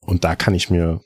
Und 0.00 0.24
da 0.24 0.36
kann 0.36 0.54
ich 0.54 0.70
mir 0.70 1.00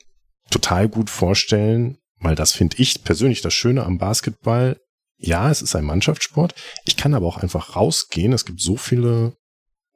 total 0.51 0.89
gut 0.89 1.11
vorstellen, 1.11 1.99
weil 2.21 2.35
das 2.35 2.53
finde 2.53 2.77
ich 2.79 3.03
persönlich 3.03 3.41
das 3.41 3.55
Schöne 3.55 3.85
am 3.85 3.99
Basketball. 3.99 4.79
Ja, 5.17 5.51
es 5.51 5.63
ist 5.63 5.75
ein 5.75 5.85
Mannschaftssport. 5.85 6.55
Ich 6.85 6.97
kann 6.97 7.15
aber 7.15 7.27
auch 7.27 7.39
einfach 7.39 7.77
rausgehen. 7.77 8.33
Es 8.33 8.45
gibt 8.45 8.61
so 8.61 8.77
viele 8.77 9.35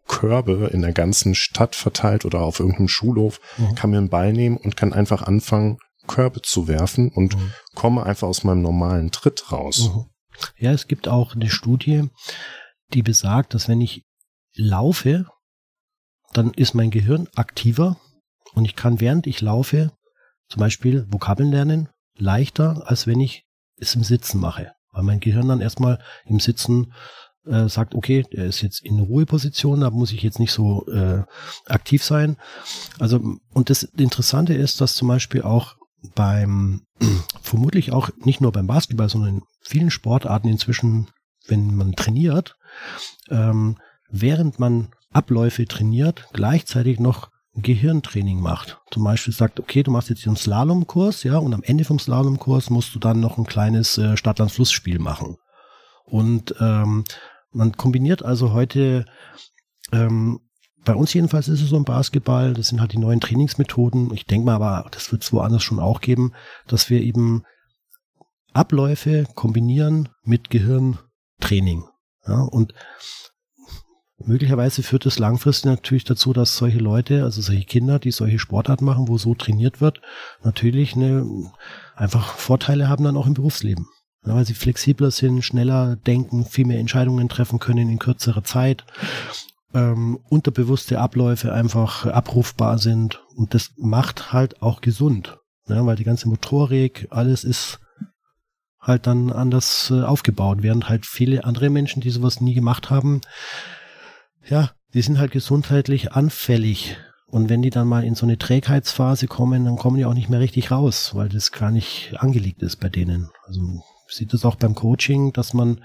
Körbe 0.07 0.71
in 0.73 0.83
der 0.83 0.93
ganzen 0.93 1.35
Stadt 1.35 1.75
verteilt 1.75 2.25
oder 2.25 2.41
auf 2.41 2.61
irgendeinem 2.61 2.89
Schulhof, 2.89 3.41
mhm. 3.57 3.75
kann 3.75 3.91
mir 3.91 3.99
einen 3.99 4.11
Ball 4.11 4.33
nehmen 4.33 4.57
und 4.57 4.77
kann 4.77 4.93
einfach 4.93 5.23
anfangen, 5.23 5.79
Körbe 6.07 6.43
zu 6.43 6.69
werfen 6.69 7.11
und 7.11 7.37
mhm. 7.37 7.53
komme 7.75 8.05
einfach 8.05 8.29
aus 8.29 8.45
meinem 8.45 8.63
normalen 8.63 9.11
Tritt 9.11 9.51
raus. 9.51 9.91
Mhm. 9.95 10.07
Ja, 10.59 10.73
es 10.73 10.87
gibt 10.89 11.09
auch 11.09 11.35
eine 11.35 11.49
Studie, 11.49 12.11
die 12.93 13.03
besagt, 13.03 13.55
dass 13.55 13.69
wenn 13.69 13.81
ich 13.81 14.05
laufe, 14.55 15.27
dann 16.33 16.53
ist 16.53 16.75
mein 16.75 16.91
Gehirn 16.91 17.29
aktiver 17.35 17.97
und 18.55 18.65
ich 18.65 18.77
kann 18.77 19.01
während 19.01 19.27
ich 19.27 19.41
laufe 19.41 19.93
zum 20.49 20.61
Beispiel 20.61 21.07
Vokabeln 21.11 21.51
lernen, 21.51 21.89
leichter, 22.17 22.85
als 22.87 23.07
wenn 23.07 23.21
ich 23.21 23.47
es 23.77 23.95
im 23.95 24.05
Sitzen 24.05 24.41
mache. 24.41 24.73
Weil 24.91 25.03
mein 25.03 25.21
Gehirn 25.21 25.49
dann 25.49 25.61
erstmal 25.61 26.01
im 26.25 26.39
Sitzen 26.39 26.93
äh, 27.47 27.69
sagt, 27.69 27.95
okay, 27.95 28.25
er 28.31 28.47
ist 28.47 28.63
jetzt 28.63 28.85
in 28.85 29.01
Ruheposition, 29.01 29.81
da 29.81 29.91
muss 29.91 30.13
ich 30.13 30.23
jetzt 30.23 30.39
nicht 30.39 30.53
so 30.53 30.87
äh, 30.89 31.23
aktiv 31.67 32.03
sein. 32.03 32.37
Also, 32.99 33.21
und 33.53 33.71
das 33.71 33.83
Interessante 33.83 34.55
ist, 34.55 34.81
dass 34.81 34.95
zum 34.95 35.09
Beispiel 35.09 35.43
auch 35.43 35.77
beim, 36.15 36.83
vermutlich 37.43 37.93
auch 37.93 38.11
nicht 38.25 38.41
nur 38.41 38.53
beim 38.53 38.67
Basketball, 38.67 39.09
sondern 39.09 39.37
in 39.37 39.43
vielen 39.61 39.91
Sportarten 39.91 40.49
inzwischen, 40.49 41.09
wenn 41.47 41.75
man 41.75 41.93
trainiert, 41.95 42.57
ähm, 43.31 43.79
während 44.11 44.59
man 44.59 44.89
Abläufe 45.13 45.65
trainiert, 45.67 46.27
gleichzeitig 46.33 46.99
noch 46.99 47.31
Gehirntraining 47.57 48.41
macht. 48.41 48.81
Zum 48.91 49.05
Beispiel 49.05 49.33
sagt, 49.33 49.61
okay, 49.61 49.83
du 49.83 49.91
machst 49.91 50.11
jetzt 50.11 50.27
einen 50.27 50.37
Slalomkurs, 50.37 51.23
ja, 51.23 51.39
und 51.39 51.55
am 51.55 51.63
Ende 51.63 51.85
vom 51.85 51.99
Slalomkurs 51.99 52.69
musst 52.71 52.95
du 52.95 52.99
dann 52.99 53.21
noch 53.21 53.39
ein 53.39 53.47
kleines 53.47 53.97
äh, 53.97 54.17
Stadtland-Flussspiel 54.17 54.99
machen. 54.99 55.37
Und 56.05 56.55
ähm, 56.61 57.05
man 57.55 57.77
kombiniert 57.77 58.25
also 58.25 58.53
heute, 58.53 59.05
ähm, 59.93 60.41
bei 60.85 60.95
uns 60.95 61.15
jedenfalls 61.15 61.49
ist 61.49 61.63
es 61.63 61.71
so 61.71 61.77
im 61.77 61.85
Basketball, 61.85 62.53
das 62.53 62.69
sind 62.69 62.81
halt 62.81 62.93
die 62.93 62.99
neuen 62.99 63.21
Trainingsmethoden. 63.21 64.13
Ich 64.13 64.27
denke 64.27 64.45
mal 64.45 64.57
aber, 64.57 64.89
das 64.91 65.11
wird 65.13 65.23
es 65.23 65.33
woanders 65.33 65.63
schon 65.63 65.81
auch 65.81 66.01
geben, 66.01 66.33
dass 66.67 66.91
wir 66.91 67.01
eben 67.01 67.45
Abläufe 68.53 69.27
kombinieren 69.35 70.11
mit 70.23 70.51
Gehirntraining. 70.51 71.85
Ja, 72.27 72.43
und 72.43 72.75
möglicherweise 74.19 74.83
führt 74.83 75.07
es 75.07 75.19
langfristig 75.19 75.71
natürlich 75.71 76.05
dazu, 76.05 76.33
dass 76.33 76.57
solche 76.57 76.79
Leute, 76.79 77.25
also 77.25 77.41
solche 77.41 77.65
Kinder, 77.65 77.99
die 77.99 78.11
solche 78.11 78.39
Sportarten 78.39 78.85
machen, 78.85 79.09
wo 79.09 79.17
so 79.17 79.35
trainiert 79.35 79.81
wird, 79.81 80.01
natürlich 80.43 80.97
eine, 80.97 81.27
einfach 81.97 82.35
Vorteile 82.37 82.89
haben 82.89 83.05
dann 83.05 83.17
auch 83.17 83.27
im 83.27 83.35
Berufsleben 83.35 83.89
weil 84.25 84.45
sie 84.47 84.55
flexibler 84.55 85.11
sind, 85.11 85.43
schneller 85.43 85.97
denken, 85.97 86.45
viel 86.45 86.67
mehr 86.67 86.79
Entscheidungen 86.79 87.29
treffen 87.29 87.59
können 87.59 87.91
in 87.91 87.99
kürzerer 87.99 88.43
Zeit, 88.43 88.85
ähm, 89.75 90.19
unterbewusste 90.29 91.01
Abläufe 91.01 91.53
einfach 91.53 92.07
abrufbar 92.07 92.79
sind. 92.79 93.23
Und 93.37 93.55
das 93.55 93.73
macht 93.77 94.33
halt 94.33 94.63
auch 94.63 94.81
gesund, 94.81 95.39
ja, 95.69 95.85
weil 95.85 95.97
die 95.97 96.05
ganze 96.05 96.29
Motorik, 96.29 97.09
alles 97.11 97.45
ist 97.45 97.81
halt 98.81 99.07
dann 99.07 99.33
anders 99.33 99.91
äh, 99.91 100.03
aufgebaut, 100.03 100.59
während 100.63 100.89
halt 100.89 101.07
viele 101.07 101.45
andere 101.45 101.71
Menschen, 101.71 102.01
die 102.01 102.11
sowas 102.11 102.41
nie 102.41 102.55
gemacht 102.55 102.91
haben, 102.91 103.21
ja, 104.47 104.71
die 104.93 105.03
sind 105.03 105.19
halt 105.19 105.33
gesundheitlich 105.33 106.13
anfällig. 106.13 106.97
Und 107.27 107.49
wenn 107.49 107.63
die 107.63 107.71
dann 107.71 107.89
mal 107.89 108.05
in 108.05 108.15
so 108.15 108.27
eine 108.27 108.39
Trägheitsphase 108.39 109.27
kommen, 109.27 109.65
dann 109.65 109.77
kommen 109.77 109.97
die 109.97 110.05
auch 110.05 110.15
nicht 110.15 110.29
mehr 110.29 110.39
richtig 110.39 110.71
raus, 110.71 111.15
weil 111.15 111.29
das 111.29 111.51
gar 111.51 111.73
nicht 111.73 112.15
angelegt 112.19 112.63
ist 112.63 112.77
bei 112.77 112.89
denen. 112.89 113.31
Also 113.47 113.83
sieht 114.09 114.35
es 114.35 114.45
auch 114.45 114.57
beim 114.57 114.75
Coaching, 114.75 115.33
dass 115.33 115.55
man 115.55 115.83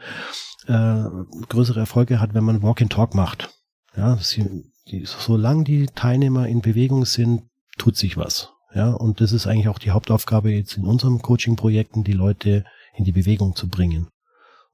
äh, 0.67 1.03
größere 1.49 1.79
Erfolge 1.79 2.19
hat, 2.19 2.33
wenn 2.33 2.43
man 2.43 2.61
Walk 2.61 2.81
and 2.81 2.91
Talk 2.91 3.15
macht. 3.15 3.49
Ja, 3.95 4.17
sie, 4.17 4.71
die, 4.87 5.05
solange 5.05 5.63
die 5.63 5.87
Teilnehmer 5.87 6.47
in 6.47 6.61
Bewegung 6.61 7.05
sind, 7.05 7.43
tut 7.77 7.97
sich 7.97 8.17
was. 8.17 8.51
Ja, 8.73 8.91
und 8.91 9.19
das 9.19 9.31
ist 9.31 9.47
eigentlich 9.47 9.67
auch 9.67 9.79
die 9.79 9.91
Hauptaufgabe 9.91 10.51
jetzt 10.51 10.77
in 10.77 10.85
unseren 10.85 11.21
Coaching-Projekten, 11.21 12.03
die 12.03 12.13
Leute 12.13 12.65
in 12.95 13.03
die 13.03 13.11
Bewegung 13.11 13.55
zu 13.55 13.67
bringen. 13.67 14.09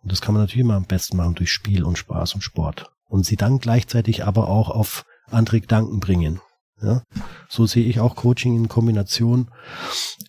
Und 0.02 0.12
das 0.12 0.22
kann 0.22 0.34
man 0.34 0.44
natürlich 0.44 0.66
immer 0.66 0.76
am 0.76 0.86
besten 0.86 1.18
machen 1.18 1.36
durch 1.36 1.52
Spiel 1.52 1.84
und 1.84 1.98
Spaß 1.98 2.36
und 2.36 2.42
Sport. 2.42 2.92
Und 3.08 3.26
sie 3.26 3.38
dann 3.38 3.60
gleichzeitig 3.60 4.26
aber 4.26 4.50
auch 4.50 4.70
auf 4.70 5.06
andere 5.32 5.62
Gedanken 5.62 6.00
bringen. 6.00 6.42
Ja, 6.82 7.04
so 7.48 7.66
sehe 7.66 7.86
ich 7.86 8.02
auch 8.02 8.16
Coaching 8.16 8.56
in 8.56 8.68
Kombination. 8.68 9.50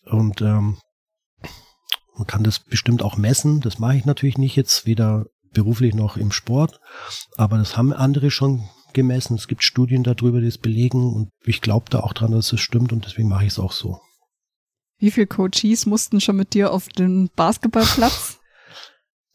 Und 0.05 0.41
ähm, 0.43 0.79
man 2.17 2.27
kann 2.27 2.45
das 2.45 2.61
bestimmt 2.61 3.03
auch 3.03 3.17
messen. 3.17 3.61
Das 3.61 3.79
mache 3.79 3.97
ich 3.97 4.05
natürlich 4.05 4.39
nicht 4.39 4.57
jetzt 4.57 4.87
weder 4.87 5.27
beruflich 5.53 5.95
noch 5.95 6.17
im 6.17 6.33
Sport, 6.33 6.81
aber 7.37 7.59
das 7.59 7.77
haben 7.77 7.93
andere 7.93 8.31
schon 8.31 8.69
gemessen. 8.93 9.37
Es 9.37 9.49
gibt 9.49 9.63
Studien 9.63 10.03
darüber, 10.03 10.41
die 10.41 10.47
es 10.47 10.59
belegen 10.59 11.13
und 11.13 11.31
ich 11.45 11.61
glaube 11.61 11.87
da 11.91 12.01
auch 12.01 12.13
dran, 12.13 12.33
dass 12.33 12.53
es 12.53 12.61
stimmt 12.61 12.93
und 12.93 13.05
deswegen 13.05 13.29
mache 13.29 13.45
ich 13.45 13.53
es 13.53 13.59
auch 13.59 13.73
so. 13.73 14.01
Wie 14.99 15.11
viele 15.11 15.27
Coaches 15.27 15.87
mussten 15.87 16.21
schon 16.21 16.37
mit 16.37 16.55
dir 16.55 16.73
auf 16.73 16.89
den 16.89 17.31
Basketballplatz? 17.37 18.39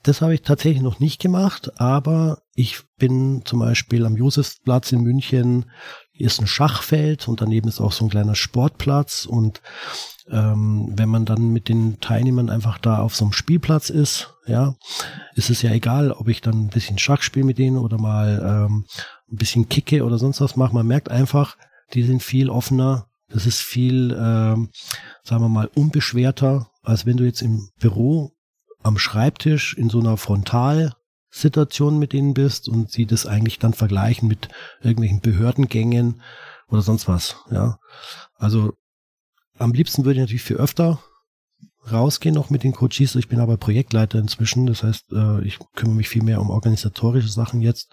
Das 0.04 0.22
habe 0.22 0.34
ich 0.34 0.42
tatsächlich 0.42 0.82
noch 0.82 1.00
nicht 1.00 1.22
gemacht, 1.22 1.80
aber 1.80 2.42
ich 2.56 2.82
bin 2.98 3.44
zum 3.46 3.60
Beispiel 3.60 4.04
am 4.08 4.18
Josefsplatz 4.18 4.92
in 4.92 5.02
München, 5.02 5.70
ist 6.22 6.40
ein 6.40 6.48
Schachfeld 6.48 7.28
und 7.28 7.42
daneben 7.42 7.68
ist 7.68 7.80
auch 7.80 7.92
so 7.92 8.06
ein 8.06 8.10
kleiner 8.10 8.36
Sportplatz 8.36 9.26
und 9.26 9.62
ähm, 10.30 10.92
wenn 10.96 11.10
man 11.10 11.26
dann 11.26 11.50
mit 11.50 11.68
den 11.68 12.00
Teilnehmern 12.00 12.50
einfach 12.50 12.78
da 12.78 13.00
auf 13.00 13.16
so 13.16 13.26
einem 13.26 13.34
Spielplatz 13.34 13.90
ist, 13.90 14.34
ja, 14.48 14.76
ist 15.36 15.50
es 15.50 15.62
ja 15.62 15.72
egal, 15.72 16.12
ob 16.12 16.28
ich 16.28 16.42
dann 16.42 16.66
ein 16.66 16.70
bisschen 16.70 16.98
Schach 16.98 17.22
spiele 17.22 17.46
mit 17.46 17.58
denen 17.58 17.78
oder 17.78 17.98
mal 17.98 18.68
ähm, 18.68 18.86
ein 19.32 19.36
bisschen 19.36 19.68
kicke 19.68 20.04
oder 20.04 20.18
sonst 20.18 20.42
was 20.42 20.56
mache. 20.56 20.74
Man 20.74 20.88
merkt 20.88 21.10
einfach, 21.10 21.58
die 21.94 22.04
sind 22.04 22.24
viel 22.24 22.50
offener. 22.50 23.08
Das 23.30 23.46
ist 23.46 23.62
viel, 23.62 24.12
ähm, 24.12 24.70
sagen 25.24 25.44
wir 25.44 25.50
mal, 25.50 25.70
unbeschwerter, 25.74 26.70
als 26.84 27.06
wenn 27.06 27.18
du 27.18 27.24
jetzt 27.24 27.42
im 27.42 27.70
Büro 27.80 28.32
am 28.84 28.98
Schreibtisch 28.98 29.76
in 29.78 29.90
so 29.90 30.00
einer 30.00 30.18
Frontalsituation 31.32 31.98
mit 31.98 32.14
denen 32.14 32.34
bist 32.34 32.68
und 32.68 32.92
sie 32.92 33.06
das 33.06 33.26
eigentlich 33.26 33.58
dann 33.58 33.74
vergleichen 33.74 34.28
mit 34.28 34.50
irgendwelchen 34.82 35.22
Behördengängen 35.22 36.22
oder 36.68 36.82
sonst 36.82 37.08
was, 37.08 37.38
ja. 37.50 37.80
Also 38.36 38.74
am 39.58 39.74
liebsten 39.74 40.04
würde 40.04 40.20
ich 40.20 40.22
natürlich 40.22 40.44
viel 40.44 40.58
öfter 40.58 41.00
rausgehen 41.92 42.36
noch 42.36 42.52
mit 42.52 42.64
den 42.64 42.74
Coaches. 42.74 43.16
Ich 43.16 43.28
bin 43.28 43.40
aber 43.40 43.58
Projektleiter 43.58 44.20
inzwischen, 44.20 44.68
das 44.68 44.84
heißt, 44.84 45.12
äh, 45.14 45.42
ich 45.42 45.58
kümmere 45.76 45.96
mich 45.96 46.10
viel 46.10 46.24
mehr 46.24 46.40
um 46.40 46.50
organisatorische 46.52 47.30
Sachen 47.30 47.62
jetzt. 47.62 47.92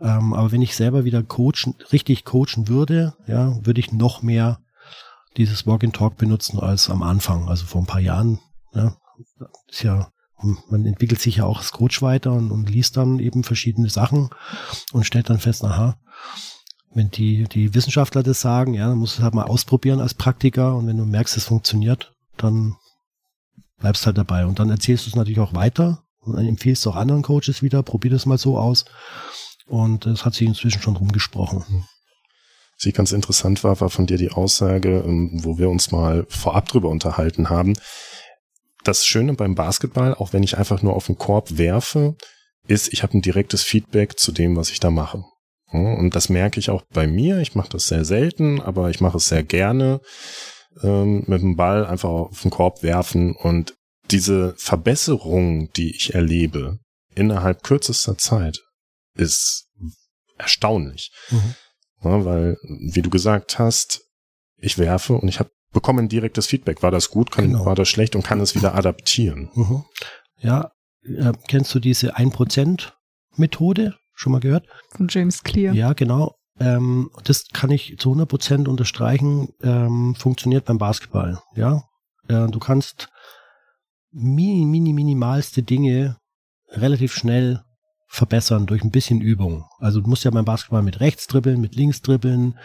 Ähm, 0.00 0.32
aber 0.32 0.50
wenn 0.50 0.62
ich 0.62 0.74
selber 0.74 1.04
wieder 1.04 1.22
coachen, 1.22 1.74
richtig 1.92 2.24
coachen 2.24 2.68
würde, 2.68 3.14
ja, 3.26 3.54
würde 3.66 3.80
ich 3.80 3.92
noch 3.92 4.22
mehr 4.22 4.60
dieses 5.36 5.66
Walk 5.66 5.84
and 5.84 5.94
Talk 5.94 6.16
benutzen 6.16 6.58
als 6.58 6.88
am 6.88 7.02
Anfang, 7.02 7.48
also 7.48 7.66
vor 7.66 7.82
ein 7.82 7.86
paar 7.86 8.00
Jahren. 8.00 8.40
Ja, 8.72 8.96
ist 9.68 9.82
ja, 9.82 10.10
man 10.42 10.86
entwickelt 10.86 11.20
sich 11.20 11.36
ja 11.36 11.44
auch 11.44 11.58
als 11.58 11.72
Coach 11.72 12.00
weiter 12.02 12.32
und, 12.32 12.50
und 12.50 12.70
liest 12.70 12.96
dann 12.96 13.18
eben 13.18 13.44
verschiedene 13.44 13.90
Sachen 13.90 14.30
und 14.92 15.04
stellt 15.04 15.30
dann 15.30 15.38
fest, 15.38 15.64
aha, 15.64 15.98
wenn 16.94 17.10
die, 17.10 17.44
die 17.44 17.74
Wissenschaftler 17.74 18.22
das 18.22 18.40
sagen, 18.40 18.74
ja, 18.74 18.88
dann 18.88 18.98
musst 18.98 19.16
du 19.16 19.20
es 19.20 19.24
halt 19.24 19.34
mal 19.34 19.44
ausprobieren 19.44 20.00
als 20.00 20.14
Praktiker 20.14 20.76
und 20.76 20.86
wenn 20.86 20.96
du 20.96 21.04
merkst, 21.04 21.36
es 21.36 21.44
funktioniert, 21.44 22.14
dann 22.36 22.76
bleibst 23.78 24.06
halt 24.06 24.18
dabei. 24.18 24.46
Und 24.46 24.58
dann 24.58 24.70
erzählst 24.70 25.06
du 25.06 25.10
es 25.10 25.16
natürlich 25.16 25.40
auch 25.40 25.54
weiter 25.54 26.04
und 26.20 26.36
dann 26.36 26.46
empfiehlst 26.46 26.84
du 26.84 26.90
auch 26.90 26.96
anderen 26.96 27.22
Coaches 27.22 27.62
wieder, 27.62 27.82
probier 27.82 28.10
das 28.10 28.26
mal 28.26 28.38
so 28.38 28.58
aus. 28.58 28.84
Und 29.66 30.06
es 30.06 30.24
hat 30.24 30.34
sich 30.34 30.46
inzwischen 30.46 30.80
schon 30.80 30.96
rumgesprochen. 30.96 31.64
Was 32.78 32.86
ich 32.86 32.94
ganz 32.94 33.12
interessant 33.12 33.64
war, 33.64 33.80
war 33.80 33.90
von 33.90 34.06
dir 34.06 34.18
die 34.18 34.30
Aussage, 34.30 35.02
ähm, 35.04 35.30
wo 35.32 35.58
wir 35.58 35.68
uns 35.68 35.90
mal 35.90 36.26
vorab 36.28 36.68
drüber 36.68 36.88
unterhalten 36.88 37.50
haben. 37.50 37.74
Das 38.88 39.04
Schöne 39.04 39.34
beim 39.34 39.54
Basketball, 39.54 40.14
auch 40.14 40.32
wenn 40.32 40.42
ich 40.42 40.56
einfach 40.56 40.80
nur 40.80 40.96
auf 40.96 41.08
den 41.08 41.18
Korb 41.18 41.58
werfe, 41.58 42.16
ist, 42.68 42.90
ich 42.90 43.02
habe 43.02 43.18
ein 43.18 43.20
direktes 43.20 43.62
Feedback 43.62 44.18
zu 44.18 44.32
dem, 44.32 44.56
was 44.56 44.70
ich 44.70 44.80
da 44.80 44.90
mache. 44.90 45.24
Und 45.70 46.16
das 46.16 46.30
merke 46.30 46.58
ich 46.58 46.70
auch 46.70 46.84
bei 46.94 47.06
mir. 47.06 47.40
Ich 47.40 47.54
mache 47.54 47.68
das 47.68 47.88
sehr 47.88 48.06
selten, 48.06 48.62
aber 48.62 48.88
ich 48.88 49.02
mache 49.02 49.18
es 49.18 49.28
sehr 49.28 49.42
gerne. 49.42 50.00
Ähm, 50.82 51.22
mit 51.26 51.42
dem 51.42 51.54
Ball 51.54 51.84
einfach 51.84 52.08
auf 52.08 52.40
den 52.40 52.50
Korb 52.50 52.82
werfen 52.82 53.36
und 53.36 53.74
diese 54.10 54.54
Verbesserung, 54.56 55.70
die 55.72 55.94
ich 55.94 56.14
erlebe, 56.14 56.78
innerhalb 57.14 57.62
kürzester 57.62 58.16
Zeit, 58.16 58.58
ist 59.14 59.66
erstaunlich. 60.38 61.12
Mhm. 61.28 61.54
Ja, 62.04 62.24
weil, 62.24 62.56
wie 62.62 63.02
du 63.02 63.10
gesagt 63.10 63.58
hast, 63.58 64.00
ich 64.56 64.78
werfe 64.78 65.12
und 65.12 65.28
ich 65.28 65.40
habe 65.40 65.50
bekomme 65.72 66.02
ein 66.02 66.08
direktes 66.08 66.46
Feedback. 66.46 66.82
War 66.82 66.90
das 66.90 67.10
gut, 67.10 67.30
kann, 67.30 67.46
genau. 67.52 67.66
war 67.66 67.74
das 67.74 67.88
schlecht 67.88 68.16
und 68.16 68.24
kann 68.24 68.40
es 68.40 68.54
wieder 68.54 68.74
adaptieren. 68.74 69.50
Mhm. 69.54 69.84
Ja, 70.38 70.72
äh, 71.02 71.32
kennst 71.48 71.74
du 71.74 71.80
diese 71.80 72.16
1%-Methode? 72.16 73.96
Schon 74.14 74.32
mal 74.32 74.40
gehört? 74.40 74.66
Von 74.90 75.08
James 75.08 75.42
Clear. 75.42 75.74
Ja, 75.74 75.92
genau. 75.92 76.34
Ähm, 76.58 77.10
das 77.24 77.46
kann 77.52 77.70
ich 77.70 77.96
zu 77.98 78.12
100% 78.12 78.66
unterstreichen. 78.66 79.50
Ähm, 79.62 80.14
funktioniert 80.16 80.64
beim 80.64 80.78
Basketball. 80.78 81.40
Ja, 81.54 81.84
äh, 82.28 82.48
du 82.48 82.58
kannst 82.58 83.08
mini, 84.10 84.64
mini, 84.64 84.92
minimalste 84.92 85.62
Dinge 85.62 86.16
relativ 86.70 87.14
schnell 87.14 87.62
verbessern 88.08 88.66
durch 88.66 88.82
ein 88.82 88.90
bisschen 88.90 89.20
Übung. 89.20 89.66
Also 89.78 90.00
du 90.00 90.08
musst 90.08 90.24
ja 90.24 90.30
beim 90.30 90.44
Basketball 90.44 90.82
mit 90.82 91.00
rechts 91.00 91.26
dribbeln, 91.26 91.60
mit 91.60 91.74
links 91.74 92.00
dribbeln. 92.02 92.58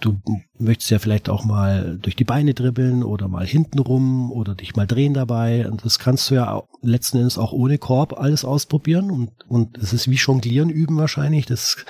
Du 0.00 0.20
möchtest 0.58 0.90
ja 0.90 1.00
vielleicht 1.00 1.28
auch 1.28 1.44
mal 1.44 1.98
durch 2.00 2.14
die 2.14 2.24
Beine 2.24 2.54
dribbeln 2.54 3.02
oder 3.02 3.26
mal 3.26 3.46
hinten 3.46 3.80
rum 3.80 4.30
oder 4.30 4.54
dich 4.54 4.76
mal 4.76 4.86
drehen 4.86 5.12
dabei. 5.12 5.68
Und 5.68 5.84
das 5.84 5.98
kannst 5.98 6.30
du 6.30 6.36
ja 6.36 6.62
letzten 6.82 7.18
Endes 7.18 7.36
auch 7.36 7.52
ohne 7.52 7.78
Korb 7.78 8.12
alles 8.16 8.44
ausprobieren. 8.44 9.10
Und, 9.10 9.30
und 9.48 9.76
es 9.78 9.92
ist 9.92 10.08
wie 10.08 10.14
Jonglieren 10.14 10.70
üben 10.70 10.96
wahrscheinlich. 10.96 11.46
Das, 11.46 11.84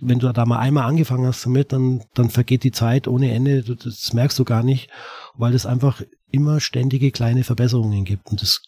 wenn 0.00 0.20
du 0.20 0.32
da 0.32 0.46
mal 0.46 0.60
einmal 0.60 0.84
angefangen 0.84 1.26
hast 1.26 1.44
damit, 1.44 1.72
dann, 1.72 2.04
dann 2.14 2.30
vergeht 2.30 2.62
die 2.62 2.70
Zeit 2.70 3.08
ohne 3.08 3.32
Ende. 3.32 3.62
Das 3.62 4.12
merkst 4.12 4.38
du 4.38 4.44
gar 4.44 4.62
nicht, 4.62 4.88
weil 5.34 5.52
das 5.52 5.66
einfach 5.66 6.00
immer 6.30 6.60
ständige 6.60 7.10
kleine 7.10 7.44
Verbesserungen 7.44 8.04
gibt 8.04 8.30
und 8.30 8.40
das 8.40 8.62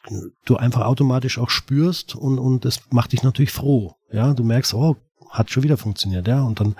du 0.45 0.57
einfach 0.57 0.83
automatisch 0.83 1.39
auch 1.39 1.49
spürst 1.49 2.15
und, 2.15 2.39
und 2.39 2.65
das 2.65 2.81
macht 2.91 3.13
dich 3.13 3.23
natürlich 3.23 3.53
froh. 3.53 3.95
Ja, 4.13 4.35
du 4.35 4.45
merkst, 4.45 4.75
oh, 4.75 4.97
hat 5.31 5.51
schon 5.51 5.63
wieder 5.63 5.77
funktioniert, 5.77 6.29
ja, 6.29 6.43
und 6.43 6.61
dann, 6.61 6.77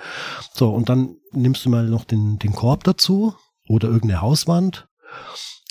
so, 0.53 0.69
und 0.69 0.89
dann 0.89 1.15
nimmst 1.31 1.65
du 1.65 1.69
mal 1.69 1.87
noch 1.87 2.03
den, 2.03 2.39
den 2.39 2.53
Korb 2.53 2.83
dazu 2.83 3.35
oder 3.67 3.87
irgendeine 3.87 4.21
Hauswand 4.21 4.87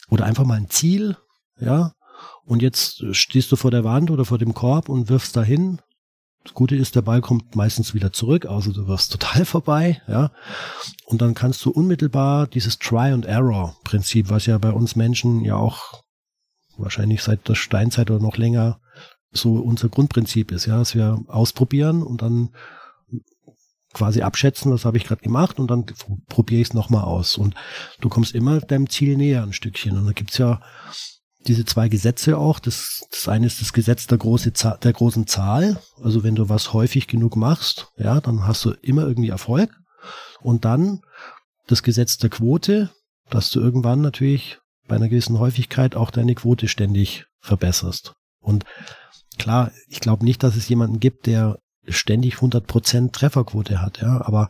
oder 0.09 0.25
einfach 0.25 0.45
mal 0.45 0.57
ein 0.57 0.71
Ziel, 0.71 1.17
ja, 1.59 1.93
und 2.45 2.63
jetzt 2.63 3.05
stehst 3.13 3.51
du 3.53 3.57
vor 3.57 3.71
der 3.71 3.85
Wand 3.85 4.11
oder 4.11 4.25
vor 4.25 4.39
dem 4.39 4.55
Korb 4.55 4.89
und 4.89 5.09
wirfst 5.09 5.37
dahin. 5.37 5.81
Das 6.45 6.53
Gute 6.53 6.77
ist, 6.77 6.95
der 6.95 7.03
Ball 7.03 7.23
kommt 7.23 7.57
meistens 7.57 7.95
wieder 7.95 8.13
zurück, 8.13 8.45
außer 8.45 8.73
du 8.73 8.87
wirst 8.87 9.13
total 9.13 9.45
vorbei, 9.47 10.03
ja. 10.07 10.31
Und 11.07 11.23
dann 11.23 11.35
kannst 11.35 11.65
du 11.65 11.71
unmittelbar 11.71 12.47
dieses 12.47 12.79
Try 12.79 13.13
and 13.13 13.25
Error 13.25 13.77
Prinzip, 13.83 14.29
was 14.29 14.47
ja 14.47 14.59
bei 14.59 14.71
uns 14.71 14.95
Menschen 14.95 15.43
ja 15.45 15.57
auch 15.57 16.03
wahrscheinlich 16.77 17.23
seit 17.23 17.49
der 17.49 17.55
Steinzeit 17.55 18.11
oder 18.11 18.21
noch 18.21 18.37
länger 18.37 18.81
so 19.35 19.55
unser 19.55 19.89
Grundprinzip 19.89 20.53
ist, 20.53 20.67
ja, 20.67 20.79
dass 20.79 20.95
wir 20.95 21.23
ausprobieren 21.29 22.03
und 22.03 22.23
dann 22.23 22.51
quasi 23.93 24.23
abschätzen, 24.23 24.73
was 24.73 24.85
habe 24.85 24.97
ich 24.97 25.05
gerade 25.05 25.23
gemacht 25.23 25.59
und 25.59 25.71
dann 25.71 25.87
probiere 26.29 26.61
ich 26.61 26.69
es 26.69 26.75
nochmal 26.75 27.05
aus. 27.05 27.37
Und 27.37 27.55
du 28.01 28.09
kommst 28.09 28.35
immer 28.35 28.61
deinem 28.61 28.91
Ziel 28.91 29.17
näher 29.17 29.43
ein 29.43 29.53
Stückchen. 29.53 29.97
Und 29.97 30.07
da 30.07 30.13
gibt's 30.13 30.37
ja 30.39 30.61
diese 31.47 31.65
zwei 31.65 31.89
Gesetze 31.89 32.37
auch. 32.37 32.59
Das, 32.59 33.07
das 33.11 33.29
eine 33.29 33.47
ist 33.47 33.61
das 33.61 33.73
Gesetz 33.73 34.07
der, 34.07 34.19
große 34.19 34.53
der 34.53 34.93
großen 34.93 35.27
Zahl. 35.27 35.81
Also 36.03 36.23
wenn 36.23 36.35
du 36.35 36.49
was 36.49 36.73
häufig 36.73 37.07
genug 37.07 37.37
machst, 37.37 37.89
ja, 37.97 38.21
dann 38.21 38.47
hast 38.47 38.65
du 38.65 38.73
immer 38.83 39.03
irgendwie 39.07 39.31
Erfolg. 39.31 39.71
Und 40.41 40.65
dann 40.65 41.01
das 41.67 41.83
Gesetz 41.83 42.19
der 42.19 42.31
Quote, 42.31 42.91
dass 43.31 43.51
du 43.51 43.61
irgendwann 43.61 44.01
natürlich 44.01 44.59
bei 44.87 44.97
einer 44.97 45.09
gewissen 45.09 45.39
Häufigkeit 45.39 45.97
auch 45.97 46.11
deine 46.11 46.35
Quote 46.35 46.69
ständig 46.69 47.25
verbesserst. 47.41 48.15
Und 48.41 48.65
klar, 49.39 49.73
ich 49.89 50.01
glaube 50.01 50.25
nicht, 50.25 50.43
dass 50.43 50.57
es 50.57 50.69
jemanden 50.69 51.01
gibt, 51.01 51.27
der 51.27 51.59
ständig 51.87 52.37
100% 52.37 53.13
Trefferquote 53.13 53.83
hat, 53.83 54.01
ja, 54.01 54.25
aber 54.25 54.49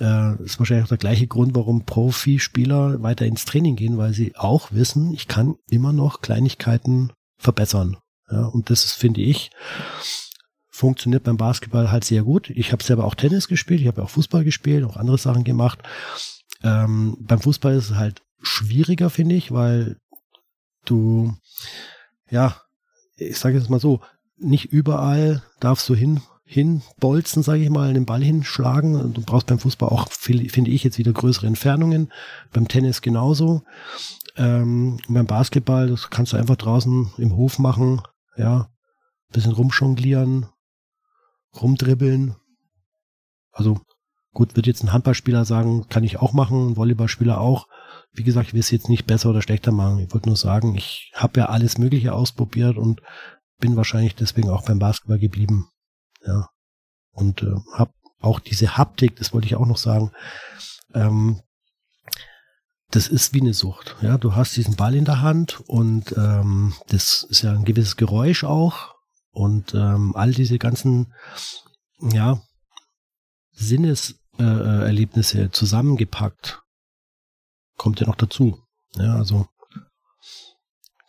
äh, 0.00 0.42
ist 0.42 0.58
wahrscheinlich 0.58 0.84
auch 0.84 0.90
der 0.90 0.98
gleiche 0.98 1.26
Grund, 1.26 1.54
warum 1.54 1.84
Profispieler 1.84 3.02
weiter 3.02 3.26
ins 3.26 3.44
Training 3.44 3.76
gehen, 3.76 3.96
weil 3.96 4.12
sie 4.12 4.36
auch 4.36 4.72
wissen, 4.72 5.12
ich 5.12 5.28
kann 5.28 5.56
immer 5.68 5.92
noch 5.92 6.20
Kleinigkeiten 6.20 7.12
verbessern. 7.38 7.96
Ja, 8.30 8.44
und 8.46 8.68
das 8.70 8.92
finde 8.92 9.22
ich, 9.22 9.50
funktioniert 10.68 11.24
beim 11.24 11.38
Basketball 11.38 11.90
halt 11.90 12.04
sehr 12.04 12.22
gut. 12.22 12.50
Ich 12.50 12.72
habe 12.72 12.84
selber 12.84 13.04
auch 13.04 13.14
Tennis 13.14 13.48
gespielt, 13.48 13.80
ich 13.80 13.86
habe 13.86 14.02
auch 14.02 14.10
Fußball 14.10 14.44
gespielt, 14.44 14.84
auch 14.84 14.96
andere 14.96 15.18
Sachen 15.18 15.44
gemacht. 15.44 15.80
Ähm, 16.62 17.16
beim 17.20 17.40
Fußball 17.40 17.74
ist 17.74 17.90
es 17.90 17.96
halt 17.96 18.22
schwieriger, 18.42 19.10
finde 19.10 19.34
ich, 19.34 19.52
weil 19.52 19.96
du, 20.84 21.34
ja, 22.30 22.60
ich 23.18 23.38
sage 23.38 23.58
jetzt 23.58 23.70
mal 23.70 23.80
so, 23.80 24.00
nicht 24.38 24.66
überall 24.66 25.42
darfst 25.60 25.88
du 25.88 25.94
hin 25.94 26.22
hinbolzen, 26.48 27.42
sage 27.42 27.62
ich 27.62 27.68
mal, 27.68 27.92
den 27.92 28.06
Ball 28.06 28.24
hinschlagen. 28.24 29.12
Du 29.12 29.20
brauchst 29.20 29.48
beim 29.48 29.58
Fußball 29.58 29.90
auch, 29.90 30.10
finde 30.10 30.70
ich, 30.70 30.82
jetzt 30.82 30.96
wieder 30.96 31.12
größere 31.12 31.46
Entfernungen. 31.46 32.10
Beim 32.54 32.68
Tennis 32.68 33.02
genauso. 33.02 33.62
Ähm, 34.34 34.98
beim 35.08 35.26
Basketball, 35.26 35.88
das 35.88 36.08
kannst 36.08 36.32
du 36.32 36.38
einfach 36.38 36.56
draußen 36.56 37.12
im 37.18 37.36
Hof 37.36 37.58
machen, 37.58 38.00
ja, 38.36 38.70
bisschen 39.30 39.52
rumjonglieren, 39.52 40.46
rumdribbeln. 41.60 42.36
Also 43.52 43.80
gut, 44.32 44.56
wird 44.56 44.66
jetzt 44.66 44.82
ein 44.82 44.92
Handballspieler 44.92 45.44
sagen, 45.44 45.86
kann 45.90 46.04
ich 46.04 46.18
auch 46.18 46.32
machen, 46.32 46.70
ein 46.70 46.76
Volleyballspieler 46.78 47.38
auch. 47.38 47.66
Wie 48.12 48.24
gesagt, 48.24 48.48
ich 48.48 48.54
will 48.54 48.60
es 48.60 48.70
jetzt 48.70 48.88
nicht 48.88 49.06
besser 49.06 49.30
oder 49.30 49.42
schlechter 49.42 49.72
machen. 49.72 49.98
Ich 49.98 50.12
wollte 50.12 50.28
nur 50.28 50.36
sagen, 50.36 50.74
ich 50.74 51.12
habe 51.14 51.40
ja 51.40 51.46
alles 51.46 51.78
Mögliche 51.78 52.12
ausprobiert 52.12 52.76
und 52.76 53.00
bin 53.58 53.76
wahrscheinlich 53.76 54.14
deswegen 54.14 54.50
auch 54.50 54.64
beim 54.64 54.78
Basketball 54.78 55.18
geblieben. 55.18 55.68
Ja. 56.24 56.48
Und 57.12 57.42
äh, 57.42 57.54
hab 57.74 57.92
auch 58.20 58.40
diese 58.40 58.76
Haptik, 58.76 59.16
das 59.16 59.32
wollte 59.32 59.46
ich 59.46 59.56
auch 59.56 59.66
noch 59.66 59.78
sagen, 59.78 60.12
ähm, 60.94 61.40
das 62.90 63.06
ist 63.08 63.34
wie 63.34 63.40
eine 63.40 63.54
Sucht. 63.54 63.96
Ja, 64.00 64.16
du 64.16 64.34
hast 64.34 64.56
diesen 64.56 64.76
Ball 64.76 64.94
in 64.94 65.04
der 65.04 65.20
Hand 65.20 65.60
und 65.66 66.16
ähm, 66.16 66.74
das 66.88 67.26
ist 67.28 67.42
ja 67.42 67.52
ein 67.52 67.64
gewisses 67.64 67.96
Geräusch 67.96 68.44
auch 68.44 68.94
und 69.30 69.74
ähm, 69.74 70.16
all 70.16 70.32
diese 70.32 70.58
ganzen 70.58 71.12
ja 72.00 72.40
Sinneserlebnisse 73.52 75.42
äh, 75.42 75.50
zusammengepackt 75.50 76.62
kommt 77.78 78.00
ja 78.00 78.06
noch 78.06 78.16
dazu. 78.16 78.58
Ja, 78.96 79.14
also 79.14 79.46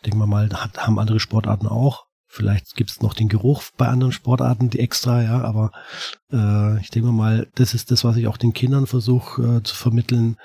denken 0.06 0.20
wir 0.20 0.28
mal, 0.28 0.50
hat, 0.50 0.78
haben 0.78 1.00
andere 1.00 1.20
Sportarten 1.20 1.68
auch. 1.68 2.06
Vielleicht 2.32 2.76
gibt 2.76 2.92
es 2.92 3.02
noch 3.02 3.16
den 3.16 3.28
Geruch 3.28 3.64
bei 3.76 3.88
anderen 3.88 4.12
Sportarten, 4.12 4.70
die 4.70 4.78
extra, 4.80 5.24
ja, 5.24 5.42
aber 5.42 5.72
äh, 6.32 6.80
ich 6.80 6.92
denke 6.92 7.12
mal, 7.12 7.48
das 7.56 7.74
ist 7.74 7.90
das, 7.90 8.04
was 8.04 8.18
ich 8.18 8.28
auch 8.28 8.38
den 8.38 8.54
Kindern 8.54 8.86
versuche 8.86 9.42
äh, 9.42 9.64
zu 9.64 9.76
vermitteln, 9.76 10.38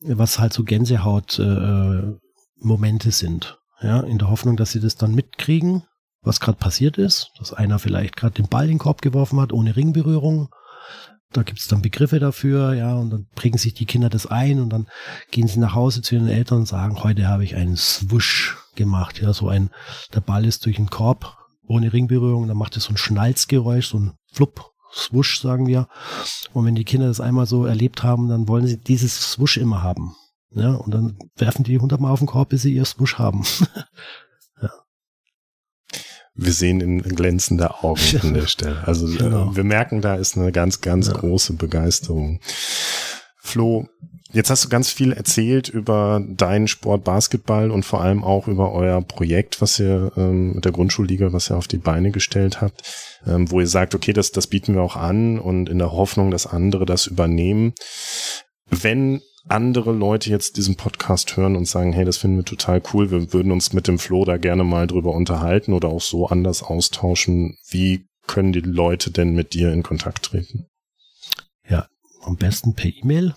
was 0.00 0.38
halt 0.38 0.52
so 0.52 0.64
Gänsehaut-Momente 0.64 3.08
äh, 3.08 3.12
sind. 3.12 3.58
Ja, 3.80 4.00
in 4.00 4.18
der 4.18 4.28
Hoffnung, 4.28 4.58
dass 4.58 4.72
sie 4.72 4.80
das 4.80 4.96
dann 4.96 5.14
mitkriegen, 5.14 5.84
was 6.20 6.40
gerade 6.40 6.58
passiert 6.58 6.98
ist, 6.98 7.30
dass 7.38 7.54
einer 7.54 7.78
vielleicht 7.78 8.16
gerade 8.16 8.34
den 8.34 8.48
Ball 8.48 8.64
in 8.64 8.72
den 8.72 8.78
Korb 8.78 9.00
geworfen 9.00 9.40
hat, 9.40 9.54
ohne 9.54 9.74
Ringberührung. 9.74 10.50
Da 11.32 11.42
gibt 11.42 11.60
es 11.60 11.68
dann 11.68 11.82
Begriffe 11.82 12.18
dafür, 12.18 12.74
ja, 12.74 12.94
und 12.94 13.10
dann 13.10 13.26
prägen 13.34 13.58
sich 13.58 13.74
die 13.74 13.86
Kinder 13.86 14.10
das 14.10 14.26
ein 14.26 14.60
und 14.60 14.70
dann 14.70 14.86
gehen 15.30 15.48
sie 15.48 15.58
nach 15.58 15.74
Hause 15.74 16.02
zu 16.02 16.14
ihren 16.14 16.28
Eltern 16.28 16.58
und 16.58 16.68
sagen, 16.68 17.02
heute 17.02 17.26
habe 17.28 17.44
ich 17.44 17.56
einen 17.56 17.76
Swush 17.76 18.56
gemacht. 18.74 19.20
Ja, 19.20 19.32
so 19.32 19.48
ein, 19.48 19.70
der 20.14 20.20
Ball 20.20 20.44
ist 20.44 20.66
durch 20.66 20.76
den 20.76 20.90
Korb 20.90 21.36
ohne 21.66 21.92
Ringberührung, 21.92 22.48
dann 22.48 22.56
macht 22.56 22.76
es 22.76 22.84
so 22.84 22.92
ein 22.92 22.98
Schnalzgeräusch, 22.98 23.88
so 23.88 23.98
ein 23.98 24.12
Flupp, 24.32 24.72
Swush, 24.94 25.40
sagen 25.40 25.66
wir. 25.66 25.88
Und 26.52 26.66
wenn 26.66 26.74
die 26.74 26.84
Kinder 26.84 27.06
das 27.06 27.20
einmal 27.20 27.46
so 27.46 27.64
erlebt 27.64 28.02
haben, 28.02 28.28
dann 28.28 28.48
wollen 28.48 28.66
sie 28.66 28.76
dieses 28.76 29.32
Swush 29.32 29.56
immer 29.56 29.82
haben. 29.82 30.14
Ja, 30.54 30.74
und 30.74 30.92
dann 30.92 31.16
werfen 31.36 31.64
die 31.64 31.78
hundertmal 31.78 32.12
auf 32.12 32.18
den 32.18 32.28
Korb, 32.28 32.50
bis 32.50 32.62
sie 32.62 32.74
ihr 32.74 32.84
Swush 32.84 33.18
haben. 33.18 33.44
Wir 36.34 36.52
sehen 36.52 36.80
in 36.80 37.02
glänzende 37.02 37.82
Augen 37.82 38.00
an 38.22 38.34
der 38.34 38.46
Stelle. 38.46 38.86
Also 38.86 39.06
äh, 39.06 39.16
genau. 39.16 39.54
wir 39.54 39.64
merken, 39.64 40.00
da 40.00 40.14
ist 40.14 40.36
eine 40.36 40.52
ganz, 40.52 40.80
ganz 40.80 41.08
ja. 41.08 41.14
große 41.14 41.54
Begeisterung 41.54 42.40
Flo, 43.44 43.88
jetzt 44.32 44.50
hast 44.50 44.64
du 44.64 44.68
ganz 44.68 44.90
viel 44.90 45.12
erzählt 45.12 45.68
über 45.68 46.24
deinen 46.26 46.68
Sport 46.68 47.02
Basketball 47.02 47.72
und 47.72 47.84
vor 47.84 48.00
allem 48.00 48.22
auch 48.22 48.46
über 48.46 48.72
euer 48.72 49.02
Projekt, 49.02 49.60
was 49.60 49.80
ihr 49.80 50.12
ähm, 50.16 50.54
mit 50.54 50.64
der 50.64 50.70
Grundschulliga, 50.70 51.32
was 51.32 51.50
ihr 51.50 51.56
auf 51.56 51.66
die 51.66 51.78
Beine 51.78 52.12
gestellt 52.12 52.60
habt, 52.60 52.82
ähm, 53.26 53.50
wo 53.50 53.58
ihr 53.58 53.66
sagt, 53.66 53.96
okay, 53.96 54.12
das, 54.12 54.30
das 54.30 54.46
bieten 54.46 54.74
wir 54.74 54.82
auch 54.82 54.94
an 54.94 55.40
und 55.40 55.68
in 55.68 55.78
der 55.78 55.90
Hoffnung, 55.90 56.30
dass 56.30 56.46
andere 56.46 56.86
das 56.86 57.08
übernehmen. 57.08 57.74
Wenn 58.70 59.20
andere 59.48 59.92
Leute 59.92 60.30
jetzt 60.30 60.56
diesen 60.56 60.76
Podcast 60.76 61.36
hören 61.36 61.56
und 61.56 61.66
sagen, 61.66 61.92
hey, 61.92 62.04
das 62.04 62.18
finden 62.18 62.38
wir 62.38 62.44
total 62.44 62.82
cool, 62.92 63.10
wir 63.10 63.32
würden 63.32 63.52
uns 63.52 63.72
mit 63.72 63.88
dem 63.88 63.98
Flo 63.98 64.24
da 64.24 64.36
gerne 64.36 64.64
mal 64.64 64.86
drüber 64.86 65.12
unterhalten 65.12 65.72
oder 65.72 65.88
auch 65.88 66.00
so 66.00 66.26
anders 66.28 66.62
austauschen, 66.62 67.56
wie 67.68 68.06
können 68.26 68.52
die 68.52 68.60
Leute 68.60 69.10
denn 69.10 69.34
mit 69.34 69.54
dir 69.54 69.72
in 69.72 69.82
Kontakt 69.82 70.22
treten? 70.24 70.66
Ja, 71.68 71.88
am 72.22 72.36
besten 72.36 72.74
per 72.74 72.90
E-Mail 72.90 73.34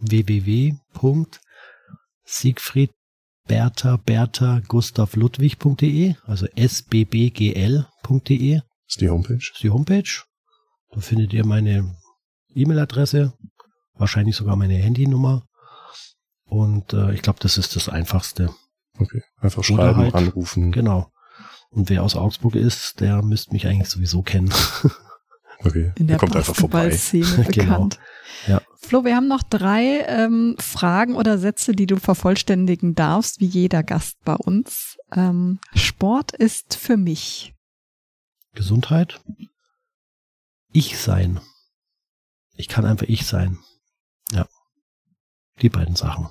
www.siegfried 0.00 0.80
Bertha 3.46 3.96
Bertha 3.96 4.60
Gustav 4.66 5.16
Ludwig.de, 5.16 6.14
also 6.24 6.46
sbbgl.de. 6.56 7.80
Ist 8.86 9.00
die 9.00 9.08
Homepage? 9.08 9.34
Ist 9.36 9.62
die 9.62 9.70
Homepage. 9.70 10.22
Da 10.90 11.00
findet 11.00 11.32
ihr 11.32 11.46
meine 11.46 11.96
E-Mail-Adresse, 12.54 13.32
wahrscheinlich 14.02 14.36
sogar 14.36 14.56
meine 14.56 14.74
Handynummer. 14.74 15.46
Und 16.44 16.92
äh, 16.92 17.14
ich 17.14 17.22
glaube, 17.22 17.38
das 17.40 17.56
ist 17.56 17.76
das 17.76 17.88
Einfachste. 17.88 18.54
Okay, 18.98 19.22
einfach 19.40 19.64
schreiben, 19.64 19.96
halt, 19.96 20.14
anrufen. 20.14 20.70
Genau. 20.70 21.10
Und 21.70 21.88
wer 21.88 22.02
aus 22.02 22.14
Augsburg 22.14 22.54
ist, 22.54 23.00
der 23.00 23.22
müsste 23.22 23.54
mich 23.54 23.66
eigentlich 23.66 23.88
sowieso 23.88 24.22
kennen. 24.22 24.52
Okay, 25.64 25.92
in 25.96 26.08
der 26.08 26.16
kommt 26.16 26.34
einfach 26.34 26.56
vorbei. 26.56 26.88
Bekannt. 27.12 27.52
Genau. 27.52 27.88
Ja. 28.48 28.62
Flo, 28.80 29.04
wir 29.04 29.14
haben 29.14 29.28
noch 29.28 29.44
drei 29.44 30.00
ähm, 30.08 30.56
Fragen 30.58 31.14
oder 31.14 31.38
Sätze, 31.38 31.70
die 31.70 31.86
du 31.86 31.98
vervollständigen 31.98 32.96
darfst, 32.96 33.38
wie 33.38 33.46
jeder 33.46 33.84
Gast 33.84 34.16
bei 34.24 34.34
uns. 34.34 34.98
Ähm, 35.14 35.60
Sport 35.72 36.32
ist 36.32 36.74
für 36.74 36.96
mich 36.96 37.54
Gesundheit, 38.54 39.20
ich 40.72 40.98
sein. 40.98 41.40
Ich 42.56 42.66
kann 42.66 42.84
einfach 42.84 43.06
ich 43.06 43.24
sein. 43.24 43.58
Die 45.60 45.68
beiden 45.68 45.96
Sachen. 45.96 46.30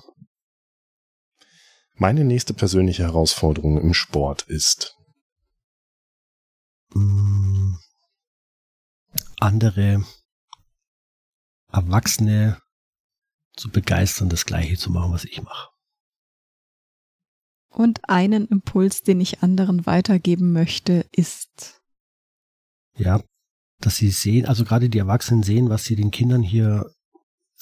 Meine 1.94 2.24
nächste 2.24 2.54
persönliche 2.54 3.04
Herausforderung 3.04 3.80
im 3.80 3.94
Sport 3.94 4.42
ist 4.42 4.96
mm, 6.94 7.74
andere 9.38 10.04
Erwachsene 11.70 12.60
zu 13.56 13.70
begeistern, 13.70 14.28
das 14.28 14.46
Gleiche 14.46 14.76
zu 14.76 14.90
machen, 14.90 15.12
was 15.12 15.24
ich 15.24 15.42
mache. 15.42 15.70
Und 17.68 18.08
einen 18.08 18.46
Impuls, 18.48 19.02
den 19.02 19.20
ich 19.20 19.42
anderen 19.42 19.86
weitergeben 19.86 20.52
möchte, 20.52 21.06
ist. 21.12 21.80
Ja, 22.96 23.22
dass 23.78 23.96
sie 23.96 24.10
sehen, 24.10 24.46
also 24.46 24.64
gerade 24.64 24.90
die 24.90 24.98
Erwachsenen 24.98 25.42
sehen, 25.42 25.70
was 25.70 25.84
sie 25.84 25.96
den 25.96 26.10
Kindern 26.10 26.42
hier 26.42 26.92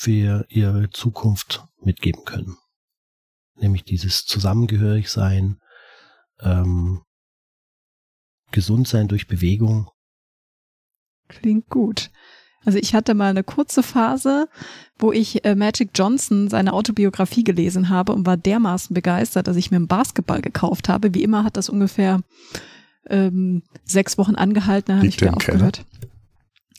für 0.00 0.46
ihre 0.48 0.88
Zukunft 0.88 1.62
mitgeben 1.82 2.24
können. 2.24 2.56
Nämlich 3.56 3.84
dieses 3.84 4.24
Zusammengehörig 4.24 5.10
sein, 5.10 5.58
ähm, 6.40 7.02
gesund 8.50 8.88
sein 8.88 9.08
durch 9.08 9.26
Bewegung. 9.26 9.90
Klingt 11.28 11.68
gut. 11.68 12.10
Also 12.64 12.78
ich 12.78 12.94
hatte 12.94 13.12
mal 13.12 13.28
eine 13.28 13.44
kurze 13.44 13.82
Phase, 13.82 14.48
wo 14.98 15.12
ich 15.12 15.44
äh, 15.44 15.54
Magic 15.54 15.90
Johnson 15.94 16.48
seine 16.48 16.72
Autobiografie 16.72 17.44
gelesen 17.44 17.90
habe 17.90 18.14
und 18.14 18.24
war 18.24 18.38
dermaßen 18.38 18.94
begeistert, 18.94 19.48
dass 19.48 19.56
ich 19.56 19.70
mir 19.70 19.76
einen 19.76 19.86
Basketball 19.86 20.40
gekauft 20.40 20.88
habe. 20.88 21.12
Wie 21.12 21.22
immer 21.22 21.44
hat 21.44 21.58
das 21.58 21.68
ungefähr 21.68 22.22
ähm, 23.06 23.64
sechs 23.84 24.16
Wochen 24.16 24.34
angehalten, 24.34 24.92
dann 24.92 24.96
habe 25.00 25.08
ich 25.08 25.20
wieder 25.20 25.36
aufgehört. 25.36 25.84
Keller? 25.84 26.12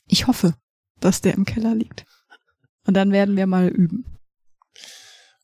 Ich 0.08 0.26
hoffe, 0.26 0.56
dass 1.00 1.22
der 1.22 1.36
im 1.36 1.46
Keller 1.46 1.76
liegt. 1.76 2.08
Und 2.86 2.96
dann 2.96 3.12
werden 3.12 3.36
wir 3.38 3.48
mal 3.48 3.68
üben. 3.68 4.06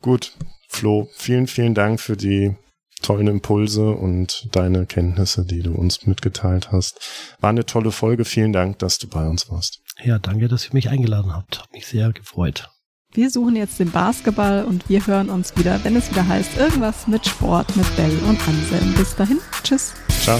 Gut, 0.01 0.33
Flo, 0.67 1.09
vielen, 1.13 1.47
vielen 1.47 1.73
Dank 1.73 1.99
für 1.99 2.17
die 2.17 2.55
tollen 3.01 3.27
Impulse 3.27 3.91
und 3.91 4.47
deine 4.51 4.85
Kenntnisse, 4.85 5.45
die 5.45 5.61
du 5.61 5.73
uns 5.73 6.05
mitgeteilt 6.05 6.71
hast. 6.71 6.99
War 7.39 7.51
eine 7.51 7.65
tolle 7.65 7.91
Folge. 7.91 8.25
Vielen 8.25 8.53
Dank, 8.53 8.79
dass 8.79 8.97
du 8.97 9.07
bei 9.07 9.27
uns 9.27 9.49
warst. 9.49 9.81
Ja, 10.03 10.19
danke, 10.19 10.47
dass 10.47 10.65
ihr 10.65 10.73
mich 10.73 10.89
eingeladen 10.89 11.33
habt. 11.33 11.59
Hat 11.59 11.71
mich 11.73 11.87
sehr 11.87 12.11
gefreut. 12.11 12.69
Wir 13.13 13.29
suchen 13.31 13.55
jetzt 13.55 13.79
den 13.79 13.91
Basketball 13.91 14.65
und 14.65 14.89
wir 14.89 15.05
hören 15.07 15.29
uns 15.29 15.55
wieder, 15.55 15.83
wenn 15.83 15.95
es 15.95 16.11
wieder 16.11 16.27
heißt, 16.27 16.57
irgendwas 16.57 17.07
mit 17.07 17.25
Sport 17.25 17.75
mit 17.75 17.95
Bell 17.95 18.15
und 18.27 18.39
Anselm. 18.47 18.93
Bis 18.95 19.15
dahin, 19.15 19.39
tschüss. 19.63 19.93
Ciao. 20.21 20.39